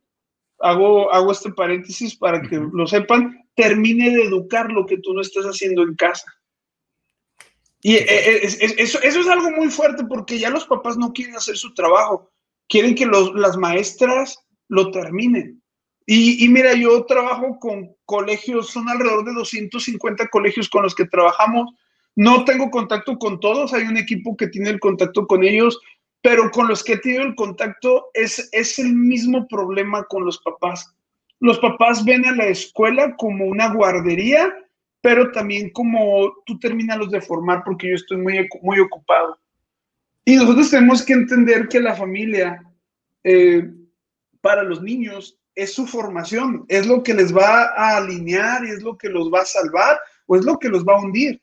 hago, 0.64 1.12
hago 1.14 1.32
este 1.32 1.52
paréntesis 1.52 2.16
para 2.16 2.42
que 2.42 2.56
lo 2.72 2.88
sepan, 2.88 3.46
termine 3.56 4.16
de 4.16 4.24
educar 4.24 4.72
lo 4.72 4.86
que 4.86 4.98
tú 4.98 5.14
no 5.14 5.22
estás 5.22 5.46
haciendo 5.46 5.84
en 5.84 5.96
casa. 5.96 6.26
Y 7.82 7.96
eh, 7.96 8.06
eh, 8.08 8.40
eso, 8.78 9.00
eso, 9.02 9.20
es 9.20 9.28
algo 9.28 9.52
muy 9.52 9.70
fuerte 9.70 10.06
porque 10.06 10.40
ya 10.40 10.50
los 10.50 10.66
papás 10.66 10.98
no 10.98 11.12
quieren 11.12 11.36
hacer 11.36 11.58
su 11.58 11.74
trabajo, 11.74 12.32
quieren 12.70 12.96
que 12.96 13.06
los, 13.06 13.34
las 13.36 13.58
maestras 13.58 14.40
lo 14.70 14.90
terminen. 14.92 15.62
Y, 16.06 16.44
y, 16.44 16.50
mira, 16.50 16.74
yo 16.74 17.06
trabajo 17.06 17.60
con 17.60 17.96
colegios, 18.06 18.70
son 18.70 18.88
alrededor 18.88 19.26
de 19.26 19.34
250 19.34 20.28
colegios 20.30 20.70
con 20.70 20.84
los 20.84 20.96
que 20.96 21.06
trabajamos. 21.06 21.74
No 22.16 22.46
tengo 22.46 22.72
contacto 22.72 23.18
con 23.18 23.40
todos, 23.40 23.74
hay 23.74 23.84
un 23.84 23.98
equipo 23.98 24.38
que 24.38 24.48
tiene 24.48 24.70
el 24.70 24.80
contacto 24.80 25.28
con 25.28 25.44
ellos, 25.44 25.80
pero 26.24 26.50
con 26.50 26.68
los 26.68 26.84
que 26.84 26.94
he 26.94 26.98
tenido 26.98 27.22
el 27.22 27.36
contacto 27.36 28.10
es, 28.16 28.50
es 28.52 28.80
el 28.80 28.96
mismo 28.96 29.48
problema 29.48 30.04
con 30.06 30.26
los 30.26 30.40
papás 30.40 30.96
los 31.44 31.60
papás 31.60 32.06
ven 32.06 32.26
a 32.26 32.32
la 32.34 32.46
escuela 32.46 33.18
como 33.18 33.44
una 33.46 33.74
guardería, 33.74 34.56
pero 35.02 35.30
también 35.34 35.72
como 35.72 36.34
tú 36.46 36.58
terminas 36.58 37.12
de 37.12 37.20
formar 37.20 37.64
porque 37.66 37.90
yo 37.90 37.96
estoy 37.96 38.16
muy, 38.16 38.48
muy 38.62 38.80
ocupado. 38.80 39.38
Y 40.24 40.38
nosotros 40.38 40.70
tenemos 40.70 41.04
que 41.04 41.12
entender 41.12 41.68
que 41.68 41.82
la 41.82 41.96
familia 41.96 42.64
eh, 43.26 43.70
para 44.40 44.64
los 44.64 44.82
niños 44.82 45.38
es 45.54 45.74
su 45.74 45.86
formación, 45.86 46.64
es 46.70 46.88
lo 46.88 47.04
que 47.04 47.14
les 47.14 47.36
va 47.36 47.74
a 47.76 47.98
alinear 47.98 48.64
es 48.64 48.82
lo 48.82 48.98
que 48.98 49.10
los 49.10 49.30
va 49.30 49.42
a 49.42 49.46
salvar 49.46 50.00
o 50.28 50.38
es 50.38 50.46
lo 50.46 50.58
que 50.58 50.70
los 50.70 50.86
va 50.86 50.94
a 50.94 51.02
hundir. 51.02 51.42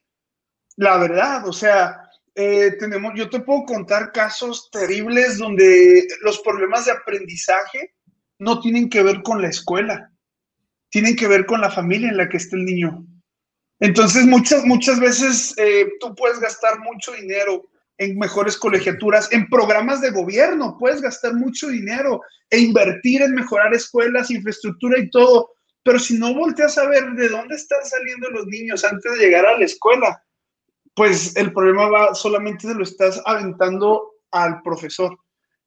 La 0.77 0.97
verdad, 0.97 1.47
o 1.47 1.53
sea, 1.53 2.10
eh, 2.35 2.73
tenemos, 2.79 3.13
yo 3.17 3.29
te 3.29 3.41
puedo 3.41 3.65
contar 3.65 4.13
casos 4.13 4.71
terribles 4.71 5.39
donde 5.39 6.07
los 6.23 6.41
problemas 6.41 6.87
de 6.87 6.93
aprendizaje 6.93 7.95
no 8.39 8.61
tienen 8.61 8.89
que 8.89 9.03
ver 9.03 9.23
con 9.23 9.43
la 9.43 9.49
escuela, 9.49 10.11
tienen 10.91 11.17
que 11.17 11.29
ver 11.29 11.45
con 11.47 11.61
la 11.61 11.71
familia 11.71 12.09
en 12.09 12.17
la 12.17 12.29
que 12.29 12.37
está 12.37 12.57
el 12.57 12.65
niño. 12.65 13.05
Entonces, 13.81 14.27
muchas, 14.27 14.65
muchas 14.65 15.01
veces 15.01 15.55
eh, 15.57 15.89
tú 16.01 16.15
puedes 16.15 16.39
gastar 16.39 16.79
mucho 16.81 17.13
dinero 17.13 17.71
en 17.99 18.19
mejores 18.19 18.57
colegiaturas, 18.57 19.31
en 19.33 19.49
programas 19.49 20.01
de 20.01 20.11
gobierno, 20.11 20.77
puedes 20.79 21.03
gastar 21.03 21.35
mucho 21.35 21.69
dinero 21.69 22.23
e 22.49 22.59
invertir 22.59 23.21
en 23.21 23.35
mejorar 23.35 23.75
escuelas, 23.75 24.31
infraestructura 24.31 24.99
y 24.99 25.11
todo, 25.11 25.51
pero 25.83 25.99
si 25.99 26.19
no 26.19 26.35
volteas 26.35 26.79
a 26.79 26.89
ver 26.89 27.11
de 27.13 27.29
dónde 27.29 27.57
están 27.57 27.85
saliendo 27.85 28.31
los 28.31 28.47
niños 28.47 28.85
antes 28.85 29.13
de 29.13 29.19
llegar 29.19 29.45
a 29.45 29.59
la 29.59 29.65
escuela, 29.65 30.23
pues 31.01 31.35
el 31.35 31.55
problema 31.55 31.89
va 31.89 32.15
solamente 32.15 32.69
se 32.69 32.75
lo 32.75 32.83
estás 32.83 33.23
aventando 33.25 34.17
al 34.33 34.61
profesor. 34.61 35.19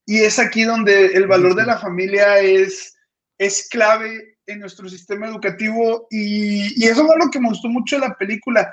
Y 0.06 0.20
es 0.20 0.38
aquí 0.38 0.62
donde 0.62 1.08
el 1.08 1.26
valor 1.26 1.56
de 1.56 1.66
la 1.66 1.80
familia 1.80 2.38
es, 2.38 2.96
es 3.40 3.68
clave 3.68 4.38
en 4.46 4.60
nuestro 4.60 4.88
sistema 4.88 5.28
educativo 5.28 6.06
y, 6.12 6.86
eso 6.86 7.02
es 7.02 7.26
lo 7.26 7.32
que 7.32 7.40
me 7.40 7.50
gustó 7.50 7.68
mucho 7.68 7.96
de 7.96 8.08
la 8.10 8.16
película. 8.16 8.72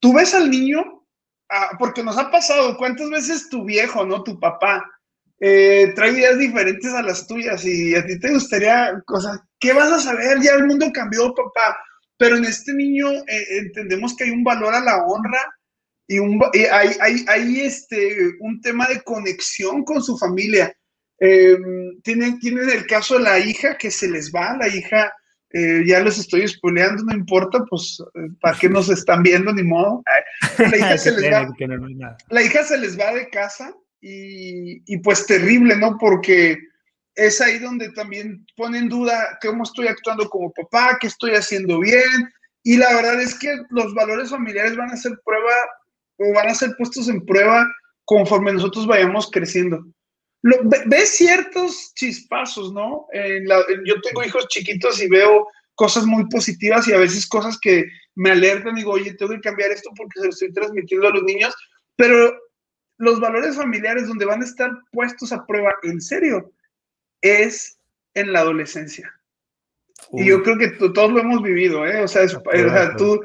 Tú 0.00 0.12
ves 0.12 0.34
al 0.34 0.50
niño, 0.50 1.02
ah, 1.48 1.70
porque 1.78 2.02
nos 2.02 2.18
ha 2.18 2.30
pasado, 2.30 2.76
¿cuántas 2.76 3.08
veces 3.08 3.48
tu 3.48 3.64
viejo, 3.64 4.04
no 4.04 4.22
tu 4.22 4.38
papá, 4.38 4.84
eh, 5.40 5.94
trae 5.94 6.10
ideas 6.10 6.38
diferentes 6.38 6.92
a 6.92 7.00
las 7.00 7.26
tuyas 7.26 7.64
y 7.64 7.94
a 7.94 8.04
ti 8.04 8.20
te 8.20 8.34
gustaría, 8.34 9.02
cosas, 9.06 9.40
¿qué 9.58 9.72
vas 9.72 9.90
a 9.90 9.98
saber? 9.98 10.42
Ya 10.42 10.56
el 10.56 10.66
mundo 10.66 10.90
cambió, 10.92 11.32
papá. 11.32 11.74
Pero 12.18 12.36
en 12.36 12.44
este 12.44 12.74
niño 12.74 13.08
eh, 13.12 13.46
entendemos 13.60 14.14
que 14.14 14.24
hay 14.24 14.30
un 14.30 14.44
valor 14.44 14.74
a 14.74 14.80
la 14.80 14.98
honra, 15.06 15.40
y, 16.06 16.18
un, 16.18 16.42
hay, 16.54 16.90
hay, 17.00 17.24
hay, 17.28 17.60
este, 17.60 18.34
un 18.40 18.60
tema 18.60 18.86
de 18.86 19.02
conexión 19.02 19.84
con 19.84 20.02
su 20.02 20.18
familia. 20.18 20.76
Eh, 21.20 21.56
tienen, 22.02 22.38
tienen 22.40 22.68
el 22.68 22.86
caso 22.86 23.16
de 23.16 23.24
la 23.24 23.38
hija 23.38 23.78
que 23.78 23.90
se 23.90 24.08
les 24.08 24.32
va, 24.32 24.56
la 24.56 24.68
hija 24.68 25.12
eh, 25.54 25.82
ya 25.86 26.00
los 26.00 26.18
estoy 26.18 26.48
spoileando, 26.48 27.04
no 27.04 27.14
importa, 27.14 27.62
pues, 27.68 27.98
eh, 28.14 28.28
¿para 28.40 28.58
qué 28.58 28.70
nos 28.70 28.88
están 28.88 29.22
viendo? 29.22 29.52
Ni 29.52 29.62
modo. 29.62 30.02
La 30.58 30.76
hija, 30.76 30.98
se 30.98 31.12
les 31.12 31.30
va, 31.30 31.54
la 32.30 32.42
hija 32.42 32.64
se 32.64 32.78
les 32.78 32.98
va 32.98 33.12
de 33.12 33.28
casa 33.28 33.74
y, 34.00 34.82
y, 34.92 34.98
pues 34.98 35.26
terrible, 35.26 35.76
¿no? 35.76 35.98
Porque 35.98 36.58
es 37.14 37.40
ahí 37.42 37.58
donde 37.58 37.90
también 37.92 38.46
pone 38.56 38.78
en 38.78 38.88
duda 38.88 39.38
cómo 39.42 39.64
estoy 39.64 39.88
actuando 39.88 40.28
como 40.30 40.52
papá, 40.52 40.96
qué 40.98 41.08
estoy 41.08 41.32
haciendo 41.32 41.80
bien. 41.80 42.32
Y 42.62 42.78
la 42.78 42.94
verdad 42.94 43.20
es 43.20 43.38
que 43.38 43.54
los 43.70 43.92
valores 43.94 44.30
familiares 44.30 44.76
van 44.76 44.90
a 44.90 44.96
ser 44.96 45.12
prueba 45.24 45.52
o 46.18 46.34
van 46.34 46.48
a 46.48 46.54
ser 46.54 46.74
puestos 46.76 47.08
en 47.08 47.24
prueba 47.24 47.66
conforme 48.04 48.52
nosotros 48.52 48.86
vayamos 48.86 49.30
creciendo. 49.30 49.84
ves 50.86 51.16
ciertos 51.16 51.92
chispazos, 51.94 52.72
¿no? 52.72 53.06
yo 53.84 54.00
tengo 54.02 54.24
hijos 54.24 54.48
chiquitos 54.48 55.00
y 55.02 55.08
veo 55.08 55.46
cosas 55.74 56.04
muy 56.04 56.28
positivas 56.28 56.86
y 56.86 56.92
a 56.92 56.98
veces 56.98 57.26
cosas 57.26 57.58
que 57.60 57.84
me 58.14 58.30
alertan. 58.30 58.74
Digo, 58.74 58.92
oye, 58.92 59.14
tengo 59.14 59.32
que 59.32 59.40
cambiar 59.40 59.70
esto 59.70 59.90
porque 59.96 60.20
se 60.20 60.26
lo 60.26 60.30
estoy 60.30 60.52
transmitiendo 60.52 61.08
a 61.08 61.12
los 61.12 61.22
niños. 61.22 61.54
Pero 61.96 62.32
los 62.98 63.20
valores 63.20 63.56
familiares 63.56 64.06
donde 64.06 64.24
van 64.26 64.42
a 64.42 64.44
estar 64.44 64.70
puestos 64.92 65.32
a 65.32 65.44
prueba 65.46 65.74
en 65.82 66.00
serio 66.00 66.52
es 67.20 67.78
en 68.14 68.32
la 68.32 68.40
adolescencia. 68.40 69.12
Y 70.12 70.26
yo 70.26 70.42
creo 70.42 70.58
que 70.58 70.68
todos 70.68 71.12
lo 71.12 71.20
hemos 71.20 71.42
vivido, 71.42 71.86
¿eh? 71.86 72.02
O 72.02 72.08
sea, 72.08 72.26
tú, 72.96 73.20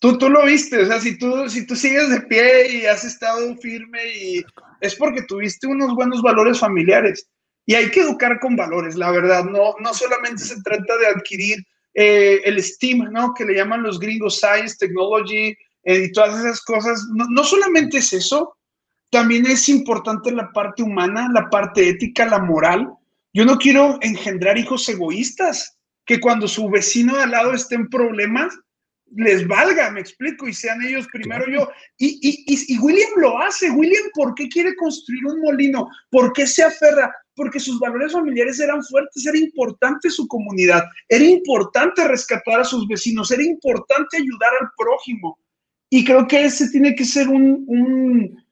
tú, 0.00 0.18
tú 0.18 0.28
lo 0.28 0.44
viste, 0.44 0.82
o 0.82 0.86
sea, 0.86 0.98
si 1.00 1.16
tú, 1.16 1.48
si 1.48 1.66
tú 1.66 1.76
sigues 1.76 2.10
de 2.10 2.22
pie 2.22 2.72
y 2.72 2.86
has 2.86 3.04
estado 3.04 3.56
firme 3.58 4.00
y 4.16 4.44
es 4.80 4.96
porque 4.96 5.22
tuviste 5.22 5.66
unos 5.68 5.94
buenos 5.94 6.22
valores 6.22 6.58
familiares. 6.58 7.28
Y 7.66 7.74
hay 7.74 7.90
que 7.90 8.00
educar 8.00 8.40
con 8.40 8.56
valores, 8.56 8.96
la 8.96 9.12
verdad, 9.12 9.44
no, 9.44 9.74
no 9.78 9.94
solamente 9.94 10.42
se 10.42 10.60
trata 10.62 10.96
de 10.96 11.06
adquirir 11.06 11.64
eh, 11.94 12.40
el 12.44 12.60
STEAM, 12.60 13.12
¿no? 13.12 13.32
Que 13.34 13.44
le 13.44 13.54
llaman 13.54 13.82
los 13.82 14.00
gringos 14.00 14.38
Science, 14.40 14.76
Technology 14.78 15.56
eh, 15.84 16.04
y 16.04 16.12
todas 16.12 16.40
esas 16.40 16.62
cosas. 16.62 17.06
No, 17.14 17.26
no 17.28 17.44
solamente 17.44 17.98
es 17.98 18.12
eso, 18.12 18.56
también 19.10 19.46
es 19.46 19.68
importante 19.68 20.32
la 20.32 20.50
parte 20.52 20.82
humana, 20.82 21.28
la 21.32 21.50
parte 21.50 21.88
ética, 21.88 22.26
la 22.26 22.38
moral. 22.38 22.88
Yo 23.32 23.44
no 23.44 23.58
quiero 23.58 23.98
engendrar 24.00 24.56
hijos 24.56 24.88
egoístas, 24.88 25.76
que 26.06 26.18
cuando 26.18 26.48
su 26.48 26.68
vecino 26.70 27.16
de 27.16 27.24
al 27.24 27.30
lado 27.30 27.52
esté 27.52 27.74
en 27.74 27.88
problemas, 27.88 28.56
les 29.16 29.46
valga, 29.46 29.90
me 29.90 30.00
explico, 30.00 30.48
y 30.48 30.52
sean 30.52 30.82
ellos 30.82 31.06
primero 31.12 31.44
yo. 31.50 31.68
Y, 31.98 32.18
y, 32.22 32.74
y, 32.74 32.78
William 32.78 33.10
lo 33.16 33.38
hace. 33.38 33.70
William, 33.70 34.04
¿por 34.14 34.34
qué 34.34 34.48
quiere 34.48 34.74
construir 34.76 35.24
un 35.26 35.40
molino? 35.40 35.88
¿Por 36.10 36.32
qué 36.32 36.46
se 36.46 36.62
aferra? 36.62 37.14
Porque 37.34 37.60
sus 37.60 37.78
valores 37.78 38.12
familiares 38.12 38.60
eran 38.60 38.82
fuertes, 38.82 39.26
era 39.26 39.38
importante 39.38 40.10
su 40.10 40.28
comunidad, 40.28 40.84
era 41.08 41.24
importante 41.24 42.06
rescatar 42.06 42.60
a 42.60 42.64
sus 42.64 42.86
vecinos, 42.86 43.30
era 43.30 43.42
importante 43.42 44.18
ayudar 44.18 44.50
al 44.60 44.68
prójimo. 44.76 45.38
Y 45.88 46.04
creo 46.04 46.26
que 46.26 46.44
ese 46.44 46.70
tiene 46.70 46.94
que 46.94 47.04
ser 47.04 47.28
un, 47.28 47.64
un, 47.66 48.44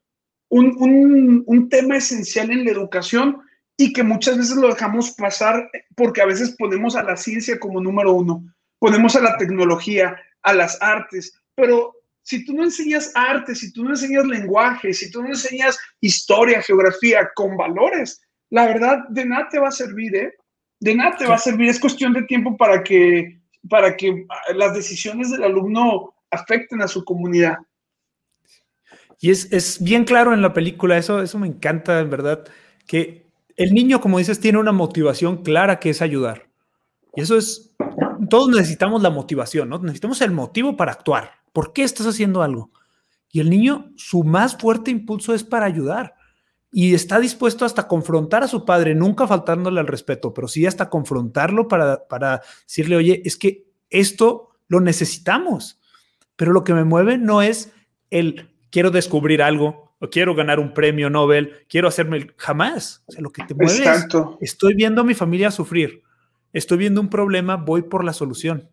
un, 0.49 1.43
un 1.45 1.69
tema 1.69 1.97
esencial 1.97 2.51
en 2.51 2.65
la 2.65 2.71
educación 2.71 3.37
y 3.77 3.93
que 3.93 4.03
muchas 4.03 4.37
veces 4.37 4.57
lo 4.57 4.67
dejamos 4.67 5.11
pasar 5.11 5.71
porque 5.95 6.21
a 6.21 6.25
veces 6.25 6.53
ponemos 6.57 6.97
a 6.97 7.03
la 7.03 7.15
ciencia 7.15 7.57
como 7.57 7.79
número 7.79 8.13
uno, 8.13 8.43
ponemos 8.77 9.15
a 9.15 9.21
la 9.21 9.37
tecnología, 9.37 10.17
a 10.43 10.53
las 10.53 10.81
artes, 10.81 11.33
pero 11.55 11.93
si 12.23 12.45
tú 12.45 12.53
no 12.53 12.63
enseñas 12.63 13.11
arte, 13.15 13.55
si 13.55 13.73
tú 13.73 13.83
no 13.83 13.91
enseñas 13.91 14.25
lenguaje, 14.25 14.93
si 14.93 15.09
tú 15.09 15.21
no 15.21 15.29
enseñas 15.29 15.77
historia, 15.99 16.61
geografía 16.61 17.29
con 17.33 17.57
valores, 17.57 18.21
la 18.49 18.67
verdad 18.67 18.99
de 19.09 19.25
nada 19.25 19.47
te 19.49 19.59
va 19.59 19.69
a 19.69 19.71
servir, 19.71 20.15
¿eh? 20.15 20.33
De 20.79 20.95
nada 20.95 21.17
te 21.17 21.25
va 21.25 21.35
a 21.35 21.39
servir, 21.39 21.69
es 21.69 21.79
cuestión 21.79 22.13
de 22.13 22.23
tiempo 22.23 22.55
para 22.55 22.83
que, 22.83 23.39
para 23.67 23.97
que 23.97 24.25
las 24.55 24.73
decisiones 24.73 25.31
del 25.31 25.43
alumno 25.43 26.13
afecten 26.31 26.81
a 26.81 26.87
su 26.87 27.03
comunidad. 27.03 27.57
Y 29.19 29.31
es, 29.31 29.51
es 29.51 29.83
bien 29.83 30.05
claro 30.05 30.33
en 30.33 30.41
la 30.41 30.53
película, 30.53 30.97
eso, 30.97 31.21
eso 31.21 31.39
me 31.39 31.47
encanta, 31.47 31.99
en 31.99 32.09
verdad, 32.09 32.47
que 32.87 33.25
el 33.57 33.73
niño, 33.73 33.99
como 33.99 34.19
dices, 34.19 34.39
tiene 34.39 34.57
una 34.57 34.71
motivación 34.71 35.43
clara 35.43 35.79
que 35.79 35.89
es 35.89 36.01
ayudar. 36.01 36.47
Y 37.15 37.21
eso 37.21 37.35
es 37.37 37.75
todos 38.29 38.49
necesitamos 38.49 39.01
la 39.01 39.09
motivación, 39.09 39.69
¿no? 39.69 39.79
Necesitamos 39.79 40.21
el 40.21 40.31
motivo 40.31 40.77
para 40.77 40.91
actuar. 40.91 41.31
¿Por 41.53 41.73
qué 41.73 41.83
estás 41.83 42.07
haciendo 42.07 42.41
algo? 42.41 42.71
Y 43.31 43.39
el 43.39 43.49
niño, 43.49 43.91
su 43.95 44.23
más 44.23 44.57
fuerte 44.57 44.91
impulso 44.91 45.33
es 45.33 45.43
para 45.43 45.65
ayudar. 45.65 46.15
Y 46.71 46.93
está 46.93 47.19
dispuesto 47.19 47.65
hasta 47.65 47.87
confrontar 47.87 48.43
a 48.43 48.47
su 48.47 48.63
padre, 48.63 48.95
nunca 48.95 49.27
faltándole 49.27 49.79
al 49.79 49.87
respeto, 49.87 50.33
pero 50.33 50.47
sí 50.47 50.65
hasta 50.65 50.89
confrontarlo 50.89 51.67
para, 51.67 52.07
para 52.07 52.41
decirle, 52.63 52.95
oye, 52.95 53.21
es 53.25 53.37
que 53.37 53.65
esto 53.89 54.49
lo 54.67 54.79
necesitamos. 54.79 55.79
Pero 56.35 56.53
lo 56.53 56.63
que 56.63 56.73
me 56.73 56.83
mueve 56.83 57.17
no 57.17 57.41
es 57.41 57.71
el 58.11 58.55
quiero 58.69 58.91
descubrir 58.91 59.41
algo, 59.41 59.95
o 59.99 60.09
quiero 60.09 60.33
ganar 60.33 60.59
un 60.59 60.73
premio 60.73 61.09
Nobel, 61.09 61.65
quiero 61.67 61.87
hacerme 61.87 62.27
jamás. 62.37 63.03
O 63.07 63.11
sea, 63.11 63.21
lo 63.21 63.31
que 63.31 63.43
te 63.43 63.53
mueve 63.53 63.83
es 63.83 64.07
estoy 64.39 64.73
viendo 64.73 65.01
a 65.01 65.03
mi 65.03 65.13
familia 65.13 65.51
sufrir 65.51 66.03
estoy 66.53 66.77
viendo 66.77 67.01
un 67.01 67.09
problema, 67.09 67.55
voy 67.55 67.83
por 67.83 68.03
la 68.03 68.13
solución. 68.13 68.69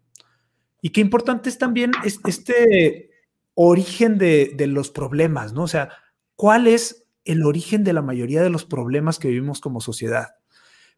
Y 0.81 0.91
qué 0.91 1.01
importante 1.01 1.49
es 1.49 1.59
también 1.59 1.93
este 2.27 3.11
origen 3.55 4.19
de, 4.19 4.55
los 4.69 4.91
problemas, 4.91 5.53
¿no? 5.53 5.63
O 5.63 5.69
sea, 5.69 5.91
¿cuál 6.37 6.67
es 6.67 7.09
el 7.25 7.45
origen 7.45 7.83
de 7.83 7.93
la 7.93 8.03
mayoría 8.03 8.43
de 8.43 8.51
los 8.51 8.65
problemas 8.65 9.19
que 9.19 9.29
vivimos 9.29 9.61
como 9.61 9.81
sociedad? 9.81 10.37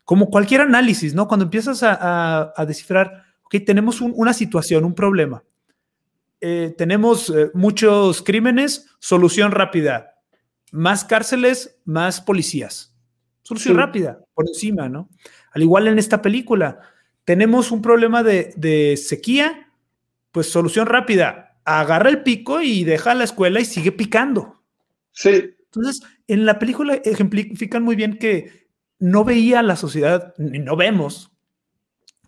Como 0.05 0.31
cualquier 0.31 0.63
análisis, 0.63 1.15
¿no? 1.15 1.29
Cuando 1.29 1.45
empiezas 1.45 1.83
a, 1.83 2.53
descifrar, 2.67 3.25
ok, 3.45 3.57
tenemos 3.65 4.01
una 4.01 4.33
situación, 4.33 4.85
un 4.85 4.95
problema. 4.95 5.45
Eh, 6.41 6.75
tenemos 6.77 7.31
eh, 7.31 7.51
muchos 7.55 8.23
crímenes, 8.23 8.87
solución 9.01 9.53
rápida. 9.53 10.15
Más 10.71 11.05
cárceles, 11.05 11.81
más 11.85 12.21
policías. 12.21 12.95
Solución 13.43 13.77
rápida, 13.77 14.21
por 14.35 14.47
encima, 14.47 14.89
¿no? 14.89 15.09
Al 15.53 15.63
igual 15.63 15.89
en 15.89 15.99
esta 15.99 16.23
película, 16.23 16.81
tenemos 17.25 17.71
un 17.71 17.83
problema 17.83 18.23
de, 18.23 18.97
sequía, 18.97 19.71
pues 20.33 20.51
solución 20.51 20.87
rápida, 20.87 21.61
agarra 21.65 22.09
el 22.11 22.23
pico 22.23 22.61
y 22.61 22.85
deja 22.85 23.15
la 23.15 23.25
escuela 23.25 23.61
y 23.61 23.65
sigue 23.65 23.93
picando. 23.93 24.63
Sí. 25.13 25.55
Entonces, 25.67 26.03
en 26.27 26.47
la 26.47 26.59
película 26.59 26.95
ejemplifican 26.95 27.83
muy 27.83 27.97
bien 27.97 28.19
que 28.19 28.69
no 28.99 29.25
veía 29.25 29.63
la 29.63 29.77
sociedad, 29.77 30.35
no 30.39 30.77
vemos, 30.77 31.31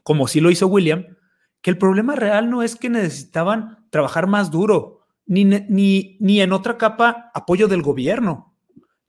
como 0.02 0.28
sí 0.28 0.40
lo 0.40 0.50
hizo 0.50 0.66
William, 0.66 1.16
que 1.62 1.70
el 1.70 1.78
problema 1.78 2.16
real 2.16 2.50
no 2.50 2.62
es 2.62 2.76
que 2.76 2.90
necesitaban 2.90 3.86
trabajar 3.90 4.26
más 4.26 4.50
duro, 4.50 5.06
ni, 5.26 5.44
ni, 5.44 6.16
ni 6.20 6.40
en 6.40 6.52
otra 6.52 6.76
capa 6.76 7.30
apoyo 7.34 7.68
del 7.68 7.82
gobierno 7.82 8.49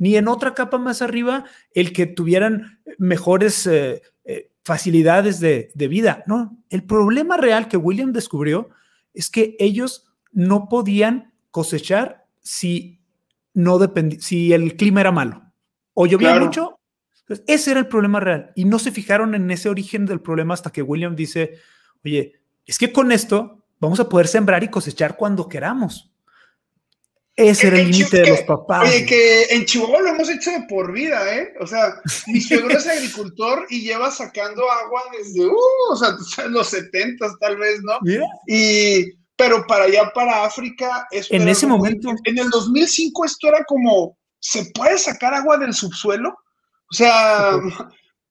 ni 0.02 0.18
en 0.18 0.28
otra 0.28 0.56
capa 0.56 0.80
más 0.80 1.04
arriba 1.04 1.46
el 1.76 1.94
que 1.94 2.08
tuvieran 2.08 2.82
mejores 2.98 3.68
eh, 3.68 4.02
eh, 4.24 4.50
facilidades 4.64 5.40
de, 5.40 5.72
vida. 5.76 6.24
No, 6.26 6.58
el 6.72 6.84
problema 6.84 7.38
real 7.38 7.68
que 7.68 7.78
William 7.78 8.12
descubrió 8.12 8.70
es 9.14 9.30
que 9.30 9.56
ellos 9.60 10.12
no 10.32 10.70
podían 10.70 11.36
cosechar 11.52 12.26
si, 12.40 13.00
no 13.54 13.78
si 14.18 14.54
el 14.54 14.76
clima 14.76 15.02
era 15.02 15.12
malo 15.12 15.44
o 15.94 16.08
llovía 16.08 16.40
mucho. 16.40 16.80
ese 17.46 17.70
era 17.70 17.80
el 17.80 17.88
problema 17.88 18.20
real 18.20 18.54
y 18.56 18.66
no 18.66 18.80
se 18.80 18.90
fijaron 18.90 19.36
en 19.36 19.52
ese 19.52 19.70
origen 19.70 20.08
del 20.08 20.20
problema 20.20 20.56
hasta 20.56 20.72
que 20.72 20.82
William 20.82 21.16
dice, 21.16 21.60
oye, 22.04 22.42
es 22.66 22.80
que 22.80 22.92
con 22.92 23.12
esto 23.12 23.68
vamos 23.80 24.00
a 24.00 24.10
poder 24.10 24.28
sembrar 24.28 24.64
y 24.64 24.70
cosechar 24.70 25.16
cuando 25.16 25.48
queramos. 25.48 26.11
Ese 27.50 27.68
era 27.68 27.80
el 27.80 27.92
límite 27.92 28.22
de 28.22 28.30
los 28.30 28.42
papás. 28.42 28.88
Oye, 28.88 29.06
que 29.06 29.44
en 29.50 29.66
Chihuahua 29.66 30.02
lo 30.02 30.10
hemos 30.10 30.30
hecho 30.30 30.52
de 30.52 30.62
por 30.70 30.92
vida, 30.92 31.36
¿eh? 31.36 31.54
O 31.60 31.68
sea, 31.68 31.96
mi 32.28 32.40
suegro 32.42 32.78
es 32.78 32.88
agricultor 32.88 33.66
y 33.70 33.82
lleva 33.82 34.12
sacando 34.12 34.70
agua 34.70 35.02
desde, 35.18 35.46
uh, 35.46 35.92
o 35.92 35.96
sea, 35.96 36.48
los 36.48 36.70
70 36.70 37.26
tal 37.40 37.58
vez, 37.58 37.82
¿no? 37.84 37.94
Y, 38.48 39.12
pero 39.36 39.66
para 39.66 39.86
allá, 39.86 40.12
para 40.14 40.46
África, 40.46 41.08
en 41.12 41.48
ese 41.48 41.66
momento. 41.66 42.10
En 42.26 42.38
el 42.38 42.50
2005 42.50 43.26
esto 43.26 43.48
era 43.48 43.64
como, 43.66 44.18
¿se 44.40 44.66
puede 44.74 44.98
sacar 44.98 45.34
agua 45.34 45.58
del 45.58 45.74
subsuelo? 45.74 46.30
O 46.30 46.94
sea, 46.94 47.60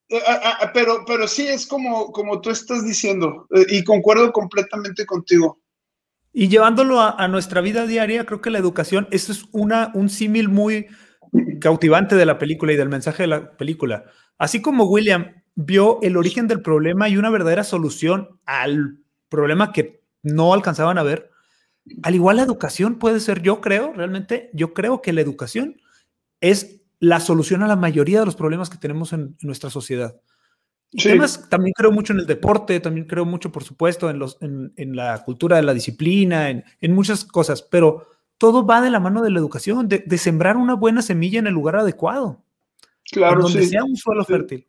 pero, 0.75 1.05
pero 1.07 1.27
sí 1.27 1.47
es 1.47 1.67
como, 1.67 2.13
como 2.13 2.41
tú 2.41 2.51
estás 2.51 2.85
diciendo, 2.85 3.47
eh, 3.55 3.67
y 3.69 3.85
concuerdo 3.85 4.33
completamente 4.33 5.07
contigo. 5.07 5.60
Y 6.33 6.49
llevándolo 6.49 7.01
a, 7.01 7.27
nuestra 7.29 7.61
vida 7.61 7.87
diaria, 7.87 8.25
creo 8.25 8.41
que 8.41 8.51
la 8.51 8.59
educación, 8.59 9.09
es 9.11 9.45
una, 9.53 9.91
un 9.95 10.09
símil 10.09 10.49
muy 10.49 10.87
cautivante 11.61 12.15
de 12.15 12.27
la 12.27 12.39
película 12.39 12.73
y 12.73 12.77
del 12.77 12.89
mensaje 12.89 13.25
de 13.25 13.29
la 13.29 13.57
película. 13.57 14.05
Así 14.39 14.63
como 14.63 14.85
William 14.85 15.43
vio 15.55 16.01
el 16.03 16.17
origen 16.17 16.47
del 16.47 16.63
problema 16.63 17.09
y 17.09 17.17
una 17.17 17.31
verdadera 17.31 17.65
solución 17.65 18.41
al 18.47 18.99
problema 19.29 19.73
que 19.73 20.03
no 20.23 20.55
alcanzaban 20.55 20.99
a 20.99 21.03
ver, 21.03 21.31
al 22.03 22.15
igual 22.15 22.37
la 22.37 22.43
educación 22.43 22.99
puede 22.99 23.21
ser, 23.21 23.43
yo 23.43 23.61
creo, 23.61 23.93
realmente, 23.93 24.51
yo 24.53 24.73
creo 24.75 25.03
que 25.03 25.13
la 25.13 25.21
educación 25.21 25.81
es 26.41 26.83
la 27.01 27.21
solución 27.21 27.63
a 27.63 27.69
la 27.69 27.77
mayoría 27.77 28.21
de 28.21 28.27
los 28.27 28.37
problemas 28.37 28.71
que 28.71 28.79
tenemos 28.79 29.13
en 29.13 29.37
nuestra 29.41 29.71
sociedad. 29.71 30.21
Y 30.93 31.09
además 31.09 31.49
también 31.49 31.73
creo 31.77 31.93
mucho 31.93 32.13
en 32.13 32.21
el 32.21 32.27
deporte, 32.27 32.81
también 32.81 33.07
creo 33.07 33.25
mucho, 33.25 33.53
por 33.53 33.63
supuesto, 33.63 34.11
en, 34.11 34.19
los, 34.19 34.39
en, 34.41 34.97
la 34.97 35.23
cultura 35.25 35.57
de 35.57 35.63
la 35.63 35.73
disciplina, 35.73 36.51
en, 36.51 36.93
muchas 36.93 37.25
cosas, 37.25 37.63
pero 37.63 38.09
todo 38.39 38.67
va 38.67 38.81
de 38.81 38.91
la 38.91 38.99
mano 38.99 39.23
de 39.23 39.31
la 39.31 39.39
educación, 39.39 39.89
de, 39.89 40.19
sembrar 40.19 40.57
una 40.57 40.75
buena 40.75 41.03
semilla 41.03 41.39
en 41.39 41.47
el 41.47 41.55
lugar 41.55 41.77
adecuado. 41.77 42.43
Claro, 43.05 43.43
donde 43.43 43.67
sea 43.67 43.85
un 43.85 43.97
suelo 43.97 44.25
fértil. 44.25 44.67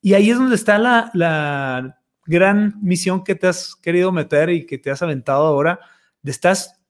Y 0.00 0.14
ahí 0.14 0.30
es 0.30 0.38
donde 0.38 0.54
está 0.54 0.78
la, 0.78 1.10
la 1.12 2.00
gran 2.26 2.74
misión 2.80 3.24
que 3.24 3.34
te 3.34 3.48
has 3.48 3.74
querido 3.74 4.12
meter 4.12 4.50
y 4.50 4.66
que 4.66 4.78
te 4.78 4.90
has 4.90 5.02
aventado 5.02 5.46
ahora, 5.46 5.80
de 6.22 6.30
estás 6.30 6.80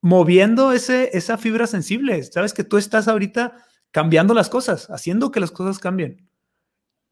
moviendo 0.00 0.72
ese, 0.72 1.10
esa 1.12 1.36
fibra 1.36 1.66
sensible. 1.66 2.22
Sabes 2.24 2.54
que 2.54 2.64
tú 2.64 2.78
estás 2.78 3.06
ahorita 3.06 3.56
cambiando 3.90 4.34
las 4.34 4.48
cosas, 4.48 4.88
haciendo 4.90 5.30
que 5.30 5.40
las 5.40 5.50
cosas 5.50 5.78
cambien. 5.78 6.29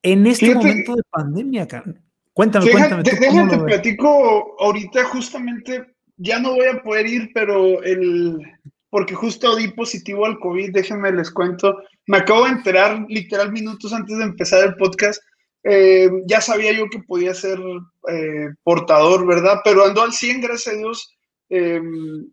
En 0.02 0.26
este 0.26 0.54
momento 0.54 0.94
de 0.94 1.02
pandemia, 1.10 1.66
cuéntame, 2.32 2.70
cuéntame. 2.70 3.02
Déjame 3.02 3.50
te 3.50 3.58
platico 3.58 4.56
ahorita 4.60 5.04
justamente, 5.04 5.86
ya 6.16 6.38
no 6.38 6.54
voy 6.54 6.66
a 6.66 6.82
poder 6.82 7.06
ir, 7.06 7.30
pero 7.34 7.82
el, 7.82 8.38
porque 8.90 9.14
justo 9.14 9.56
di 9.56 9.68
positivo 9.68 10.24
al 10.24 10.38
COVID, 10.38 10.72
déjenme 10.72 11.12
les 11.12 11.30
cuento. 11.30 11.76
Me 12.06 12.18
acabo 12.18 12.44
de 12.44 12.52
enterar 12.52 13.04
literal 13.08 13.52
minutos 13.52 13.92
antes 13.92 14.16
de 14.16 14.24
empezar 14.24 14.64
el 14.64 14.76
podcast. 14.76 15.22
Eh, 15.64 16.08
ya 16.26 16.40
sabía 16.40 16.72
yo 16.72 16.88
que 16.88 17.00
podía 17.00 17.34
ser 17.34 17.58
eh, 18.08 18.48
portador, 18.62 19.26
¿verdad? 19.26 19.60
Pero 19.64 19.84
ando 19.84 20.02
al 20.02 20.12
100, 20.12 20.40
gracias 20.40 20.74
a 20.74 20.78
Dios. 20.78 21.14
Eh, 21.50 21.80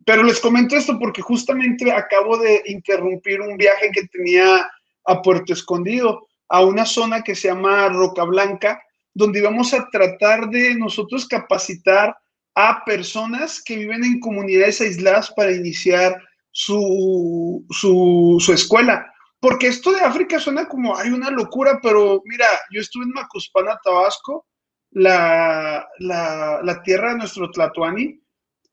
pero 0.06 0.24
les 0.24 0.40
comento 0.40 0.76
esto 0.76 1.00
porque 1.00 1.22
justamente 1.22 1.92
acabo 1.92 2.38
de 2.38 2.62
interrumpir 2.66 3.42
un 3.42 3.58
viaje 3.58 3.90
que 3.92 4.08
tenía 4.08 4.70
a 5.06 5.22
Puerto 5.22 5.54
Escondido 5.54 6.28
a 6.50 6.64
una 6.64 6.86
zona 6.86 7.22
que 7.22 7.36
se 7.36 7.48
llama 7.48 7.90
Roca 7.90 8.24
Blanca, 8.24 8.82
donde 9.14 9.42
vamos 9.42 9.74
a 9.74 9.90
tratar 9.90 10.50
de 10.50 10.76
nosotros 10.76 11.28
capacitar 11.28 12.16
a 12.56 12.84
personas 12.86 13.62
que 13.64 13.76
viven 13.78 14.04
en 14.04 14.20
comunidades 14.20 14.82
aisladas 14.82 15.32
para 15.32 15.52
iniciar 15.52 16.22
su, 16.52 17.66
su, 17.70 18.54
escuela. 18.54 19.12
Porque 19.40 19.68
esto 19.68 19.92
de 19.92 20.00
África 20.02 20.40
suena 20.40 20.68
como 20.68 20.96
hay 20.98 21.10
una 21.10 21.30
locura, 21.30 21.80
pero 21.84 22.22
mira, 22.26 22.48
yo 22.72 22.82
estuve 22.82 23.04
en 23.04 23.12
Macuspana, 23.12 23.78
Tabasco, 23.84 24.46
la, 24.92 25.86
la, 26.00 26.82
tierra 26.84 27.12
de 27.12 27.18
nuestro 27.20 27.52
Tlatuani, 27.52 28.22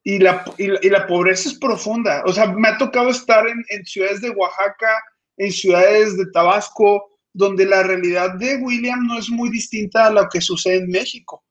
y 0.05 0.19
la, 0.19 0.43
y 0.57 0.89
la, 0.89 1.07
pobreza 1.07 1.49
es 1.49 1.59
profunda. 1.59 2.23
O 2.25 2.33
sea, 2.33 2.47
me 2.47 2.69
ha 2.69 2.77
tocado 2.77 3.09
estar 3.09 3.47
en, 3.47 3.63
en 3.69 3.85
ciudades 3.85 4.21
de 4.21 4.29
Oaxaca, 4.31 5.01
en 5.37 5.51
ciudades 5.51 6.17
de 6.17 6.25
Tabasco, 6.31 7.12
donde 7.33 7.65
la 7.65 7.83
realidad 7.83 8.35
de 8.35 8.57
William 8.57 9.05
no 9.05 9.17
es 9.17 9.29
muy 9.29 9.49
distinta 9.49 10.05
a 10.05 10.11
lo 10.11 10.29
que 10.29 10.39
sucede 10.39 10.77
en 10.77 10.89
México. 10.89 11.43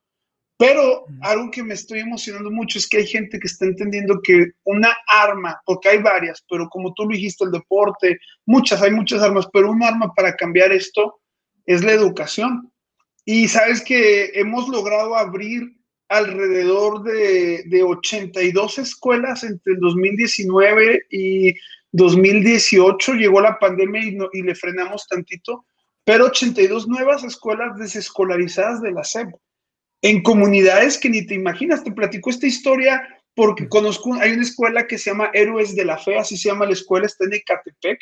Pero 0.56 1.06
algo 1.22 1.50
que 1.50 1.64
me 1.64 1.74
estoy 1.74 1.98
emocionando 1.98 2.48
mucho 2.48 2.78
es 2.78 2.88
que 2.88 2.98
hay 2.98 3.06
gente 3.06 3.40
que 3.40 3.48
está 3.48 3.64
entendiendo 3.64 4.20
que 4.22 4.52
una 4.62 4.96
arma, 5.08 5.60
porque 5.66 5.88
hay 5.88 5.98
varias, 5.98 6.44
pero 6.48 6.68
como 6.68 6.94
tú 6.94 7.02
lo 7.02 7.08
dijiste, 7.08 7.44
el 7.44 7.50
deporte, 7.50 8.16
muchas, 8.46 8.80
hay 8.80 8.92
muchas 8.92 9.22
armas, 9.22 9.48
pero 9.52 9.72
un 9.72 9.82
arma 9.82 10.12
para 10.14 10.36
cambiar 10.36 10.70
esto 10.70 11.20
es 11.66 11.82
la 11.82 11.92
educación. 11.92 12.70
Y 13.24 13.48
sabes 13.48 13.82
que 13.82 14.30
hemos 14.34 14.68
logrado 14.68 15.16
abrir 15.16 15.64
alrededor 16.08 17.02
de, 17.02 17.64
de 17.66 17.82
82 17.82 18.78
escuelas 18.78 19.42
entre 19.42 19.72
el 19.72 19.80
2019 19.80 21.06
y 21.10 21.54
2018. 21.90 23.14
Llegó 23.14 23.40
la 23.40 23.58
pandemia 23.58 24.02
y, 24.04 24.16
y 24.32 24.42
le 24.42 24.54
frenamos 24.54 25.08
tantito 25.08 25.64
pero 26.04 26.26
82 26.26 26.88
nuevas 26.88 27.24
escuelas 27.24 27.78
desescolarizadas 27.78 28.82
de 28.82 28.92
la 28.92 29.04
SEP, 29.04 29.34
en 30.02 30.22
comunidades 30.22 30.98
que 30.98 31.08
ni 31.08 31.24
te 31.24 31.34
imaginas. 31.34 31.84
Te 31.84 31.92
platico 31.92 32.30
esta 32.30 32.46
historia 32.46 33.02
porque 33.34 33.68
conozco, 33.68 34.14
hay 34.14 34.32
una 34.32 34.42
escuela 34.42 34.86
que 34.86 34.98
se 34.98 35.10
llama 35.10 35.30
Héroes 35.32 35.74
de 35.74 35.84
la 35.84 35.96
Fe, 35.96 36.18
así 36.18 36.36
se 36.36 36.48
llama 36.50 36.66
la 36.66 36.72
escuela, 36.72 37.06
está 37.06 37.24
en 37.24 37.34
Ecatepec. 37.34 38.00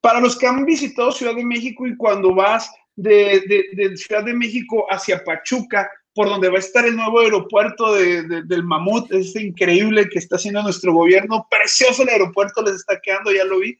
Para 0.00 0.20
los 0.20 0.36
que 0.36 0.46
han 0.46 0.64
visitado 0.64 1.12
Ciudad 1.12 1.34
de 1.34 1.44
México 1.44 1.86
y 1.86 1.96
cuando 1.96 2.34
vas 2.34 2.70
de, 2.96 3.94
Ciudad 3.96 4.24
de 4.24 4.34
México 4.34 4.86
hacia 4.90 5.22
Pachuca, 5.24 5.90
por 6.14 6.28
donde 6.28 6.48
va 6.48 6.56
a 6.56 6.60
estar 6.60 6.84
el 6.86 6.96
nuevo 6.96 7.20
aeropuerto 7.20 7.94
del 7.94 8.64
Mamut, 8.64 9.12
es 9.12 9.34
increíble 9.36 10.08
que 10.08 10.18
está 10.18 10.36
haciendo 10.36 10.62
nuestro 10.62 10.92
gobierno, 10.92 11.46
precioso 11.50 12.02
el 12.02 12.10
aeropuerto, 12.10 12.62
les 12.62 12.76
está 12.76 13.00
quedando, 13.00 13.32
ya 13.32 13.44
lo 13.44 13.60
vi. 13.60 13.78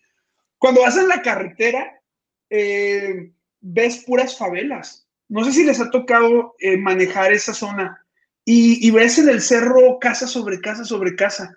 Cuando 0.58 0.82
vas 0.82 0.96
en 0.96 1.08
la 1.08 1.20
carretera, 1.20 2.00
eh, 2.48 3.32
ves 3.62 4.04
puras 4.04 4.36
favelas. 4.36 5.06
No 5.28 5.44
sé 5.44 5.52
si 5.52 5.64
les 5.64 5.80
ha 5.80 5.90
tocado 5.90 6.54
eh, 6.58 6.76
manejar 6.76 7.32
esa 7.32 7.54
zona 7.54 8.04
y, 8.44 8.90
ves 8.90 9.18
en 9.18 9.28
el 9.28 9.40
cerro 9.40 9.98
casa 10.00 10.26
sobre 10.26 10.60
casa 10.60 10.84
sobre 10.84 11.14
casa. 11.14 11.56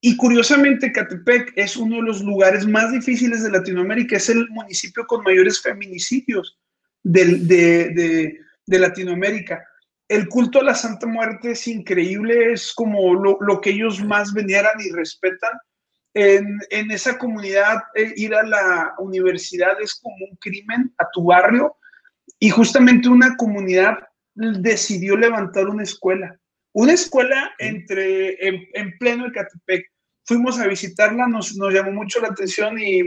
Y 0.00 0.16
curiosamente, 0.16 0.92
Catepec 0.92 1.52
es 1.56 1.76
uno 1.76 1.96
de 1.96 2.02
los 2.02 2.22
lugares 2.22 2.66
más 2.66 2.92
difíciles 2.92 3.42
de 3.42 3.50
Latinoamérica, 3.50 4.16
es 4.16 4.28
el 4.28 4.48
municipio 4.50 5.04
con 5.06 5.24
mayores 5.24 5.60
feminicidios 5.60 6.56
de, 7.02 8.38
Latinoamérica. 8.66 9.64
El 10.08 10.28
culto 10.28 10.60
a 10.60 10.64
la 10.64 10.74
Santa 10.76 11.06
Muerte 11.08 11.50
es 11.50 11.66
increíble, 11.66 12.52
es 12.52 12.72
como 12.72 13.14
lo 13.14 13.60
que 13.60 13.70
ellos 13.70 14.04
más 14.04 14.32
veneran 14.32 14.80
y 14.80 14.92
respetan 14.92 15.50
en, 16.16 16.90
esa 16.90 17.18
comunidad 17.18 17.82
eh, 17.94 18.14
ir 18.16 18.34
a 18.34 18.42
la 18.42 18.94
universidad 18.98 19.78
es 19.82 19.96
como 19.96 20.16
un 20.30 20.36
crimen 20.36 20.94
a 20.96 21.06
tu 21.12 21.24
barrio 21.24 21.76
y 22.38 22.48
justamente 22.48 23.10
una 23.10 23.36
comunidad 23.36 23.98
decidió 24.34 25.14
levantar 25.16 25.66
una 25.66 25.82
escuela, 25.82 26.38
una 26.72 26.94
escuela 26.94 27.52
entre, 27.58 28.36
en, 28.48 28.98
pleno 28.98 29.26
Ecatepec. 29.26 29.84
Fuimos 30.24 30.58
a 30.58 30.66
visitarla, 30.66 31.28
nos, 31.28 31.54
llamó 31.54 31.92
mucho 31.92 32.20
la 32.20 32.28
atención 32.28 32.78
y, 32.78 33.00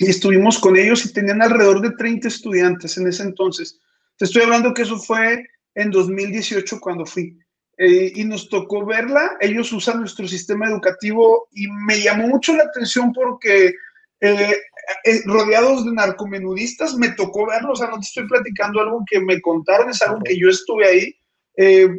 y, 0.00 0.10
estuvimos 0.10 0.58
con 0.58 0.76
ellos 0.76 1.04
y 1.04 1.12
tenían 1.12 1.42
alrededor 1.42 1.80
de 1.80 1.92
30 1.92 2.26
estudiantes 2.26 2.98
en 2.98 3.06
ese 3.06 3.22
entonces. 3.22 3.78
Te 4.16 4.24
estoy 4.24 4.42
hablando 4.42 4.74
que 4.74 4.82
eso 4.82 4.98
fue 4.98 5.46
en 5.76 5.90
2018 5.92 6.80
cuando 6.80 7.06
fui. 7.06 7.38
Eh, 7.82 8.12
y 8.14 8.24
nos 8.24 8.50
tocó 8.50 8.84
verla. 8.84 9.38
Ellos 9.40 9.72
usan 9.72 10.00
nuestro 10.00 10.28
sistema 10.28 10.68
educativo 10.68 11.48
y 11.52 11.66
me 11.66 11.98
llamó 11.98 12.28
mucho 12.28 12.54
la 12.54 12.64
atención 12.64 13.10
porque 13.10 13.72
eh, 14.20 14.56
eh, 15.04 15.20
rodeados 15.24 15.86
de 15.86 15.92
narcomenudistas 15.92 16.94
me 16.96 17.12
tocó 17.12 17.46
verlo. 17.46 17.72
O 17.72 17.76
sea, 17.76 17.86
no 17.86 17.94
te 17.94 18.06
estoy 18.06 18.28
platicando 18.28 18.82
algo 18.82 19.02
que 19.10 19.18
me 19.18 19.40
contaron, 19.40 19.88
es 19.88 20.02
algo 20.02 20.20
que 20.22 20.38
yo 20.38 20.50
estuve 20.50 20.86
ahí. 20.86 21.16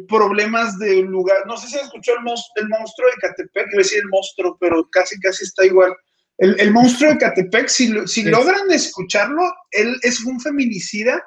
problemas 0.06 0.78
de 0.78 1.02
lugar, 1.02 1.38
no 1.46 1.56
sé 1.56 1.66
si 1.66 1.78
escuchó 1.78 2.12
el, 2.12 2.18
el 2.62 2.68
monstruo 2.68 3.08
de 3.08 3.20
Catepec, 3.20 3.66
iba 3.72 3.80
a 3.80 3.82
decir 3.82 3.98
el 3.98 4.08
monstruo, 4.08 4.56
pero 4.60 4.88
casi, 4.88 5.18
casi 5.18 5.42
está 5.42 5.66
igual. 5.66 5.92
El, 6.38 6.60
el 6.60 6.70
monstruo 6.70 7.10
de 7.10 7.18
Catepec, 7.18 7.66
si, 7.66 7.92
si 8.06 8.22
logran 8.22 8.70
escucharlo, 8.70 9.52
él 9.72 9.96
es 10.02 10.24
un 10.24 10.38
feminicida 10.38 11.20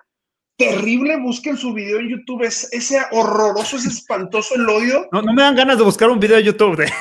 terrible, 0.58 1.18
busquen 1.18 1.58
su 1.58 1.74
video 1.74 2.00
en 2.00 2.10
YouTube, 2.10 2.44
es 2.44 2.72
ese 2.72 3.02
horroroso, 3.12 3.78
ese 3.78 3.90
espantoso 3.90 4.56
el 4.56 4.70
odio. 4.70 5.08
No, 5.12 5.22
no 5.22 5.34
me 5.34 5.42
dan 5.42 5.56
ganas 5.56 5.78
de 5.78 5.84
buscar 5.84 6.10
un 6.10 6.20
video 6.20 6.38
de 6.38 6.44
YouTube 6.44 6.78
de, 6.78 6.92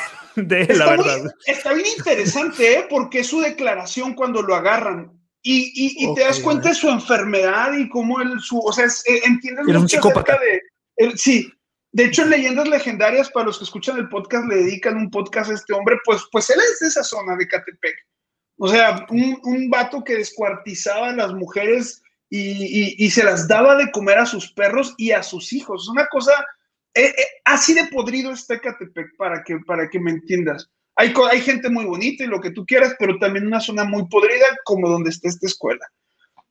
de 0.42 0.74
la 0.74 0.90
verdad. 0.90 1.34
está 1.46 1.72
bien 1.72 1.86
interesante, 1.96 2.78
¿eh? 2.78 2.86
porque 2.88 3.20
es 3.20 3.28
su 3.28 3.40
declaración 3.40 4.14
cuando 4.14 4.42
lo 4.42 4.54
agarran. 4.54 5.12
Y, 5.46 5.72
y, 5.74 6.14
te 6.14 6.22
das 6.22 6.40
cuenta 6.40 6.70
de 6.70 6.74
su 6.74 6.88
enfermedad 6.88 7.74
y 7.74 7.86
cómo 7.90 8.18
él, 8.22 8.40
su, 8.40 8.58
o 8.58 8.72
sea, 8.72 8.86
eh, 8.86 9.20
entiendes 9.26 9.66
mucho 9.66 9.98
acerca 9.98 10.38
de, 10.38 11.12
sí, 11.16 11.52
de 11.92 12.06
hecho 12.06 12.22
en 12.22 12.30
Leyendas 12.30 12.66
Legendarias, 12.66 13.30
para 13.30 13.46
los 13.46 13.58
que 13.58 13.64
escuchan 13.64 13.98
el 13.98 14.08
podcast, 14.08 14.48
le 14.48 14.56
dedican 14.56 14.96
un 14.96 15.10
podcast 15.10 15.50
a 15.50 15.54
este 15.54 15.74
hombre, 15.74 15.98
pues, 16.06 16.22
pues 16.32 16.48
él 16.48 16.56
es 16.72 16.80
de 16.80 16.88
esa 16.88 17.04
zona 17.04 17.36
de 17.36 17.46
Catepec. 17.46 17.94
O 18.56 18.68
sea, 18.68 19.04
un, 19.10 19.38
un 19.42 19.68
vato 19.68 20.02
que 20.02 20.16
descuartizaba 20.16 21.10
a 21.10 21.16
las 21.16 21.34
mujeres 21.34 22.02
y, 22.30 23.10
se 23.10 23.24
las 23.24 23.46
daba 23.46 23.76
de 23.76 23.90
comer 23.92 24.18
a 24.18 24.26
sus 24.26 24.52
perros 24.52 24.94
y 24.96 25.12
a 25.12 25.22
sus 25.22 25.52
hijos. 25.52 25.84
Es 25.84 25.88
una 25.88 26.06
cosa, 26.08 26.32
eh, 26.94 27.06
eh, 27.06 27.26
así 27.44 27.74
de 27.74 27.86
podrido 27.86 28.32
está 28.32 28.60
Catepec, 28.60 29.16
para 29.16 29.42
que, 29.44 29.58
para 29.66 29.88
que 29.88 30.00
me 30.00 30.10
entiendas. 30.10 30.68
Hay, 30.96 31.12
hay 31.30 31.40
gente 31.40 31.68
muy 31.68 31.84
bonita 31.84 32.24
y 32.24 32.28
lo 32.28 32.40
que 32.40 32.50
tú 32.50 32.64
quieras, 32.66 32.94
pero 32.98 33.18
también 33.18 33.46
una 33.46 33.60
zona 33.60 33.84
muy 33.84 34.06
podrida 34.08 34.46
como 34.64 34.88
donde 34.88 35.10
está 35.10 35.28
esta 35.28 35.46
escuela. 35.46 35.86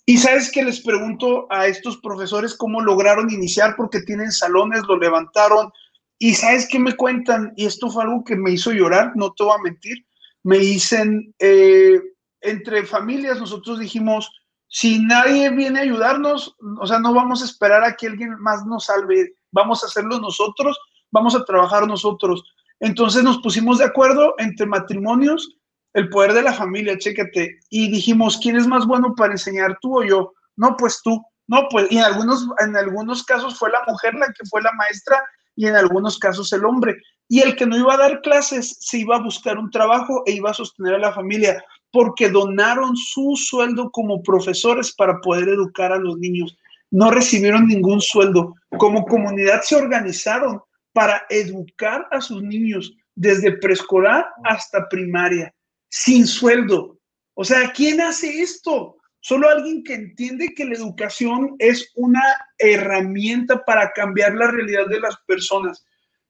Y 0.05 0.17
sabes 0.17 0.51
que 0.51 0.63
les 0.63 0.81
pregunto 0.81 1.47
a 1.49 1.67
estos 1.67 1.97
profesores 1.97 2.55
cómo 2.55 2.81
lograron 2.81 3.31
iniciar, 3.31 3.75
porque 3.77 4.01
tienen 4.01 4.31
salones, 4.31 4.81
lo 4.87 4.97
levantaron. 4.97 5.71
Y 6.19 6.35
sabes 6.35 6.67
qué 6.67 6.77
me 6.77 6.95
cuentan, 6.95 7.53
y 7.55 7.65
esto 7.65 7.89
fue 7.89 8.03
algo 8.03 8.23
que 8.23 8.35
me 8.35 8.51
hizo 8.51 8.71
llorar, 8.71 9.13
no 9.15 9.33
te 9.33 9.43
voy 9.43 9.53
a 9.57 9.61
mentir. 9.61 10.05
Me 10.43 10.57
dicen, 10.57 11.33
eh, 11.39 12.01
entre 12.41 12.85
familias, 12.85 13.39
nosotros 13.39 13.79
dijimos, 13.79 14.29
si 14.73 14.97
nadie 14.97 15.51
viene 15.51 15.79
a 15.79 15.83
ayudarnos, 15.83 16.55
o 16.81 16.87
sea, 16.87 16.97
no 16.97 17.13
vamos 17.13 17.43
a 17.43 17.45
esperar 17.45 17.83
a 17.83 17.95
que 17.95 18.07
alguien 18.07 18.39
más 18.39 18.65
nos 18.65 18.85
salve, 18.85 19.35
vamos 19.51 19.83
a 19.83 19.85
hacerlo 19.85 20.19
nosotros, 20.19 20.75
vamos 21.11 21.35
a 21.35 21.45
trabajar 21.45 21.85
nosotros. 21.85 22.43
Entonces 22.79 23.21
nos 23.23 23.37
pusimos 23.37 23.77
de 23.77 23.85
acuerdo 23.85 24.33
entre 24.39 24.65
matrimonios, 24.65 25.57
el 25.93 26.09
poder 26.09 26.33
de 26.33 26.41
la 26.41 26.53
familia, 26.53 26.97
chécate, 26.97 27.59
y 27.69 27.91
dijimos, 27.91 28.39
¿quién 28.41 28.55
es 28.55 28.65
más 28.65 28.87
bueno 28.87 29.13
para 29.15 29.33
enseñar, 29.33 29.77
tú 29.79 29.99
o 29.99 30.03
yo? 30.03 30.33
No, 30.55 30.75
pues 30.75 31.01
tú. 31.03 31.23
No, 31.45 31.67
pues, 31.69 31.85
y 31.91 31.99
en 31.99 32.05
algunos, 32.05 32.47
en 32.57 32.75
algunos 32.75 33.23
casos 33.25 33.59
fue 33.59 33.69
la 33.69 33.83
mujer 33.85 34.15
la 34.15 34.25
que 34.25 34.43
fue 34.49 34.59
la 34.63 34.71
maestra 34.71 35.23
y 35.55 35.67
en 35.67 35.75
algunos 35.75 36.17
casos 36.17 36.51
el 36.51 36.65
hombre. 36.65 36.97
Y 37.27 37.41
el 37.41 37.55
que 37.55 37.67
no 37.67 37.77
iba 37.77 37.93
a 37.93 37.97
dar 37.97 38.21
clases 38.21 38.75
se 38.79 38.97
iba 38.97 39.17
a 39.17 39.23
buscar 39.23 39.59
un 39.59 39.69
trabajo 39.69 40.23
e 40.25 40.31
iba 40.31 40.49
a 40.49 40.55
sostener 40.55 40.95
a 40.95 40.99
la 40.99 41.13
familia 41.13 41.63
porque 41.93 42.27
donaron 42.27 42.97
su 42.97 43.35
sueldo 43.35 43.91
como 43.91 44.23
profesores 44.23 44.91
para 44.95 45.21
poder 45.21 45.47
educar 45.47 45.91
a 45.91 45.99
los 45.99 46.17
niños. 46.17 46.57
No 46.89 47.11
recibieron 47.11 47.67
ningún 47.67 48.01
sueldo. 48.01 48.55
Como 48.79 49.05
comunidad 49.05 49.61
se 49.61 49.75
organizaron 49.75 50.59
para 50.91 51.23
educar 51.29 52.07
a 52.09 52.19
sus 52.19 52.41
niños 52.41 52.95
desde 53.13 53.57
preescolar 53.59 54.25
hasta 54.43 54.89
primaria, 54.89 55.53
sin 55.87 56.25
sueldo. 56.25 56.97
O 57.35 57.43
sea, 57.43 57.71
¿quién 57.71 58.01
hace 58.01 58.41
esto? 58.41 58.97
Solo 59.19 59.47
alguien 59.47 59.83
que 59.83 59.93
entiende 59.93 60.55
que 60.55 60.65
la 60.65 60.73
educación 60.73 61.55
es 61.59 61.91
una 61.93 62.23
herramienta 62.57 63.63
para 63.63 63.91
cambiar 63.91 64.33
la 64.33 64.49
realidad 64.49 64.87
de 64.87 64.99
las 64.99 65.15
personas. 65.27 65.85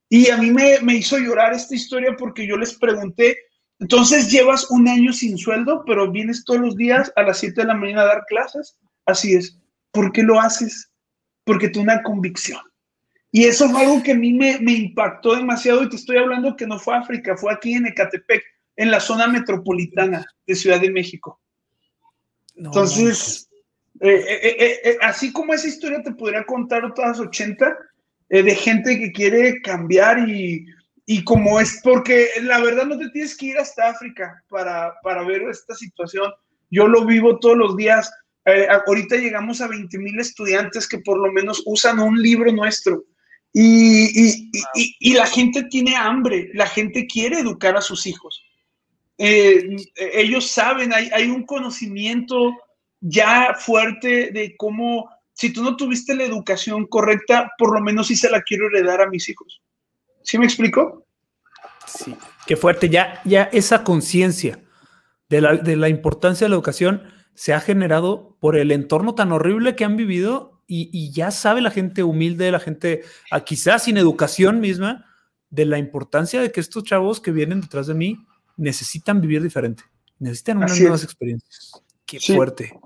Y 0.09 0.29
a 0.29 0.35
mí 0.35 0.51
me, 0.51 0.81
me 0.81 0.95
hizo 0.95 1.17
llorar 1.17 1.53
esta 1.53 1.73
historia 1.73 2.15
porque 2.17 2.45
yo 2.45 2.57
les 2.57 2.77
pregunté, 2.77 3.37
entonces 3.83 4.31
llevas 4.31 4.71
un 4.71 4.87
año 4.87 5.11
sin 5.11 5.37
sueldo, 5.37 5.83
pero 5.85 6.09
vienes 6.09 6.45
todos 6.45 6.61
los 6.61 6.77
días 6.77 7.11
a 7.17 7.23
las 7.23 7.39
7 7.39 7.59
de 7.59 7.67
la 7.67 7.73
mañana 7.73 8.03
a 8.03 8.05
dar 8.05 8.25
clases. 8.27 8.77
Así 9.05 9.35
es. 9.35 9.59
¿Por 9.91 10.13
qué 10.13 10.23
lo 10.23 10.39
haces? 10.39 10.89
Porque 11.43 11.67
tú 11.67 11.81
una 11.81 12.01
convicción. 12.01 12.61
Y 13.29 13.43
eso 13.43 13.67
fue 13.67 13.81
algo 13.81 14.01
que 14.01 14.13
a 14.13 14.15
mí 14.15 14.31
me, 14.31 14.57
me, 14.59 14.71
impactó 14.71 15.35
demasiado 15.35 15.83
y 15.83 15.89
te 15.89 15.97
estoy 15.97 16.15
hablando 16.15 16.55
que 16.55 16.65
no 16.65 16.79
fue 16.79 16.95
África, 16.95 17.35
fue 17.35 17.51
aquí 17.51 17.73
en 17.73 17.87
Ecatepec, 17.87 18.41
en 18.77 18.89
la 18.89 19.01
zona 19.01 19.27
metropolitana 19.27 20.25
de 20.47 20.55
Ciudad 20.55 20.79
de 20.79 20.89
México. 20.89 21.41
Entonces, 22.55 23.49
eh, 23.99 24.25
eh, 24.29 24.79
eh, 24.85 24.97
así 25.01 25.33
como 25.33 25.53
esa 25.53 25.67
historia 25.67 26.01
te 26.01 26.13
podría 26.13 26.45
contar 26.45 26.85
otras 26.85 27.19
80 27.19 27.77
de 28.29 28.55
gente 28.55 28.97
que 28.97 29.11
quiere 29.11 29.61
cambiar 29.61 30.29
y, 30.29 30.65
y, 31.05 31.23
como 31.23 31.59
es, 31.59 31.81
porque 31.83 32.29
la 32.41 32.59
verdad 32.61 32.85
no 32.85 32.97
te 32.97 33.09
tienes 33.09 33.35
que 33.37 33.47
ir 33.47 33.57
hasta 33.57 33.89
África 33.89 34.43
para, 34.49 34.93
para 35.03 35.23
ver 35.23 35.43
esta 35.43 35.75
situación. 35.75 36.31
Yo 36.69 36.87
lo 36.87 37.05
vivo 37.05 37.39
todos 37.39 37.57
los 37.57 37.75
días. 37.75 38.11
ahorita 38.85 39.17
llegamos 39.17 39.61
a 39.61 39.67
20 39.67 39.97
mil 39.99 40.19
estudiantes 40.19 40.87
que 40.87 40.99
por 40.99 41.17
lo 41.17 41.31
menos 41.31 41.61
usan 41.65 41.99
un 41.99 42.21
libro 42.21 42.51
nuestro 42.51 43.03
y, 43.53 44.49
y, 44.99 45.13
la 45.13 45.27
gente 45.27 45.63
tiene 45.65 45.95
hambre, 45.95 46.49
la 46.53 46.65
gente 46.65 47.05
quiere 47.05 47.39
educar 47.39 47.77
a 47.77 47.81
sus 47.81 48.07
hijos. 48.07 48.43
Eh, 49.19 49.75
ellos 49.95 50.47
saben, 50.47 50.91
hay, 50.91 51.09
hay, 51.13 51.29
un 51.29 51.45
conocimiento 51.45 52.51
ya 52.99 53.53
fuerte 53.53 54.31
de 54.31 54.55
cómo, 54.57 55.07
si 55.33 55.53
tú 55.53 55.63
no 55.63 55.75
tuviste 55.75 56.15
la 56.15 56.23
educación 56.23 56.87
correcta, 56.87 57.51
por 57.59 57.71
lo 57.75 57.79
menos 57.79 58.07
sí 58.07 58.15
se 58.15 58.31
la 58.31 58.41
quiero 58.41 58.67
heredar 58.67 59.01
a 59.01 59.09
mis 59.09 59.29
hijos. 59.29 59.61
¿Sí 60.23 60.37
me 60.37 60.45
explico? 60.45 61.05
Sí, 61.85 62.15
qué 62.47 62.55
fuerte. 62.55 62.89
Ya, 62.89 63.21
ya 63.25 63.43
esa 63.51 63.83
conciencia 63.83 64.63
de 65.29 65.41
la, 65.41 65.55
de 65.55 65.75
la 65.75 65.89
importancia 65.89 66.45
de 66.45 66.49
la 66.49 66.55
educación 66.55 67.03
se 67.33 67.53
ha 67.53 67.59
generado 67.59 68.37
por 68.39 68.57
el 68.57 68.71
entorno 68.71 69.15
tan 69.15 69.31
horrible 69.31 69.75
que 69.75 69.85
han 69.85 69.97
vivido 69.97 70.53
y, 70.65 71.11
ya 71.11 71.29
sabe 71.29 71.61
la 71.61 71.69
gente 71.69 72.01
humilde, 72.03 72.49
la 72.49 72.59
gente 72.59 73.03
ah, 73.29 73.41
quizás 73.41 73.83
sin 73.83 73.97
educación 73.97 74.59
misma, 74.59 75.05
de 75.51 75.65
la 75.65 75.77
importancia 75.77 76.41
de 76.41 76.51
que 76.51 76.61
estos 76.61 76.83
chavos 76.83 77.19
que 77.19 77.31
vienen 77.31 77.61
detrás 77.61 77.85
de 77.85 77.93
mí 77.93 78.25
necesitan 78.57 79.21
vivir 79.21 79.43
diferente, 79.43 79.83
necesitan 80.17 80.57
unas 80.57 80.79
nuevas 80.79 81.03
experiencias. 81.03 81.73
Qué 82.05 82.19
fuerte. 82.19 82.79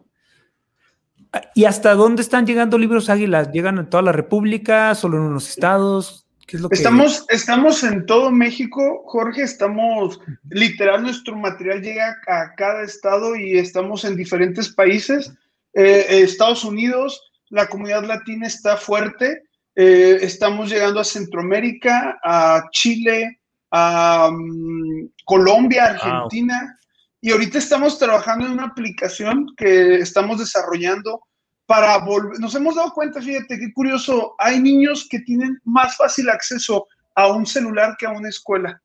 Ah, 1.32 1.44
¿Y 1.56 1.64
hasta 1.64 1.94
dónde 1.94 2.22
están 2.22 2.46
llegando 2.46 2.78
libros 2.78 3.10
águilas? 3.10 3.52
¿Llegan 3.54 3.78
en 3.78 3.90
toda 3.90 4.04
la 4.04 4.12
República? 4.12 4.94
¿Solo 4.96 5.18
en 5.18 5.24
unos 5.24 5.50
estados? 5.50 6.27
¿Qué 6.48 6.56
es 6.56 6.62
lo 6.62 6.70
que... 6.70 6.76
estamos, 6.76 7.26
estamos 7.28 7.84
en 7.84 8.06
todo 8.06 8.32
México, 8.32 9.04
Jorge, 9.06 9.44
estamos, 9.44 10.20
literal, 10.50 11.04
nuestro 11.04 11.36
material 11.36 11.82
llega 11.82 12.16
a 12.26 12.56
cada 12.56 12.84
estado 12.84 13.36
y 13.36 13.58
estamos 13.58 14.06
en 14.06 14.16
diferentes 14.16 14.70
países. 14.70 15.34
Eh, 15.74 16.06
Estados 16.10 16.64
Unidos, 16.64 17.22
la 17.50 17.68
comunidad 17.68 18.06
latina 18.06 18.48
está 18.48 18.78
fuerte. 18.78 19.44
Eh, 19.76 20.20
estamos 20.22 20.70
llegando 20.70 21.02
a 21.02 21.04
Centroamérica, 21.04 22.18
a 22.24 22.64
Chile, 22.72 23.42
a 23.70 24.30
mm, 24.32 25.10
Colombia, 25.26 25.86
Argentina. 25.86 26.80
Y 27.20 27.32
ahorita 27.32 27.58
estamos 27.58 28.00
trabajando 28.00 28.46
en 28.46 28.54
una 28.54 28.68
aplicación 28.68 29.54
que 29.58 29.96
estamos 29.96 30.40
desarrollando 30.40 31.22
para 31.68 32.00
volver. 32.00 32.40
Nos 32.40 32.56
hemos 32.56 32.76
dado 32.76 32.92
cuenta, 32.94 33.22
fíjate 33.22 33.60
qué 33.60 33.72
curioso, 33.74 34.34
hay 34.40 34.60
niños 34.60 35.08
que 35.10 35.20
tienen 35.20 35.60
más 35.64 35.96
fácil 35.96 36.30
acceso 36.30 36.88
a 37.14 37.28
un 37.28 37.46
celular 37.46 37.96
que 38.00 38.08
a 38.08 38.12
una 38.12 38.30
escuela. 38.30 38.82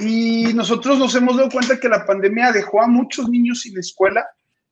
Y 0.00 0.52
nosotros 0.54 0.98
nos 0.98 1.14
hemos 1.14 1.36
dado 1.36 1.50
cuenta 1.50 1.78
que 1.78 1.88
la 1.88 2.04
pandemia 2.04 2.50
dejó 2.50 2.82
a 2.82 2.88
muchos 2.88 3.28
niños 3.28 3.60
sin 3.60 3.78
escuela 3.78 4.26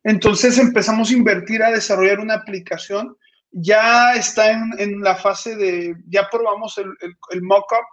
entonces 0.04 0.58
empezamos 0.58 1.10
a 1.10 1.14
invertir 1.14 1.62
a 1.62 1.70
desarrollar 1.70 2.20
una 2.20 2.34
aplicación. 2.34 3.16
Ya 3.50 4.14
está 4.14 4.50
en, 4.52 5.00
la 5.00 5.16
fase 5.16 5.56
de, 5.56 5.94
ya 6.08 6.28
probamos 6.30 6.78
el, 6.78 6.90
el, 7.30 7.42
mock-up, 7.42 7.84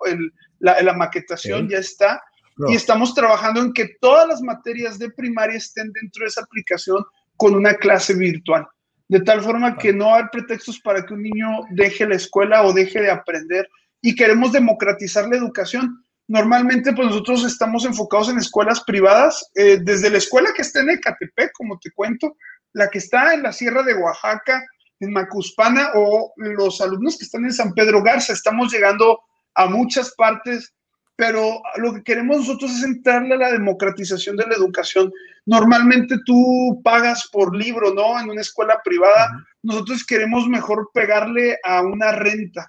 la, 0.59 0.93
maquetación 0.93 1.69
ya 1.69 1.77
está. 1.77 2.21
Y 2.69 2.75
estamos 2.75 3.13
trabajando 3.13 3.61
en 3.61 3.73
que 3.73 3.97
todas 3.99 4.27
las 4.29 4.41
materias 4.41 4.97
de 4.97 5.09
primaria 5.09 5.57
estén 5.57 5.91
dentro 5.91 6.23
de 6.23 6.27
esa 6.27 6.41
aplicación 6.41 7.03
con 7.35 7.53
una 7.53 7.73
clase 7.73 8.13
virtual. 8.13 8.65
De 9.07 9.21
tal 9.21 9.41
forma 9.41 9.77
que 9.77 9.93
no 9.93 10.15
hay 10.15 10.23
pretextos 10.31 10.79
para 10.79 11.05
que 11.05 11.13
un 11.13 11.21
niño 11.21 11.47
deje 11.71 12.07
la 12.07 12.15
escuela 12.15 12.63
o 12.63 12.73
deje 12.73 13.01
de 13.01 13.11
aprender. 13.11 13.69
Y 14.01 14.15
queremos 14.15 14.51
democratizar 14.51 15.27
la 15.27 15.37
educación 15.37 16.05
Normalmente, 16.27 16.91
pues 16.93 17.07
nosotros 17.07 17.43
estamos 17.43 17.85
enfocados 17.85 18.29
en 18.29 18.39
escuelas 18.39 18.83
privadas, 18.83 19.51
eh, 19.53 19.77
desde 19.81 20.09
la 20.09 20.17
escuela 20.17 20.49
que 20.55 20.63
está 20.63 20.81
en 20.81 20.89
Ecatepec, 20.89 21.51
como 21.53 21.77
te 21.77 21.91
cuento, 21.91 22.35
la 22.73 22.89
que 22.89 22.97
está 22.97 23.33
en 23.33 23.43
la 23.43 23.53
Sierra 23.53 23.83
de 23.83 23.93
Oaxaca, 23.93 24.65
en 24.99 25.13
Macuspana, 25.13 25.91
o 25.93 26.33
los 26.37 26.81
alumnos 26.81 27.17
que 27.17 27.25
están 27.25 27.45
en 27.45 27.53
San 27.53 27.73
Pedro 27.73 28.01
Garza. 28.01 28.33
Estamos 28.33 28.73
llegando 28.73 29.19
a 29.53 29.67
muchas 29.67 30.15
partes, 30.15 30.73
pero 31.15 31.61
lo 31.77 31.93
que 31.93 32.03
queremos 32.03 32.37
nosotros 32.39 32.71
es 32.71 32.83
entrarle 32.83 33.35
a 33.35 33.37
la 33.37 33.51
democratización 33.51 34.35
de 34.35 34.47
la 34.47 34.55
educación. 34.55 35.11
Normalmente 35.45 36.15
tú 36.25 36.81
pagas 36.83 37.29
por 37.31 37.55
libro, 37.55 37.93
¿no? 37.93 38.19
En 38.19 38.29
una 38.29 38.41
escuela 38.41 38.81
privada. 38.83 39.45
Nosotros 39.63 40.05
queremos 40.05 40.47
mejor 40.47 40.89
pegarle 40.93 41.57
a 41.63 41.81
una 41.81 42.11
renta 42.11 42.67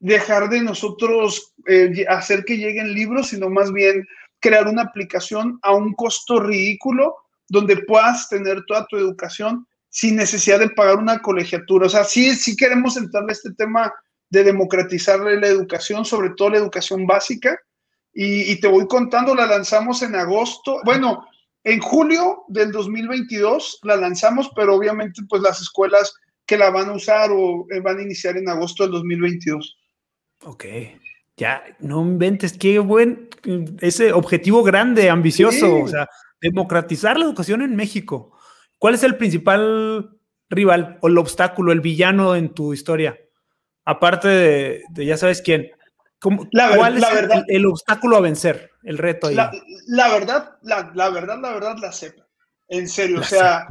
dejar 0.00 0.48
de 0.48 0.62
nosotros 0.62 1.52
eh, 1.66 2.06
hacer 2.08 2.44
que 2.44 2.56
lleguen 2.56 2.94
libros, 2.94 3.28
sino 3.28 3.48
más 3.50 3.70
bien 3.72 4.06
crear 4.40 4.66
una 4.66 4.82
aplicación 4.82 5.58
a 5.62 5.74
un 5.74 5.92
costo 5.92 6.40
ridículo 6.40 7.14
donde 7.48 7.76
puedas 7.84 8.28
tener 8.28 8.64
toda 8.66 8.86
tu 8.86 8.96
educación 8.96 9.66
sin 9.90 10.16
necesidad 10.16 10.58
de 10.58 10.70
pagar 10.70 10.96
una 10.96 11.20
colegiatura. 11.20 11.86
O 11.86 11.90
sea, 11.90 12.04
sí, 12.04 12.34
sí 12.34 12.56
queremos 12.56 12.96
entrarle 12.96 13.32
a 13.32 13.34
este 13.34 13.52
tema 13.52 13.92
de 14.30 14.44
democratizar 14.44 15.20
la 15.20 15.46
educación, 15.46 16.04
sobre 16.04 16.30
todo 16.30 16.50
la 16.50 16.58
educación 16.58 17.06
básica. 17.06 17.58
Y, 18.12 18.52
y, 18.52 18.60
te 18.60 18.66
voy 18.66 18.86
contando, 18.86 19.34
la 19.34 19.46
lanzamos 19.46 20.02
en 20.02 20.16
agosto, 20.16 20.80
bueno, 20.84 21.24
en 21.64 21.80
julio 21.80 22.44
del 22.48 22.72
2022 22.72 23.80
la 23.82 23.96
lanzamos, 23.96 24.50
pero 24.56 24.74
obviamente 24.74 25.22
pues 25.28 25.42
las 25.42 25.60
escuelas 25.60 26.14
que 26.46 26.58
la 26.58 26.70
van 26.70 26.88
a 26.88 26.94
usar 26.94 27.30
o 27.30 27.66
eh, 27.70 27.80
van 27.80 27.98
a 27.98 28.02
iniciar 28.02 28.36
en 28.36 28.48
agosto 28.48 28.82
del 28.82 28.92
2022. 28.92 29.78
Ok. 30.44 30.64
Ya, 31.36 31.62
no 31.78 32.02
inventes, 32.02 32.52
qué 32.58 32.78
buen, 32.78 33.28
ese 33.80 34.12
objetivo 34.12 34.62
grande, 34.62 35.08
ambicioso, 35.08 35.84
o 35.84 35.88
sea, 35.88 36.06
democratizar 36.40 37.16
la 37.18 37.24
educación 37.24 37.62
en 37.62 37.76
México. 37.76 38.32
¿Cuál 38.78 38.94
es 38.94 39.02
el 39.04 39.16
principal 39.16 40.18
rival 40.50 40.98
o 41.00 41.08
el 41.08 41.16
obstáculo, 41.16 41.72
el 41.72 41.80
villano 41.80 42.34
en 42.36 42.52
tu 42.52 42.74
historia? 42.74 43.18
Aparte 43.84 44.28
de, 44.28 44.82
ya 44.96 45.16
sabes 45.16 45.40
quién. 45.40 45.70
¿Cuál 46.20 46.98
es 46.98 47.04
el, 47.48 47.66
obstáculo 47.66 48.16
a 48.16 48.20
vencer, 48.20 48.70
el 48.82 48.98
reto 48.98 49.28
ahí? 49.28 49.36
La, 49.86 50.08
verdad, 50.08 50.56
la, 50.62 50.82
verdad, 51.10 51.38
la 51.40 51.52
verdad, 51.52 51.76
la 51.80 51.92
CEP. 51.92 52.18
En 52.68 52.88
serio, 52.88 53.20
o 53.20 53.24
sea, 53.24 53.66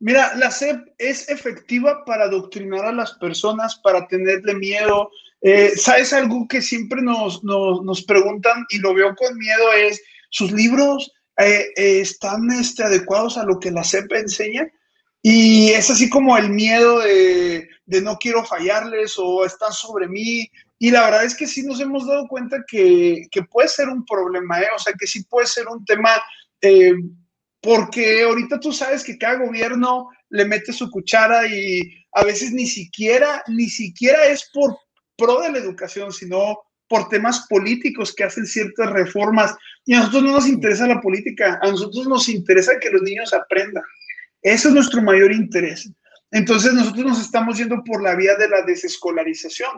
mira, 0.00 0.34
la 0.36 0.50
CEP 0.50 0.80
es 0.98 1.28
efectiva 1.28 2.04
para 2.04 2.24
adoctrinar 2.24 2.86
a 2.86 2.92
las 2.92 3.12
personas, 3.14 3.76
para 3.76 4.06
tenerle 4.08 4.54
miedo, 4.54 5.10
eh, 5.42 5.72
¿Sabes 5.76 6.12
algo 6.12 6.46
que 6.48 6.62
siempre 6.62 7.02
nos, 7.02 7.42
nos, 7.42 8.02
preguntan 8.04 8.64
y 8.70 8.78
lo 8.78 8.94
veo 8.94 9.14
con 9.16 9.36
miedo? 9.36 9.72
Es, 9.72 10.00
¿sus 10.30 10.52
libros 10.52 11.12
eh, 11.36 11.66
eh, 11.76 12.00
están 12.00 12.48
este, 12.52 12.84
adecuados 12.84 13.36
a 13.36 13.44
lo 13.44 13.58
que 13.58 13.72
la 13.72 13.82
CEP 13.82 14.12
enseña? 14.12 14.68
Y 15.20 15.70
es 15.70 15.90
así 15.90 16.08
como 16.08 16.38
el 16.38 16.50
miedo 16.50 17.00
de, 17.00 17.68
de, 17.86 18.02
no 18.02 18.18
quiero 18.18 18.44
fallarles 18.44 19.14
o 19.18 19.44
están 19.44 19.72
sobre 19.72 20.06
mí. 20.06 20.48
Y 20.82 20.90
la 20.90 21.04
verdad 21.04 21.24
es 21.24 21.36
que 21.36 21.46
sí 21.46 21.62
nos 21.62 21.78
hemos 21.78 22.08
dado 22.08 22.26
cuenta 22.26 22.64
que, 22.66 23.28
que 23.30 23.44
puede 23.44 23.68
ser 23.68 23.88
un 23.88 24.04
problema, 24.04 24.60
¿eh? 24.60 24.66
o 24.74 24.80
sea, 24.80 24.92
que 24.98 25.06
sí 25.06 25.22
puede 25.22 25.46
ser 25.46 25.68
un 25.68 25.84
tema, 25.84 26.10
porque 27.60 28.24
ahorita 28.24 28.58
tú 28.58 28.72
sabes 28.72 29.04
que 29.04 29.16
cada 29.16 29.36
gobierno 29.36 30.08
le 30.30 30.44
mete 30.44 30.72
su 30.72 30.90
cuchara 30.90 31.46
y 31.46 32.04
a 32.14 32.24
veces 32.24 32.50
ni 32.50 32.66
siquiera, 32.66 33.44
ni 33.46 33.68
siquiera 33.68 34.26
es 34.26 34.50
por 34.52 34.76
pro 35.16 35.42
de 35.42 35.52
la 35.52 35.58
educación, 35.58 36.12
sino 36.12 36.58
por 36.88 37.08
temas 37.08 37.46
políticos 37.48 38.12
que 38.12 38.24
hacen 38.24 38.44
ciertas 38.44 38.90
reformas. 38.90 39.54
Y 39.84 39.94
a 39.94 39.98
nosotros 39.98 40.24
no 40.24 40.32
nos 40.32 40.48
interesa 40.48 40.88
la 40.88 41.00
política, 41.00 41.60
a 41.62 41.70
nosotros 41.70 42.08
nos 42.08 42.28
interesa 42.28 42.80
que 42.80 42.90
los 42.90 43.02
niños 43.02 43.32
aprendan. 43.32 43.84
Ese 44.42 44.66
es 44.66 44.74
nuestro 44.74 45.00
mayor 45.00 45.30
interés. 45.30 45.88
Entonces 46.32 46.72
nosotros 46.72 47.04
nos 47.04 47.20
estamos 47.20 47.56
yendo 47.56 47.84
por 47.84 48.02
la 48.02 48.16
vía 48.16 48.34
de 48.34 48.48
la 48.48 48.62
desescolarización. 48.62 49.70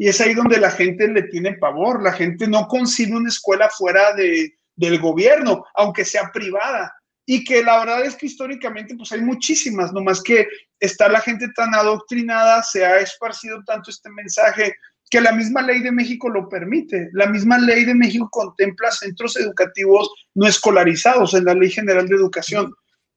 Y 0.00 0.08
es 0.08 0.18
ahí 0.22 0.32
donde 0.32 0.56
la 0.56 0.70
gente 0.70 1.06
le 1.08 1.24
tiene 1.24 1.58
pavor. 1.58 2.02
La 2.02 2.14
gente 2.14 2.48
no 2.48 2.66
consigue 2.68 3.14
una 3.14 3.28
escuela 3.28 3.68
fuera 3.68 4.14
de, 4.14 4.54
del 4.74 4.98
gobierno, 4.98 5.66
aunque 5.74 6.06
sea 6.06 6.32
privada. 6.32 6.90
Y 7.26 7.44
que 7.44 7.62
la 7.62 7.80
verdad 7.80 8.06
es 8.06 8.16
que 8.16 8.24
históricamente 8.24 8.96
pues 8.96 9.12
hay 9.12 9.20
muchísimas, 9.20 9.92
nomás 9.92 10.22
que 10.22 10.48
está 10.78 11.06
la 11.10 11.20
gente 11.20 11.48
tan 11.54 11.74
adoctrinada, 11.74 12.62
se 12.62 12.82
ha 12.82 12.98
esparcido 12.98 13.62
tanto 13.66 13.90
este 13.90 14.08
mensaje 14.08 14.74
que 15.10 15.20
la 15.20 15.32
misma 15.32 15.60
ley 15.60 15.82
de 15.82 15.92
México 15.92 16.30
lo 16.30 16.48
permite. 16.48 17.10
La 17.12 17.26
misma 17.26 17.58
ley 17.58 17.84
de 17.84 17.94
México 17.94 18.26
contempla 18.32 18.90
centros 18.92 19.36
educativos 19.36 20.10
no 20.32 20.46
escolarizados 20.46 21.34
en 21.34 21.44
la 21.44 21.52
Ley 21.52 21.70
General 21.70 22.08
de 22.08 22.16
Educación. 22.16 22.72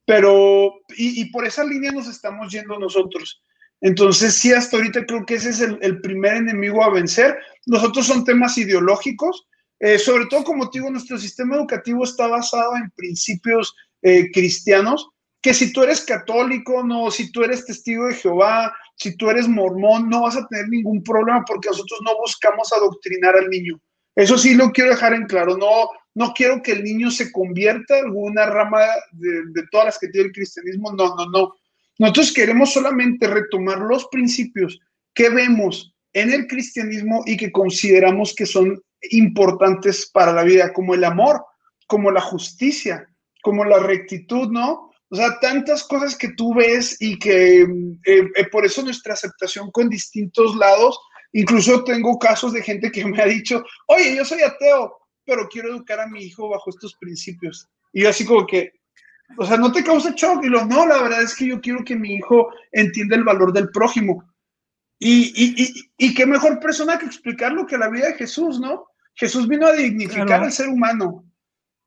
Pero, 0.06 0.82
y, 0.98 1.32
por 1.32 1.46
esa 1.46 1.64
línea 1.64 1.94
nos 1.94 2.10
estamos 2.10 2.52
yendo 2.52 2.78
nosotros. 2.78 3.42
Entonces, 3.84 4.36
sí, 4.36 4.54
hasta 4.54 4.78
ahorita 4.78 5.06
creo 5.06 5.26
que 5.26 5.36
ese 5.36 5.50
es 5.50 5.60
el, 5.60 6.00
primer 6.00 6.38
enemigo 6.38 6.82
a 6.84 6.90
vencer. 6.90 7.38
Los 7.66 7.84
otros 7.84 8.08
son 8.08 8.24
temas 8.24 8.58
ideológicos. 8.58 9.46
Eh, 9.82 10.00
sobre 10.00 10.26
todo, 10.28 10.46
como 10.46 10.70
te 10.70 10.80
digo, 10.80 10.90
nuestro 10.90 11.18
sistema 11.18 11.58
educativo 11.58 12.06
está 12.06 12.28
basado 12.28 12.78
en 12.78 12.90
principios 12.92 13.76
eh, 14.02 14.32
cristianos, 14.32 15.10
que 15.42 15.54
si 15.54 15.74
tú 15.74 15.84
eres 15.84 16.06
católico, 16.06 16.82
no, 16.82 17.12
si 17.12 17.30
tú 17.30 17.44
eres 17.44 17.66
testigo 17.66 18.08
de 18.08 18.14
Jehová, 18.14 18.74
si 18.96 19.18
tú 19.18 19.30
eres 19.30 19.50
mormón, 19.50 20.10
no 20.10 20.22
vas 20.22 20.38
a 20.38 20.48
tener 20.48 20.70
ningún 20.70 21.04
problema 21.04 21.44
porque 21.46 21.68
nosotros 21.68 22.00
no 22.06 22.18
buscamos 22.20 22.72
adoctrinar 22.72 23.36
al 23.36 23.50
niño. 23.50 23.78
Eso 24.16 24.38
sí 24.38 24.56
lo 24.56 24.72
quiero 24.72 24.92
dejar 24.92 25.14
en 25.14 25.26
claro. 25.26 25.58
No, 25.58 25.90
no 26.16 26.34
quiero 26.34 26.62
que 26.62 26.72
el 26.72 26.86
niño 26.86 27.12
se 27.12 27.34
convierta 27.34 28.00
en 28.00 28.06
alguna 28.06 28.46
rama 28.46 28.80
de, 29.12 29.42
de 29.52 29.68
todas 29.72 29.88
las 29.88 30.00
que 30.00 30.08
tiene 30.08 30.28
el 30.28 30.34
cristianismo. 30.34 30.94
No, 30.94 31.14
no, 31.16 31.26
no. 31.30 31.54
Nosotros 32.00 32.34
queremos 32.34 32.74
solamente 32.74 33.28
retomar 33.28 33.80
los 33.80 34.08
principios 34.08 34.80
que 35.14 35.30
vemos 35.30 35.94
en 36.14 36.32
el 36.32 36.48
cristianismo 36.48 37.24
y 37.26 37.38
que 37.38 37.52
consideramos 37.52 38.34
que 38.36 38.46
son 38.46 38.82
importantes 39.12 40.10
para 40.12 40.34
la 40.34 40.44
vida, 40.44 40.74
como 40.74 40.94
el 40.94 41.04
amor, 41.04 41.44
como 41.88 42.12
la 42.12 42.22
justicia, 42.22 43.08
como 43.42 43.66
la 43.66 43.80
rectitud, 43.80 44.50
¿no? 44.50 44.92
O 45.10 45.16
sea, 45.16 45.40
tantas 45.40 45.84
cosas 45.84 46.18
que 46.18 46.30
tú 46.30 46.56
ves 46.56 46.98
y 47.00 47.20
que 47.20 47.62
eh, 47.62 47.68
eh, 48.06 48.50
por 48.52 48.66
eso 48.66 48.82
nuestra 48.82 49.14
aceptación 49.14 49.70
con 49.70 49.90
distintos 49.90 50.56
lados, 50.56 51.00
incluso 51.34 51.84
tengo 51.84 52.18
casos 52.18 52.54
de 52.54 52.64
gente 52.64 52.92
que 52.92 53.06
me 53.06 53.22
ha 53.22 53.26
dicho, 53.28 53.64
oye, 53.88 54.16
yo 54.16 54.26
soy 54.26 54.42
ateo, 54.42 54.98
pero 55.26 55.48
quiero 55.50 55.70
educar 55.70 56.00
a 56.00 56.08
mi 56.08 56.24
hijo 56.24 56.50
bajo 56.50 56.70
estos 56.70 56.96
principios. 56.96 57.68
Y 57.92 58.02
yo 58.02 58.10
así 58.10 58.26
como 58.26 58.48
que, 58.48 58.72
o 59.38 59.46
sea, 59.46 59.58
¿no 59.58 59.72
te 59.72 59.84
causa 59.84 60.14
shock? 60.16 60.44
Y 60.44 60.48
lo, 60.48 60.66
no, 60.66 60.86
la 60.86 61.02
verdad 61.02 61.22
es 61.22 61.36
que 61.36 61.48
yo 61.48 61.62
quiero 61.62 61.84
que 61.84 61.96
mi 61.96 62.16
hijo 62.16 62.50
entienda 62.72 63.16
el 63.16 63.24
valor 63.24 63.54
del 63.54 63.70
prójimo. 63.70 64.24
Y, 65.00 65.34
y, 65.36 65.64
y, 65.64 65.92
y 65.98 66.14
qué 66.14 66.26
mejor 66.26 66.60
persona 66.60 66.98
que 66.98 67.06
explicarlo 67.06 67.66
que 67.66 67.78
la 67.78 67.90
vida 67.90 68.08
de 68.08 68.16
Jesús, 68.16 68.60
¿no? 68.60 68.88
Jesús 69.16 69.48
vino 69.48 69.68
a 69.68 69.74
dignificar 69.74 70.44
al 70.44 70.52
ser 70.52 70.70
humano. 70.70 71.26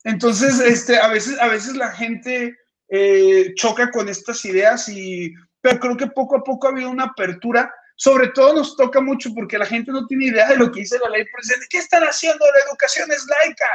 Entonces, 0.05 0.61
este, 0.61 0.99
a 0.99 1.09
veces, 1.09 1.39
a 1.41 1.49
veces 1.49 1.75
la 1.77 1.91
gente 1.91 2.57
eh, 2.89 3.53
choca 3.55 3.91
con 3.91 4.09
estas 4.09 4.45
ideas 4.45 4.89
y, 4.89 5.35
pero 5.61 5.81
creo 5.81 5.97
que 5.97 6.07
poco 6.09 6.37
a 6.37 6.45
poco 6.45 6.69
ha 6.69 6.71
habido 6.71 6.91
una 6.91 7.05
apertura. 7.05 7.73
Sobre 7.97 8.29
todo 8.29 8.55
nos 8.55 8.77
toca 8.77 9.01
mucho 9.01 9.33
porque 9.35 9.59
la 9.59 9.65
gente 9.67 9.91
no 9.91 10.07
tiene 10.07 10.27
idea 10.27 10.49
de 10.49 10.57
lo 10.57 10.71
que 10.71 10.81
dice 10.81 10.99
la 11.03 11.09
ley, 11.09 11.25
¿qué 11.71 11.79
están 11.79 12.03
haciendo? 12.03 12.45
La 12.45 12.71
educación 12.71 13.11
es 13.11 13.27
laica. 13.27 13.67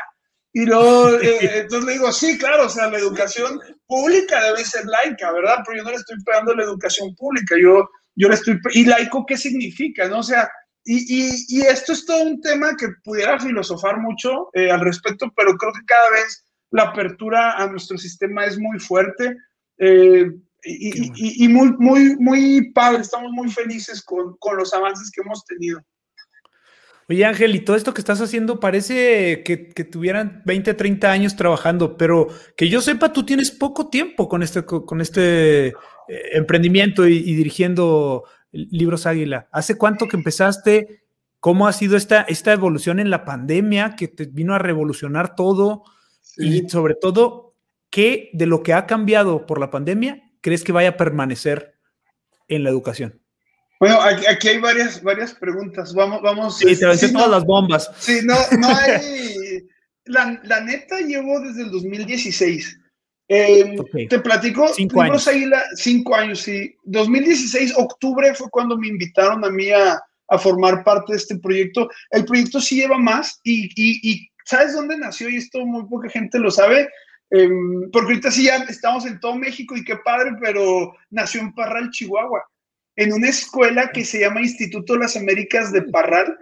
Y 0.54 0.66
luego, 0.66 1.10
eh, 1.22 1.62
entonces 1.62 1.86
le 1.86 1.94
digo, 1.94 2.12
sí, 2.12 2.38
claro, 2.38 2.66
o 2.66 2.70
sea, 2.70 2.90
la 2.90 2.98
educación 2.98 3.60
pública 3.88 4.44
debe 4.44 4.66
ser 4.66 4.86
laica, 4.86 5.32
¿verdad? 5.32 5.60
Pero 5.66 5.78
yo 5.78 5.84
no 5.84 5.92
le 5.92 5.96
estoy 5.96 6.18
pegando 6.26 6.54
la 6.54 6.64
educación 6.64 7.16
pública, 7.16 7.56
yo, 7.62 7.90
yo 8.16 8.28
le 8.28 8.36
estoy... 8.36 8.60
¿Y 8.74 8.86
laico 8.86 9.26
qué 9.26 9.38
significa? 9.38 10.08
¿No? 10.10 10.20
O 10.20 10.24
sea, 10.24 10.50
y, 10.84 11.46
y, 11.48 11.62
esto 11.62 11.94
es 11.94 12.06
todo 12.06 12.24
un 12.24 12.42
tema 12.42 12.76
que 12.76 12.88
pudiera 13.04 13.40
filosofar 13.40 14.00
mucho 14.00 14.50
eh, 14.54 14.72
al 14.72 14.82
respecto, 14.82 15.32
pero 15.36 15.56
creo 15.56 15.72
que 15.74 15.86
cada 15.86 16.10
vez 16.10 16.44
la 16.72 16.84
apertura 16.84 17.52
a 17.58 17.68
nuestro 17.68 17.98
sistema 17.98 18.46
es 18.46 18.58
muy 18.58 18.80
fuerte 18.80 19.36
eh, 19.78 20.26
y, 20.64 21.46
y, 21.46 21.48
muy, 21.48 21.74
muy, 21.78 22.16
muy 22.18 22.72
padre. 22.72 23.02
Estamos 23.02 23.32
muy 23.32 23.52
felices 23.52 24.02
con, 24.04 24.36
con, 24.40 24.58
los 24.58 24.74
avances 24.74 25.12
que 25.12 25.22
hemos 25.22 25.44
tenido. 25.46 25.82
Oye, 27.12 27.26
Ángel, 27.26 27.54
y 27.54 27.60
todo 27.60 27.76
esto 27.76 27.94
que 27.94 28.00
estás 28.00 28.22
haciendo 28.22 28.62
parece 28.62 29.44
que, 29.44 29.68
que, 29.68 29.84
tuvieran 29.84 30.42
20, 30.46 30.74
30 30.76 31.12
años 31.12 31.36
trabajando, 31.36 31.98
pero 31.98 32.30
que 32.56 32.70
yo 32.70 32.80
sepa, 32.80 33.12
tú 33.12 33.26
tienes 33.26 33.52
poco 33.52 33.90
tiempo 33.90 34.30
con 34.30 34.42
este, 34.42 34.64
con 34.64 35.02
este 35.02 35.68
eh, 35.68 35.74
emprendimiento 36.32 37.06
y, 37.06 37.18
y 37.18 37.36
dirigiendo 37.36 38.24
Libros 38.54 39.08
Águila. 39.08 39.50
¿Hace 39.52 39.78
cuánto 39.78 40.08
que 40.08 40.16
empezaste? 40.16 41.04
¿Cómo 41.42 41.68
ha 41.68 41.74
sido 41.74 41.98
esta, 41.98 42.22
esta 42.22 42.54
evolución 42.54 42.98
en 43.02 43.10
la 43.10 43.26
pandemia 43.26 43.98
que 43.98 44.08
te 44.08 44.28
vino 44.28 44.56
a 44.56 44.60
revolucionar 44.60 45.36
todo? 45.36 45.84
Y 46.38 46.70
sobre 46.70 46.96
todo, 46.96 47.58
¿qué 47.90 48.30
de 48.32 48.46
lo 48.46 48.64
que 48.64 48.72
ha 48.72 48.86
cambiado 48.86 49.46
por 49.46 49.60
la 49.60 49.70
pandemia 49.70 50.32
crees 50.40 50.64
que 50.64 50.72
vaya 50.72 50.92
a 50.92 50.98
permanecer 50.98 51.76
en 52.48 52.64
la 52.64 52.70
educación? 52.70 53.21
Bueno, 53.82 54.00
aquí, 54.00 54.48
hay 54.48 54.60
varias, 54.60 55.02
varias 55.02 55.34
preguntas. 55.34 55.92
Vamos, 55.96 56.22
vamos. 56.22 56.60
Sí, 56.60 56.78
te 56.78 56.98
sí, 56.98 57.12
todas 57.12 57.32
las 57.32 57.44
bombas. 57.44 57.90
Sí, 57.98 58.20
no, 58.24 58.36
no 58.60 58.68
hay. 58.78 59.68
la, 60.06 60.40
la, 60.44 60.62
neta 60.62 61.00
llevo 61.00 61.40
desde 61.40 61.64
el 61.64 61.72
2016. 61.72 62.80
Eh, 63.28 63.76
Te 64.08 64.20
platico. 64.20 64.68
Cinco 64.76 65.02
años. 65.02 65.28
Águila, 65.28 65.64
cinco 65.74 66.16
años, 66.16 66.42
sí. 66.42 66.76
2016, 66.84 67.74
octubre 67.76 68.32
fue 68.36 68.52
cuando 68.52 68.78
me 68.78 68.88
invitaron 68.88 69.44
a 69.44 69.50
mí 69.50 69.72
a, 69.72 70.00
a 70.28 70.38
formar 70.38 70.84
parte 70.84 71.14
de 71.14 71.18
este 71.18 71.40
proyecto. 71.40 71.90
El 72.12 72.26
proyecto 72.26 72.62
sí 72.62 72.76
lleva 72.76 73.00
más 73.00 73.40
y, 73.44 73.66
y, 73.76 74.12
y 74.12 74.32
¿Sabes 74.46 74.76
dónde 74.76 74.96
nació? 74.96 75.28
Y 75.28 75.38
esto 75.38 75.66
muy 75.66 75.88
poca 75.88 76.08
gente 76.08 76.38
lo 76.38 76.52
sabe. 76.52 76.88
Eh, 77.32 77.50
porque 77.92 78.12
ahorita 78.14 78.30
sí 78.30 78.44
ya 78.44 78.58
estamos 78.58 79.08
en 79.08 79.20
todo 79.20 79.36
México 79.36 79.76
y 79.76 79.84
qué 79.84 79.96
padre, 80.06 80.34
pero 80.40 80.94
nació 81.10 81.42
en 81.42 81.54
Parral, 81.56 81.90
Chihuahua, 81.90 82.44
en 82.96 83.14
una 83.14 83.30
escuela 83.30 83.92
que 83.92 84.06
se 84.06 84.20
llama 84.20 84.42
Instituto 84.42 84.94
de 84.94 85.00
las 85.00 85.16
Américas 85.16 85.72
de 85.72 85.84
Parral, 85.84 86.38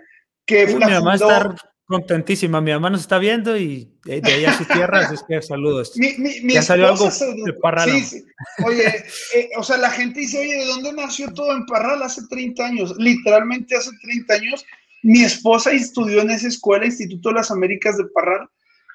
que 0.46 0.66
Uy, 0.66 0.80
la 0.80 0.88
mi 0.88 0.94
mamá 0.94 1.18
fundó... 1.18 1.32
está 1.32 1.56
contentísima, 1.86 2.62
mi 2.62 2.72
mamá 2.72 2.92
nos 2.92 3.02
está 3.02 3.18
viendo 3.18 3.58
y 3.58 3.92
de, 4.06 4.22
allá 4.24 4.54
sus 4.54 4.68
tierras, 4.68 5.12
es 5.12 5.24
que 5.28 5.42
saludos. 5.42 5.94
Mi, 5.96 6.14
mi, 6.18 6.40
mi 6.42 6.54
ya 6.54 6.62
salió 6.62 6.88
algo 6.88 7.10
de 7.46 7.54
Parral. 7.54 7.90
Sí, 7.90 8.02
sí. 8.02 8.24
Oye, 8.64 8.88
eh, 9.36 9.50
o 9.58 9.64
sea, 9.64 9.78
la 9.78 9.90
gente 9.90 10.20
dice, 10.20 10.40
oye, 10.40 10.56
¿de 10.56 10.66
dónde 10.66 10.94
nació 10.94 11.34
todo 11.34 11.52
en 11.52 11.66
Parral? 11.66 12.04
Hace 12.04 12.22
30 12.30 12.64
años, 12.64 12.96
literalmente 12.98 13.76
hace 13.76 13.90
30 14.04 14.34
años 14.34 14.66
mi 15.02 15.24
esposa 15.24 15.72
estudió 15.72 16.22
en 16.22 16.32
esa 16.32 16.48
escuela, 16.48 16.86
Instituto 16.86 17.30
de 17.30 17.36
las 17.36 17.52
Américas 17.52 17.98
de 17.98 18.06
Parral. 18.06 18.50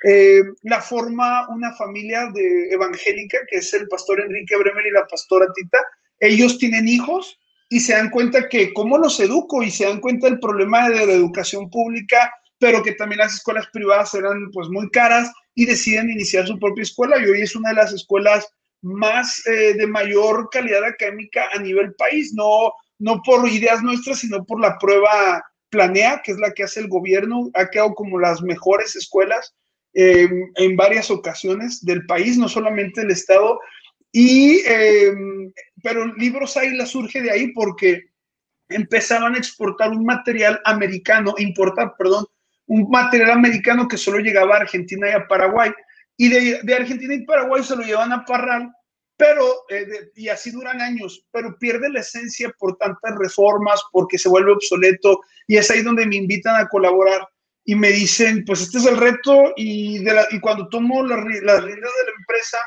Eh, 0.06 0.42
la 0.62 0.82
forma 0.82 1.48
una 1.48 1.72
familia 1.74 2.30
de 2.34 2.68
evangélica, 2.70 3.38
que 3.48 3.56
es 3.56 3.72
el 3.72 3.88
pastor 3.88 4.20
Enrique 4.20 4.56
Bremer 4.56 4.86
y 4.86 4.90
la 4.90 5.06
pastora 5.06 5.46
Tita. 5.54 5.78
Ellos 6.20 6.58
tienen 6.58 6.88
hijos 6.88 7.38
y 7.74 7.80
se 7.80 7.92
dan 7.92 8.08
cuenta 8.08 8.48
que 8.48 8.72
cómo 8.72 8.98
los 8.98 9.18
educo 9.18 9.60
y 9.64 9.68
se 9.68 9.84
dan 9.84 10.00
cuenta 10.00 10.28
del 10.28 10.38
problema 10.38 10.88
de 10.88 11.06
la 11.06 11.12
educación 11.12 11.68
pública, 11.68 12.32
pero 12.56 12.84
que 12.84 12.92
también 12.92 13.18
las 13.18 13.34
escuelas 13.34 13.66
privadas 13.72 14.14
eran 14.14 14.48
pues 14.52 14.68
muy 14.68 14.88
caras 14.90 15.32
y 15.56 15.66
deciden 15.66 16.08
iniciar 16.08 16.46
su 16.46 16.56
propia 16.60 16.82
escuela 16.82 17.18
y 17.18 17.24
hoy 17.24 17.40
es 17.40 17.56
una 17.56 17.70
de 17.70 17.74
las 17.74 17.92
escuelas 17.92 18.48
más 18.82 19.44
eh, 19.48 19.74
de 19.74 19.88
mayor 19.88 20.50
calidad 20.52 20.84
académica 20.84 21.48
a 21.52 21.58
nivel 21.58 21.92
país, 21.96 22.32
no, 22.32 22.72
no 23.00 23.20
por 23.24 23.48
ideas 23.48 23.82
nuestras, 23.82 24.20
sino 24.20 24.44
por 24.44 24.60
la 24.60 24.78
prueba 24.78 25.42
Planea, 25.68 26.22
que 26.24 26.30
es 26.30 26.38
la 26.38 26.52
que 26.52 26.62
hace 26.62 26.78
el 26.78 26.86
gobierno, 26.86 27.50
ha 27.54 27.70
quedado 27.70 27.92
como 27.94 28.20
las 28.20 28.40
mejores 28.40 28.94
escuelas 28.94 29.52
eh, 29.94 30.28
en 30.54 30.76
varias 30.76 31.10
ocasiones 31.10 31.84
del 31.84 32.06
país, 32.06 32.38
no 32.38 32.48
solamente 32.48 33.00
del 33.00 33.10
Estado. 33.10 33.58
Y, 34.16 34.60
eh, 34.64 35.12
pero 35.82 36.06
Libros 36.14 36.56
Águila 36.56 36.86
surge 36.86 37.20
de 37.20 37.32
ahí 37.32 37.52
porque 37.52 38.04
empezaban 38.68 39.34
a 39.34 39.38
exportar 39.38 39.90
un 39.90 40.04
material 40.04 40.60
americano, 40.64 41.34
importar, 41.38 41.94
perdón, 41.98 42.24
un 42.66 42.88
material 42.88 43.32
americano 43.32 43.88
que 43.88 43.96
solo 43.96 44.18
llegaba 44.18 44.54
a 44.54 44.60
Argentina 44.60 45.08
y 45.08 45.12
a 45.12 45.26
Paraguay. 45.26 45.72
Y 46.16 46.28
de, 46.28 46.60
de 46.62 46.74
Argentina 46.74 47.12
y 47.12 47.24
Paraguay 47.24 47.64
se 47.64 47.74
lo 47.74 47.82
llevan 47.82 48.12
a 48.12 48.24
Parral 48.24 48.72
pero, 49.16 49.64
eh, 49.68 49.84
de, 49.84 50.12
y 50.16 50.28
así 50.28 50.50
duran 50.50 50.80
años, 50.80 51.24
pero 51.30 51.56
pierde 51.58 51.88
la 51.90 52.00
esencia 52.00 52.52
por 52.58 52.76
tantas 52.76 53.14
reformas, 53.16 53.80
porque 53.92 54.18
se 54.18 54.28
vuelve 54.28 54.52
obsoleto, 54.52 55.20
y 55.46 55.56
es 55.56 55.70
ahí 55.70 55.82
donde 55.82 56.06
me 56.06 56.16
invitan 56.16 56.56
a 56.56 56.68
colaborar 56.68 57.26
y 57.64 57.74
me 57.74 57.90
dicen, 57.90 58.44
pues 58.44 58.60
este 58.62 58.78
es 58.78 58.86
el 58.86 58.96
reto, 58.96 59.52
y, 59.56 60.02
de 60.02 60.14
la, 60.14 60.26
y 60.30 60.40
cuando 60.40 60.68
tomo 60.68 61.02
las 61.02 61.18
la 61.18 61.24
riendas 61.24 61.64
de 61.64 61.76
la 61.76 62.12
empresa, 62.18 62.58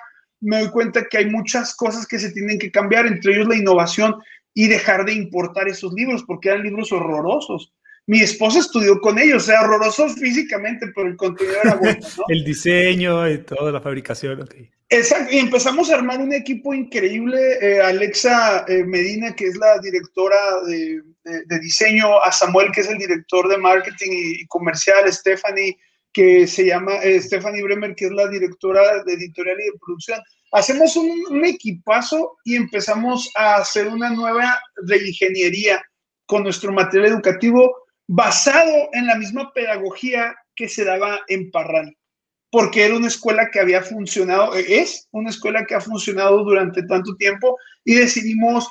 me 0.42 0.60
doy 0.60 0.70
cuenta 0.70 1.06
que 1.10 1.18
hay 1.18 1.26
muchas 1.26 1.76
cosas 1.76 2.06
que 2.08 2.20
se 2.20 2.32
tienen 2.32 2.60
que 2.60 2.72
cambiar, 2.72 3.08
entre 3.08 3.34
ellos 3.34 3.48
la 3.48 3.56
innovación, 3.56 4.16
y 4.54 4.68
dejar 4.68 5.06
de 5.06 5.14
importar 5.14 5.68
esos 5.68 5.94
libros 5.94 6.24
porque 6.26 6.50
eran 6.50 6.64
libros 6.64 6.92
horrorosos. 6.92 7.74
Mi 8.08 8.22
esposa 8.22 8.60
estudió 8.60 9.00
con 9.02 9.20
ellos, 9.20 9.44
o 9.44 9.46
sea, 9.46 9.62
horrorosos 9.62 10.16
físicamente, 10.16 10.88
pero 10.96 11.10
el 11.10 11.18
contenido 11.18 11.58
era 11.64 11.76
bueno. 11.76 12.00
¿no? 12.18 12.24
el 12.30 12.44
diseño 12.44 13.30
y 13.30 13.40
toda 13.40 13.72
la 13.72 13.82
fabricación. 13.82 14.48
Exacto, 14.90 15.36
y 15.36 15.40
empezamos 15.40 15.92
a 15.92 15.96
armar 15.96 16.22
un 16.22 16.34
equipo 16.34 16.74
increíble. 16.74 17.58
Eh, 17.62 17.82
Alexa 17.82 18.66
eh, 18.70 18.86
Medina, 18.86 19.36
que 19.36 19.48
es 19.48 19.58
la 19.58 19.78
directora 19.80 20.38
de, 20.66 21.02
de, 21.26 21.46
de, 21.46 21.60
diseño, 21.60 22.24
a 22.24 22.32
Samuel, 22.32 22.72
que 22.72 22.82
es 22.82 22.90
el 22.90 22.98
director 22.98 23.50
de 23.50 23.58
marketing 23.58 24.12
y, 24.12 24.42
y 24.42 24.48
comercial, 24.48 25.12
Stephanie, 25.12 25.78
que 26.18 26.48
se 26.48 26.66
llama 26.66 26.96
eh, 27.04 27.22
Stephanie 27.22 27.62
Bremer, 27.62 27.94
que 27.94 28.06
es 28.06 28.12
la 28.12 28.28
directora 28.28 29.04
de 29.04 29.14
editorial 29.14 29.56
y 29.60 29.66
de 29.66 29.78
producción. 29.78 30.20
Hacemos 30.52 30.96
un, 30.96 31.12
un 31.30 31.46
equipazo 31.46 32.40
y 32.44 32.56
empezamos 32.56 33.30
a 33.36 33.58
hacer 33.58 33.88
una 33.88 34.10
nueva 34.10 34.60
reingeniería 34.78 35.80
con 36.26 36.42
nuestro 36.42 36.74
material 36.74 37.12
educativo 37.12 37.72
basado 38.08 38.90
en 38.94 39.06
la 39.06 39.16
misma 39.16 39.54
pedagogía 39.54 40.36
que 40.56 40.68
se 40.68 40.86
daba 40.86 41.20
en 41.28 41.52
Parral, 41.52 41.96
porque 42.50 42.86
era 42.86 42.96
una 42.96 43.10
escuela 43.10 43.52
que 43.52 43.60
había 43.60 43.84
funcionado, 43.84 44.56
es 44.56 45.08
una 45.12 45.30
escuela 45.30 45.66
que 45.68 45.76
ha 45.76 45.82
funcionado 45.82 46.44
durante 46.44 46.82
tanto 46.88 47.16
tiempo 47.18 47.60
y 47.86 47.94
decidimos 47.94 48.68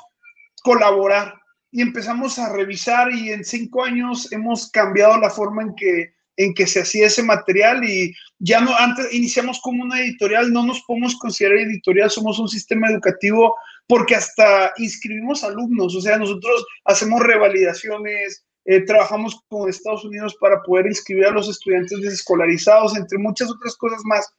colaborar 0.63 1.33
y 1.71 1.81
empezamos 1.81 2.39
a 2.39 2.51
revisar 2.51 3.13
y 3.13 3.31
en 3.31 3.45
cinco 3.45 3.85
años 3.85 4.29
hemos 4.33 4.69
cambiado 4.69 5.17
la 5.17 5.29
forma 5.29 5.61
en 5.61 5.75
que, 5.75 6.16
en 6.37 6.53
que 6.53 6.67
se 6.67 6.81
hacía 6.81 7.07
ese 7.07 7.23
material 7.23 7.83
y 7.83 8.13
ya 8.39 8.61
no, 8.61 8.75
antes 8.77 9.11
iniciamos 9.11 9.59
como 9.61 9.83
una 9.83 9.99
editorial, 9.99 10.53
no 10.53 10.63
nos 10.63 10.81
podemos 10.83 11.15
considerar 11.17 11.57
editorial, 11.57 12.09
somos 12.09 12.39
un 12.39 12.47
sistema 12.47 12.89
educativo 12.89 13.55
porque 13.87 14.15
hasta 14.15 14.71
inscribimos 14.77 15.43
alumnos, 15.43 15.95
o 15.95 16.01
sea, 16.01 16.17
nosotros 16.17 16.65
hacemos 16.85 17.21
revalidaciones, 17.21 18.45
eh, 18.65 18.81
trabajamos 18.81 19.39
con 19.47 19.69
Estados 19.69 20.03
Unidos 20.03 20.35
para 20.39 20.61
poder 20.61 20.87
inscribir 20.87 21.25
a 21.25 21.31
los 21.31 21.49
estudiantes 21.49 22.01
desescolarizados, 22.01 22.97
entre 22.97 23.17
muchas 23.17 23.49
otras 23.49 23.75
cosas 23.77 24.01
más. 24.03 24.29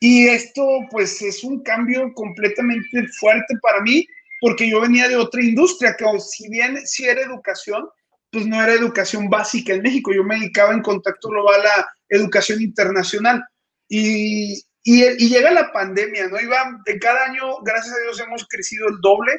Y 0.00 0.26
esto, 0.26 0.66
pues, 0.90 1.20
es 1.20 1.44
un 1.44 1.62
cambio 1.62 2.12
completamente 2.14 3.06
fuerte 3.20 3.54
para 3.60 3.82
mí, 3.82 4.06
porque 4.40 4.68
yo 4.68 4.80
venía 4.80 5.08
de 5.08 5.16
otra 5.16 5.42
industria, 5.42 5.94
que 5.98 6.06
si 6.20 6.48
bien 6.48 6.78
sí 6.86 7.04
era 7.04 7.20
educación, 7.20 7.86
pues 8.30 8.46
no 8.46 8.62
era 8.62 8.72
educación 8.72 9.28
básica 9.28 9.72
en 9.72 9.82
México. 9.82 10.12
Yo 10.12 10.24
me 10.24 10.36
dedicaba 10.36 10.72
en 10.72 10.82
contacto 10.82 11.28
global 11.28 11.60
a 11.66 11.86
educación 12.08 12.60
internacional. 12.60 13.44
Y, 13.88 14.62
y, 14.82 15.28
llega 15.28 15.50
la 15.50 15.72
pandemia, 15.72 16.28
¿no? 16.28 16.40
Iba, 16.40 16.80
de 16.84 16.98
cada 16.98 17.24
año, 17.24 17.62
gracias 17.62 17.94
a 17.94 18.02
Dios, 18.02 18.20
hemos 18.20 18.46
crecido 18.48 18.88
el 18.88 19.00
doble 19.00 19.32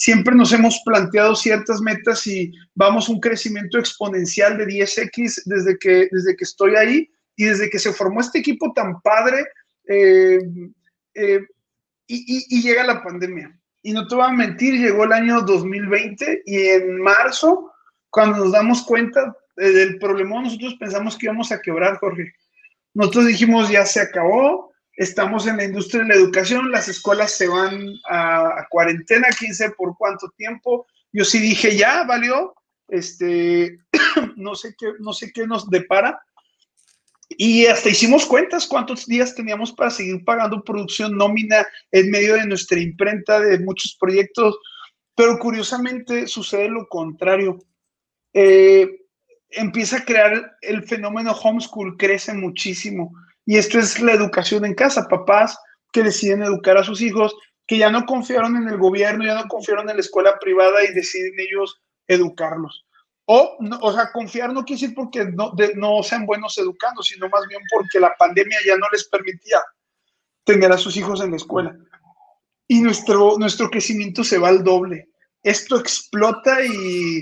siempre 0.00 0.34
nos 0.34 0.50
hemos 0.54 0.80
planteado 0.82 1.36
ciertas 1.36 1.82
metas 1.82 2.26
y 2.26 2.50
vamos 2.74 3.10
un 3.10 3.20
crecimiento 3.20 3.78
exponencial 3.78 4.56
de 4.56 4.66
10x 4.66 5.42
desde 5.44 5.78
que, 5.78 6.08
desde 6.10 6.34
que 6.36 6.44
estoy 6.44 6.74
ahí 6.74 7.10
y 7.36 7.44
desde 7.44 7.68
que 7.68 7.78
se 7.78 7.92
formó 7.92 8.22
este 8.22 8.38
equipo 8.38 8.72
tan 8.72 8.98
padre 9.02 9.44
eh, 9.86 10.40
eh, 11.14 11.40
y, 12.06 12.46
y, 12.48 12.62
llega 12.62 12.86
la 12.86 13.02
pandemia. 13.02 13.54
Y 13.82 13.92
no 13.92 14.08
te 14.08 14.14
voy 14.14 14.24
a 14.24 14.32
mentir, 14.32 14.80
llegó 14.80 15.04
el 15.04 15.12
año 15.12 15.42
2020 15.42 16.44
y 16.46 16.56
en 16.56 17.02
marzo, 17.02 17.69
cuando 18.10 18.38
nos 18.38 18.52
damos 18.52 18.82
cuenta 18.82 19.34
del 19.56 19.98
problema, 19.98 20.42
nosotros 20.42 20.74
pensamos 20.78 21.16
que 21.16 21.26
íbamos 21.26 21.52
a 21.52 21.60
quebrar, 21.60 21.98
Jorge. 21.98 22.32
Nosotros 22.94 23.26
dijimos, 23.26 23.70
ya 23.70 23.84
se 23.86 24.00
acabó, 24.00 24.72
estamos 24.96 25.46
en 25.46 25.58
la 25.58 25.64
industria 25.64 26.02
de 26.02 26.08
la 26.08 26.14
educación, 26.14 26.70
las 26.70 26.88
escuelas 26.88 27.32
se 27.32 27.48
van 27.48 27.86
a, 28.08 28.60
a, 28.60 28.66
cuarentena, 28.68 29.28
quién 29.38 29.54
sabe 29.54 29.74
por 29.76 29.96
cuánto 29.96 30.28
tiempo. 30.36 30.86
Yo 31.12 31.24
sí 31.24 31.38
dije, 31.38 31.76
ya, 31.76 32.04
valió, 32.04 32.54
este, 32.88 33.78
no 34.36 34.54
sé 34.54 34.74
qué, 34.78 34.92
no 34.98 35.12
sé 35.12 35.32
qué 35.32 35.46
nos 35.46 35.68
depara. 35.70 36.20
Y 37.28 37.66
hasta 37.66 37.90
hicimos 37.90 38.26
cuentas 38.26 38.66
cuántos 38.66 39.06
días 39.06 39.34
teníamos 39.34 39.72
para 39.72 39.90
seguir 39.90 40.24
pagando 40.24 40.64
producción 40.64 41.16
nómina 41.16 41.64
en 41.92 42.10
medio 42.10 42.34
de 42.34 42.46
nuestra 42.46 42.80
imprenta 42.80 43.38
de 43.38 43.60
muchos 43.60 43.96
proyectos, 44.00 44.58
pero 45.14 45.38
curiosamente 45.38 46.26
sucede 46.26 46.68
lo 46.68 46.88
contrario. 46.88 47.58
Eh, 48.32 48.88
empieza 49.50 49.98
a 49.98 50.04
crear 50.04 50.56
el 50.60 50.84
fenómeno 50.84 51.32
homeschool, 51.32 51.96
crece 51.96 52.32
muchísimo 52.32 53.12
y 53.46 53.56
esto 53.56 53.78
es 53.78 54.00
la 54.00 54.12
educación 54.12 54.64
en 54.64 54.74
casa, 54.74 55.08
papás 55.08 55.58
que 55.92 56.02
deciden 56.02 56.42
educar 56.42 56.76
a 56.76 56.84
sus 56.84 57.00
hijos, 57.00 57.34
que 57.66 57.78
ya 57.78 57.90
no 57.90 58.06
confiaron 58.06 58.56
en 58.56 58.68
el 58.68 58.78
gobierno, 58.78 59.24
ya 59.24 59.34
no 59.34 59.48
confiaron 59.48 59.88
en 59.90 59.96
la 59.96 60.02
escuela 60.02 60.38
privada 60.40 60.84
y 60.84 60.94
deciden 60.94 61.34
ellos 61.38 61.80
educarlos. 62.06 62.86
O, 63.24 63.56
no, 63.60 63.78
o 63.80 63.92
sea, 63.92 64.10
confiar 64.12 64.52
no 64.52 64.64
quiere 64.64 64.80
decir 64.80 64.94
porque 64.94 65.24
no, 65.24 65.50
de, 65.56 65.74
no 65.74 66.02
sean 66.02 66.26
buenos 66.26 66.58
educando, 66.58 67.02
sino 67.02 67.28
más 67.28 67.46
bien 67.48 67.60
porque 67.72 68.00
la 68.00 68.14
pandemia 68.16 68.58
ya 68.66 68.76
no 68.76 68.86
les 68.92 69.04
permitía 69.08 69.58
tener 70.44 70.70
a 70.72 70.78
sus 70.78 70.96
hijos 70.96 71.20
en 71.20 71.30
la 71.30 71.36
escuela. 71.36 71.76
Y 72.66 72.80
nuestro, 72.80 73.36
nuestro 73.38 73.68
crecimiento 73.70 74.24
se 74.24 74.38
va 74.38 74.48
al 74.48 74.64
doble. 74.64 75.08
Esto 75.42 75.78
explota 75.78 76.64
y, 76.64 77.20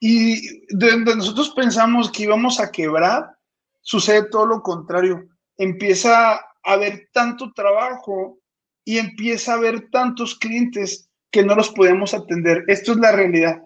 y 0.00 0.66
donde 0.74 1.14
nosotros 1.14 1.50
pensamos 1.50 2.10
que 2.10 2.24
íbamos 2.24 2.58
a 2.58 2.72
quebrar, 2.72 3.36
sucede 3.82 4.28
todo 4.30 4.46
lo 4.46 4.62
contrario 4.62 5.30
empieza 5.60 6.32
a 6.36 6.42
haber 6.64 7.10
tanto 7.12 7.52
trabajo 7.52 8.38
y 8.82 8.96
empieza 8.96 9.52
a 9.52 9.56
haber 9.56 9.90
tantos 9.90 10.38
clientes 10.38 11.10
que 11.30 11.44
no 11.44 11.54
los 11.54 11.68
podemos 11.70 12.14
atender. 12.14 12.64
Esto 12.66 12.92
es 12.92 12.98
la 12.98 13.12
realidad. 13.12 13.62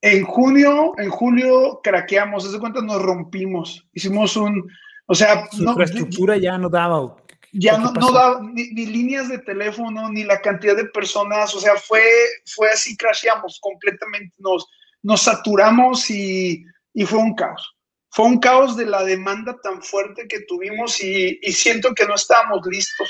En 0.00 0.24
junio, 0.24 0.94
en 0.96 1.10
julio 1.10 1.80
craqueamos, 1.82 2.44
desde 2.44 2.58
cuenta 2.58 2.80
nos 2.80 3.02
rompimos, 3.02 3.86
hicimos 3.92 4.34
un, 4.36 4.66
o 5.06 5.14
sea, 5.14 5.46
Su 5.50 5.62
no, 5.62 5.72
infraestructura 5.72 6.38
ya 6.38 6.56
no 6.56 6.70
daba. 6.70 7.16
Ya 7.52 7.76
no, 7.76 7.92
no 7.92 8.12
daba 8.12 8.40
ni, 8.42 8.70
ni, 8.70 8.86
líneas 8.86 9.28
de 9.28 9.38
teléfono, 9.38 10.10
ni 10.10 10.24
la 10.24 10.40
cantidad 10.40 10.74
de 10.74 10.86
personas, 10.86 11.54
o 11.54 11.60
sea, 11.60 11.76
fue, 11.76 12.02
fue 12.46 12.68
así, 12.70 12.96
crasheamos 12.96 13.58
completamente, 13.60 14.34
nos, 14.38 14.66
nos 15.06 15.22
saturamos 15.22 16.10
y, 16.10 16.64
y 16.92 17.06
fue 17.06 17.20
un 17.20 17.34
caos. 17.36 17.76
Fue 18.10 18.24
un 18.24 18.40
caos 18.40 18.76
de 18.76 18.86
la 18.86 19.04
demanda 19.04 19.56
tan 19.62 19.80
fuerte 19.80 20.26
que 20.28 20.40
tuvimos 20.48 21.00
y, 21.00 21.38
y 21.40 21.52
siento 21.52 21.94
que 21.94 22.06
no 22.06 22.16
estábamos 22.16 22.66
listos, 22.66 23.08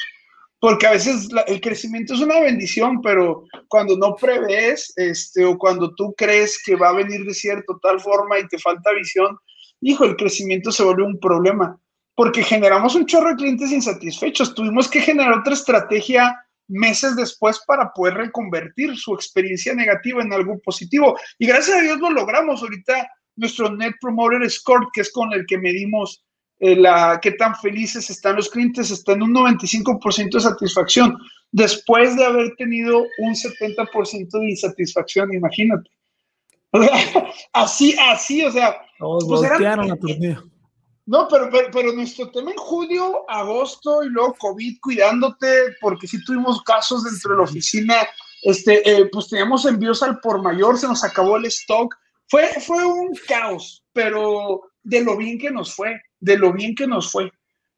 porque 0.61 0.86
a 0.86 0.90
veces 0.90 1.28
el 1.47 1.59
crecimiento 1.59 2.12
es 2.12 2.20
una 2.20 2.38
bendición, 2.40 3.01
pero 3.01 3.44
cuando 3.68 3.97
no 3.97 4.14
prevés 4.14 4.92
este, 4.97 5.47
o 5.47 5.57
cuando 5.57 5.94
tú 5.94 6.14
crees 6.18 6.62
que 6.62 6.76
va 6.76 6.90
a 6.90 7.01
venir 7.01 7.24
de 7.24 7.32
cierto 7.32 7.78
tal 7.80 7.99
forma 7.99 8.38
y 8.38 8.49
te 8.49 8.59
falta 8.59 8.92
visión, 8.92 9.38
hijo, 9.80 10.05
el 10.05 10.16
crecimiento 10.16 10.70
se 10.72 10.84
vuelve 10.84 11.03
un 11.05 11.18
problema, 11.18 11.80
porque 12.14 12.42
generamos 12.42 12.94
un 12.94 13.07
chorro 13.07 13.30
de 13.30 13.36
clientes 13.36 13.72
insatisfechos, 13.72 14.55
tuvimos 14.55 14.86
que 14.88 15.01
generar 15.01 15.38
otra 15.38 15.55
estrategia 15.55 16.45
meses 16.69 17.17
después 17.17 17.61
para 17.67 17.93
poder 17.93 18.14
reconvertir 18.14 18.97
su 18.97 19.14
experiencia 19.14 19.75
negativa 19.75 20.23
en 20.23 20.33
algo 20.33 20.59
positivo. 20.61 21.17
Y 21.39 21.47
gracias 21.47 21.79
a 21.79 21.81
Dios 21.81 21.99
lo 22.01 22.11
logramos. 22.11 22.62
Ahorita 22.62 23.09
nuestro 23.37 23.75
Net 23.75 23.95
Promoter 24.01 24.51
Score, 24.51 24.87
que 24.93 25.03
es 25.03 25.12
con 25.12 25.33
el 25.33 25.47
que 25.47 25.59
medimos 25.59 26.25
eh, 26.59 26.75
la, 26.75 27.19
qué 27.21 27.33
tan 27.33 27.55
felices 27.57 28.09
están 28.09 28.37
los 28.37 28.49
clientes, 28.49 28.91
está 28.91 29.12
en 29.12 29.23
un 29.23 29.35
95% 29.35 30.31
de 30.33 30.41
satisfacción, 30.41 31.19
después 31.53 32.17
de 32.17 32.25
haber 32.25 32.55
tenido 32.57 33.05
un 33.19 33.35
70% 33.35 34.41
de 34.41 34.51
insatisfacción, 34.51 35.35
imagínate. 35.35 35.91
O 36.71 36.83
sea, 36.83 37.27
así, 37.53 37.95
así, 37.99 38.43
o 38.43 38.51
sea. 38.51 38.77
Todos 38.99 39.25
pues 39.29 39.51
voltearon 39.51 39.93
a 39.93 39.97
torneo. 39.97 40.51
No, 41.07 41.29
pero, 41.29 41.49
pero, 41.51 41.69
pero, 41.73 41.93
nuestro 41.93 42.31
tema 42.31 42.51
en 42.51 42.57
julio, 42.57 43.25
agosto 43.31 44.03
y 44.03 44.09
luego 44.09 44.35
COVID 44.35 44.79
cuidándote, 44.81 45.77
porque 45.81 46.09
sí 46.09 46.23
tuvimos 46.25 46.63
casos 46.63 47.05
dentro 47.05 47.33
de 47.33 47.37
la 47.39 47.45
oficina, 47.45 47.95
este, 48.43 48.89
eh, 48.91 49.09
pues 49.13 49.29
teníamos 49.29 49.65
envíos 49.67 50.03
al 50.03 50.19
por 50.19 50.43
mayor, 50.43 50.77
se 50.77 50.89
nos 50.89 51.05
acabó 51.05 51.37
el 51.37 51.47
stock, 51.47 51.97
fue, 52.29 52.49
fue 52.61 52.85
un 52.85 53.17
caos, 53.29 53.85
pero 53.93 54.63
de 54.83 55.05
lo 55.05 55.17
bien 55.17 55.39
que 55.39 55.51
nos 55.51 55.75
fue, 55.75 56.01
de 56.19 56.37
lo 56.39 56.53
bien 56.53 56.75
que 56.75 56.89
nos 56.89 57.13
fue. 57.13 57.31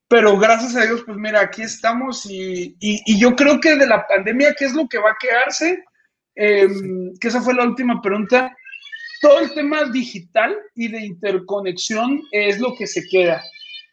Pero 0.09 0.39
gracias 0.39 0.75
a 0.75 0.87
Dios, 0.87 1.03
pues 1.05 1.19
mira, 1.19 1.41
aquí 1.43 1.63
estamos 1.63 2.25
y, 2.25 2.77
y, 2.81 3.03
y 3.05 3.21
yo 3.21 3.37
creo 3.37 3.61
que 3.61 3.77
de 3.77 3.87
la 3.87 4.07
pandemia, 4.07 4.55
¿qué 4.59 4.65
es 4.65 4.73
lo 4.73 4.89
que 4.89 4.99
va 4.99 5.11
a 5.11 5.19
quedarse? 5.21 5.85
Eh, 6.35 6.69
que 7.21 7.29
esa 7.29 7.43
fue 7.43 7.53
la 7.53 7.65
última 7.65 8.01
pregunta. 8.01 8.57
Todo 9.21 9.41
el 9.41 9.53
tema 9.53 9.85
digital 9.85 10.57
y 10.75 10.89
de 10.89 11.05
interconexión 11.07 12.23
es 12.31 12.61
lo 12.61 12.75
que 12.75 12.87
se 12.87 13.03
queda. 13.09 13.43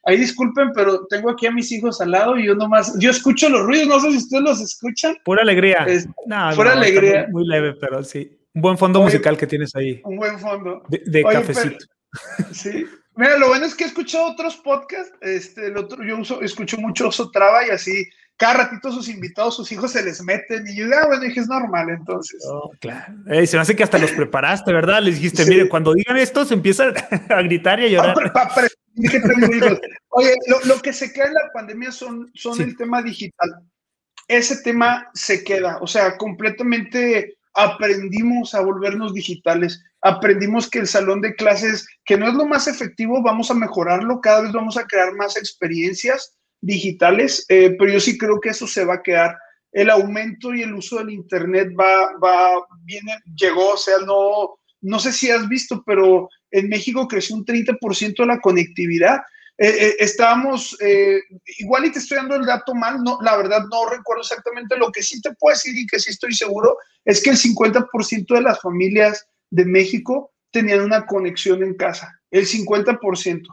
Ahí 0.04 0.18
disculpen, 0.18 0.72
pero 0.74 1.08
tengo 1.08 1.32
aquí 1.32 1.48
a 1.48 1.52
mis 1.52 1.72
hijos 1.72 2.00
al 2.00 2.12
lado 2.12 2.38
y 2.38 2.46
yo 2.46 2.54
nomás, 2.54 2.94
yo 3.00 3.10
escucho 3.10 3.50
los 3.50 3.62
ruidos, 3.62 3.88
no 3.88 4.00
sé 4.00 4.12
si 4.12 4.18
ustedes 4.18 4.44
los 4.44 4.62
escuchan. 4.62 5.18
Pura 5.26 5.42
alegría. 5.42 5.84
Es, 5.88 6.08
no, 6.28 6.52
pura 6.56 6.76
no, 6.76 6.82
alegría. 6.82 7.24
Muy, 7.32 7.44
muy 7.44 7.48
leve, 7.48 7.74
pero 7.74 8.04
sí. 8.04 8.38
Un 8.54 8.62
buen 8.62 8.78
fondo 8.78 9.00
Oye, 9.00 9.06
musical 9.06 9.36
que 9.38 9.48
tienes 9.48 9.76
ahí. 9.76 10.02
Un 10.04 10.18
buen 10.18 10.40
fondo. 10.40 10.84
De, 10.90 11.02
de 11.06 11.24
Oye, 11.24 11.34
cafecito. 11.34 11.86
Pero, 12.38 12.54
sí. 12.54 12.86
Mira, 13.16 13.38
lo 13.38 13.48
bueno 13.48 13.66
es 13.66 13.74
que 13.74 13.86
he 13.86 13.88
escuchado 13.88 14.32
otros 14.32 14.58
podcasts. 14.58 15.14
Este, 15.22 15.68
el 15.68 15.78
otro, 15.78 16.04
yo 16.04 16.20
uso, 16.20 16.42
escucho 16.42 16.78
mucho 16.78 17.08
Oso 17.08 17.32
Traba 17.32 17.66
y 17.66 17.72
así 17.72 18.08
cada 18.38 18.66
ratito 18.66 18.92
sus 18.92 19.08
invitados, 19.08 19.56
sus 19.56 19.72
hijos 19.72 19.92
se 19.92 20.04
les 20.04 20.22
meten 20.22 20.68
y 20.68 20.76
yo, 20.76 20.86
ah, 20.88 21.08
bueno, 21.08 21.24
dije, 21.24 21.40
es 21.40 21.48
normal, 21.48 21.90
entonces. 21.90 22.44
Oh, 22.50 22.72
claro. 22.80 23.14
se 23.46 23.56
me 23.56 23.62
hace 23.62 23.76
que 23.76 23.84
hasta 23.84 23.98
los 23.98 24.12
preparaste, 24.18 24.74
¿verdad? 24.74 25.02
Les 25.02 25.16
dijiste, 25.16 25.46
mire, 25.46 25.70
cuando 25.70 25.94
digan 25.94 26.18
esto, 26.18 26.44
se 26.44 26.54
empiezan 26.54 26.94
a 27.30 27.42
gritar 27.42 27.80
y 27.80 27.86
a 27.86 27.88
llorar. 27.88 28.16
Oye, 30.10 30.34
lo, 30.66 30.82
que 30.82 30.94
se 30.94 31.12
queda 31.12 31.28
en 31.28 31.34
la 31.34 31.52
pandemia 31.54 31.92
son, 31.92 32.32
son 32.34 32.62
el 32.62 32.78
tema 32.78 33.02
digital. 33.02 33.50
Ese 34.28 34.62
tema 34.64 35.10
se 35.14 35.44
queda, 35.44 35.78
o 35.82 35.88
sea, 35.88 36.18
completamente 36.18 37.38
aprendimos 37.54 38.54
a 38.54 38.62
volvernos 38.62 39.14
digitales, 39.14 39.82
aprendimos 40.02 40.70
que 40.70 40.80
el 40.80 40.88
salón 40.88 41.22
de 41.22 41.36
clases, 41.36 41.88
que 42.06 42.18
no 42.18 42.28
es 42.28 42.34
lo 42.34 42.46
más 42.46 42.68
efectivo, 42.68 43.22
vamos 43.22 43.50
a 43.52 43.54
mejorarlo, 43.54 44.20
cada 44.20 44.42
vez 44.42 44.52
vamos 44.52 44.78
a 44.78 44.86
crear 44.86 45.14
más 45.14 45.38
experiencias 45.38 46.36
digitales, 46.66 47.46
eh, 47.48 47.76
pero 47.78 47.94
yo 47.94 48.00
sí 48.00 48.18
creo 48.18 48.40
que 48.42 48.50
eso 48.50 48.66
se 48.66 48.84
va 48.84 48.96
a 48.96 49.04
quedar. 49.04 49.38
El 49.72 49.90
aumento 49.90 50.54
y 50.54 50.64
el 50.64 50.74
uso 50.74 50.98
del 50.98 51.12
Internet 51.12 51.70
va, 51.80 52.18
va, 52.18 52.66
viene, 52.84 53.14
llegó, 53.40 53.74
o 53.74 53.78
sea, 53.78 54.00
no, 54.00 54.58
no 54.82 55.00
sé 55.00 55.12
si 55.12 55.30
has 55.30 55.48
visto, 55.48 55.84
pero 55.86 56.28
en 56.50 56.70
México 56.70 57.08
creció 57.08 57.36
un 57.36 57.46
30% 57.46 58.26
la 58.26 58.40
conectividad. 58.40 59.20
Eh, 59.58 59.68
eh, 59.70 59.96
estábamos, 60.00 60.76
igual 61.60 61.86
y 61.86 61.92
te 61.92 62.00
estoy 62.00 62.18
dando 62.18 62.36
el 62.36 62.46
dato 62.46 62.74
mal, 62.74 63.02
no, 63.04 63.20
la 63.22 63.38
verdad 63.38 63.66
no 63.72 63.88
recuerdo 63.88 64.22
exactamente, 64.22 64.76
lo 64.76 64.92
que 64.92 65.04
sí 65.04 65.22
te 65.22 65.34
puedo 65.36 65.54
decir 65.54 65.78
y 65.78 65.86
que 65.86 66.00
sí 66.00 66.10
estoy 66.10 66.34
seguro 66.34 66.78
es 67.06 67.22
que 67.22 67.30
el 67.30 67.38
50% 67.38 68.34
de 68.34 68.42
las 68.42 68.60
familias 68.60 69.26
de 69.52 69.66
México 69.66 70.34
tenían 70.52 70.82
una 70.82 71.06
conexión 71.06 71.64
en 71.64 71.76
casa, 71.76 72.20
el 72.32 72.46
50% 72.46 73.44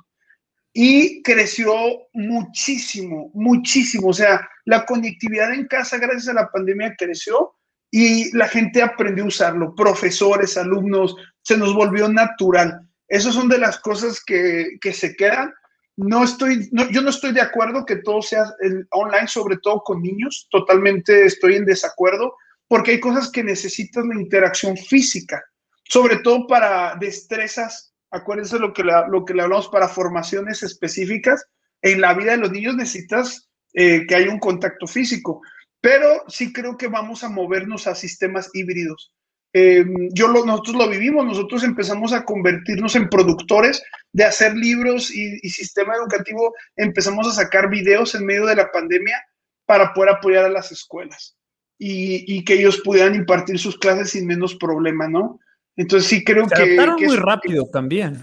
y 0.73 1.23
creció 1.23 1.73
muchísimo, 2.15 3.31
muchísimo. 3.35 4.09
O 4.09 4.13
sea, 4.13 4.49
la 4.65 4.85
conectividad 4.87 5.53
en 5.53 5.67
casa 5.67 5.99
gracias 5.99 6.29
a 6.29 6.35
la 6.35 6.51
pandemia 6.51 6.95
creció 6.97 7.53
y 7.91 8.35
la 8.37 8.49
gente 8.49 8.83
aprendió 8.83 9.25
a 9.25 9.29
usarlo. 9.29 9.75
Profesores, 9.75 10.57
alumnos, 10.57 11.15
se 11.43 11.59
nos 11.59 11.75
volvió 11.75 12.09
natural. 12.09 12.89
Esas 13.07 13.35
son 13.35 13.49
de 13.49 13.59
las 13.59 13.79
cosas 13.79 14.23
que, 14.25 14.79
se 14.93 15.15
quedan. 15.15 15.53
No 15.97 16.25
estoy, 16.25 16.71
yo 16.91 17.03
no 17.03 17.11
estoy 17.11 17.33
de 17.33 17.43
acuerdo 17.43 17.85
que 17.85 17.97
todo 17.97 18.23
sea 18.23 18.45
online, 18.93 19.29
sobre 19.29 19.59
todo 19.59 19.83
con 19.85 20.01
niños. 20.01 20.49
Totalmente 20.51 21.27
estoy 21.27 21.57
en 21.57 21.67
desacuerdo 21.67 22.35
porque 22.67 22.93
hay 22.93 23.01
cosas 23.01 23.31
que 23.31 23.45
necesitan 23.45 24.09
la 24.09 24.15
interacción 24.15 24.79
física, 24.79 25.45
sobre 25.85 26.17
todo 26.21 26.47
para 26.47 26.97
destrezas 26.97 27.92
acuérdense 28.13 28.59
lo 28.59 28.73
que, 28.73 28.85
lo 28.85 29.25
que 29.25 29.35
le 29.35 29.43
hablamos 29.43 29.69
para 29.69 29.89
formaciones 29.89 30.63
específicas. 30.63 31.45
En 31.81 32.01
la 32.01 32.15
vida 32.15 32.33
de 32.33 32.39
los 32.39 32.53
niños 32.53 32.77
necesitas 32.77 33.49
eh, 33.73 34.07
que 34.07 34.15
haya 34.15 34.31
un 34.31 34.39
contacto 34.39 34.87
físico, 34.87 35.41
pero 35.81 36.23
sí 36.29 36.53
creo 36.53 36.77
que 36.77 36.89
vamos 36.89 37.25
a 37.25 37.29
movernos 37.29 37.87
a 37.87 37.95
sistemas 37.95 38.51
híbridos. 38.53 39.13
Em, 39.55 40.09
yo 40.13 40.29
nosotros 40.29 40.77
lo 40.77 40.89
vivimos, 40.89 41.27
nosotros 41.27 41.65
empezamos 41.65 42.13
a 42.13 42.25
convertirnos 42.25 42.95
en 42.97 43.09
productores 43.09 43.83
de 44.13 44.25
hacer 44.25 44.55
libros 44.55 45.11
y, 45.15 45.39
sistema 45.51 45.95
educativo, 45.95 46.55
empezamos 46.77 47.27
a 47.27 47.33
sacar 47.33 47.69
videos 47.69 48.15
en 48.15 48.25
medio 48.25 48.47
de 48.47 48.57
la 48.57 48.71
pandemia 48.71 49.23
para 49.67 49.93
poder 49.93 50.11
apoyar 50.11 50.45
a 50.45 50.51
las 50.51 50.73
escuelas 50.73 51.37
y, 51.79 52.25
y 52.35 52.45
que 52.45 52.55
ellos 52.55 52.81
pudieran 52.83 53.15
impartir 53.15 53.59
sus 53.59 53.79
clases 53.79 54.11
sin 54.11 54.27
menos 54.27 54.55
problema, 54.55 55.09
¿no? 55.09 55.39
Entonces 55.77 56.09
sí 56.09 56.25
creo 56.25 56.49
Se 56.49 56.55
que... 56.55 56.63
Adaptaron 56.63 57.03
muy 57.03 57.17
rápido 57.17 57.67
también. 57.67 58.23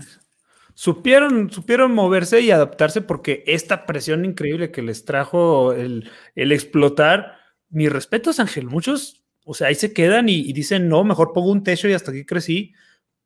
Supieron, 0.73 1.51
supieron 1.51 1.93
moverse 1.93 2.39
y 2.41 2.51
adaptarse 2.51 3.01
porque 3.01 3.43
esta 3.47 3.85
presión 3.85 4.23
increíble 4.23 4.71
que 4.71 4.81
les 4.81 5.03
trajo 5.03 5.73
el, 5.73 6.09
explotar, 6.35 7.37
mis 7.69 7.91
respetos, 7.91 8.39
Ángel, 8.39 8.67
muchos, 8.67 9.25
o 9.43 9.53
sea, 9.53 9.67
ahí 9.67 9.75
se 9.75 9.91
quedan 9.91 10.29
y, 10.29 10.53
dicen, 10.53 10.87
no, 10.87 11.03
mejor 11.03 11.33
pongo 11.33 11.51
un 11.51 11.63
techo 11.63 11.89
y 11.89 11.93
hasta 11.93 12.11
aquí 12.11 12.25
crecí. 12.25 12.73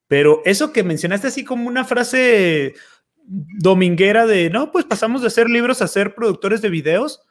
Pero 0.07 0.41
eso 0.45 0.73
que 0.73 0.83
mencionaste 0.83 1.27
así 1.27 1.43
como 1.43 1.67
una 1.67 1.85
frase 1.85 2.73
dominguera 3.25 4.25
de, 4.25 4.49
no, 4.49 4.71
pues 4.71 4.85
pasamos 4.85 5.21
de 5.21 5.29
ser 5.29 5.49
libros 5.49 5.81
a 5.81 5.87
ser 5.87 6.15
productores 6.15 6.61
de 6.61 6.69
videos, 6.69 7.21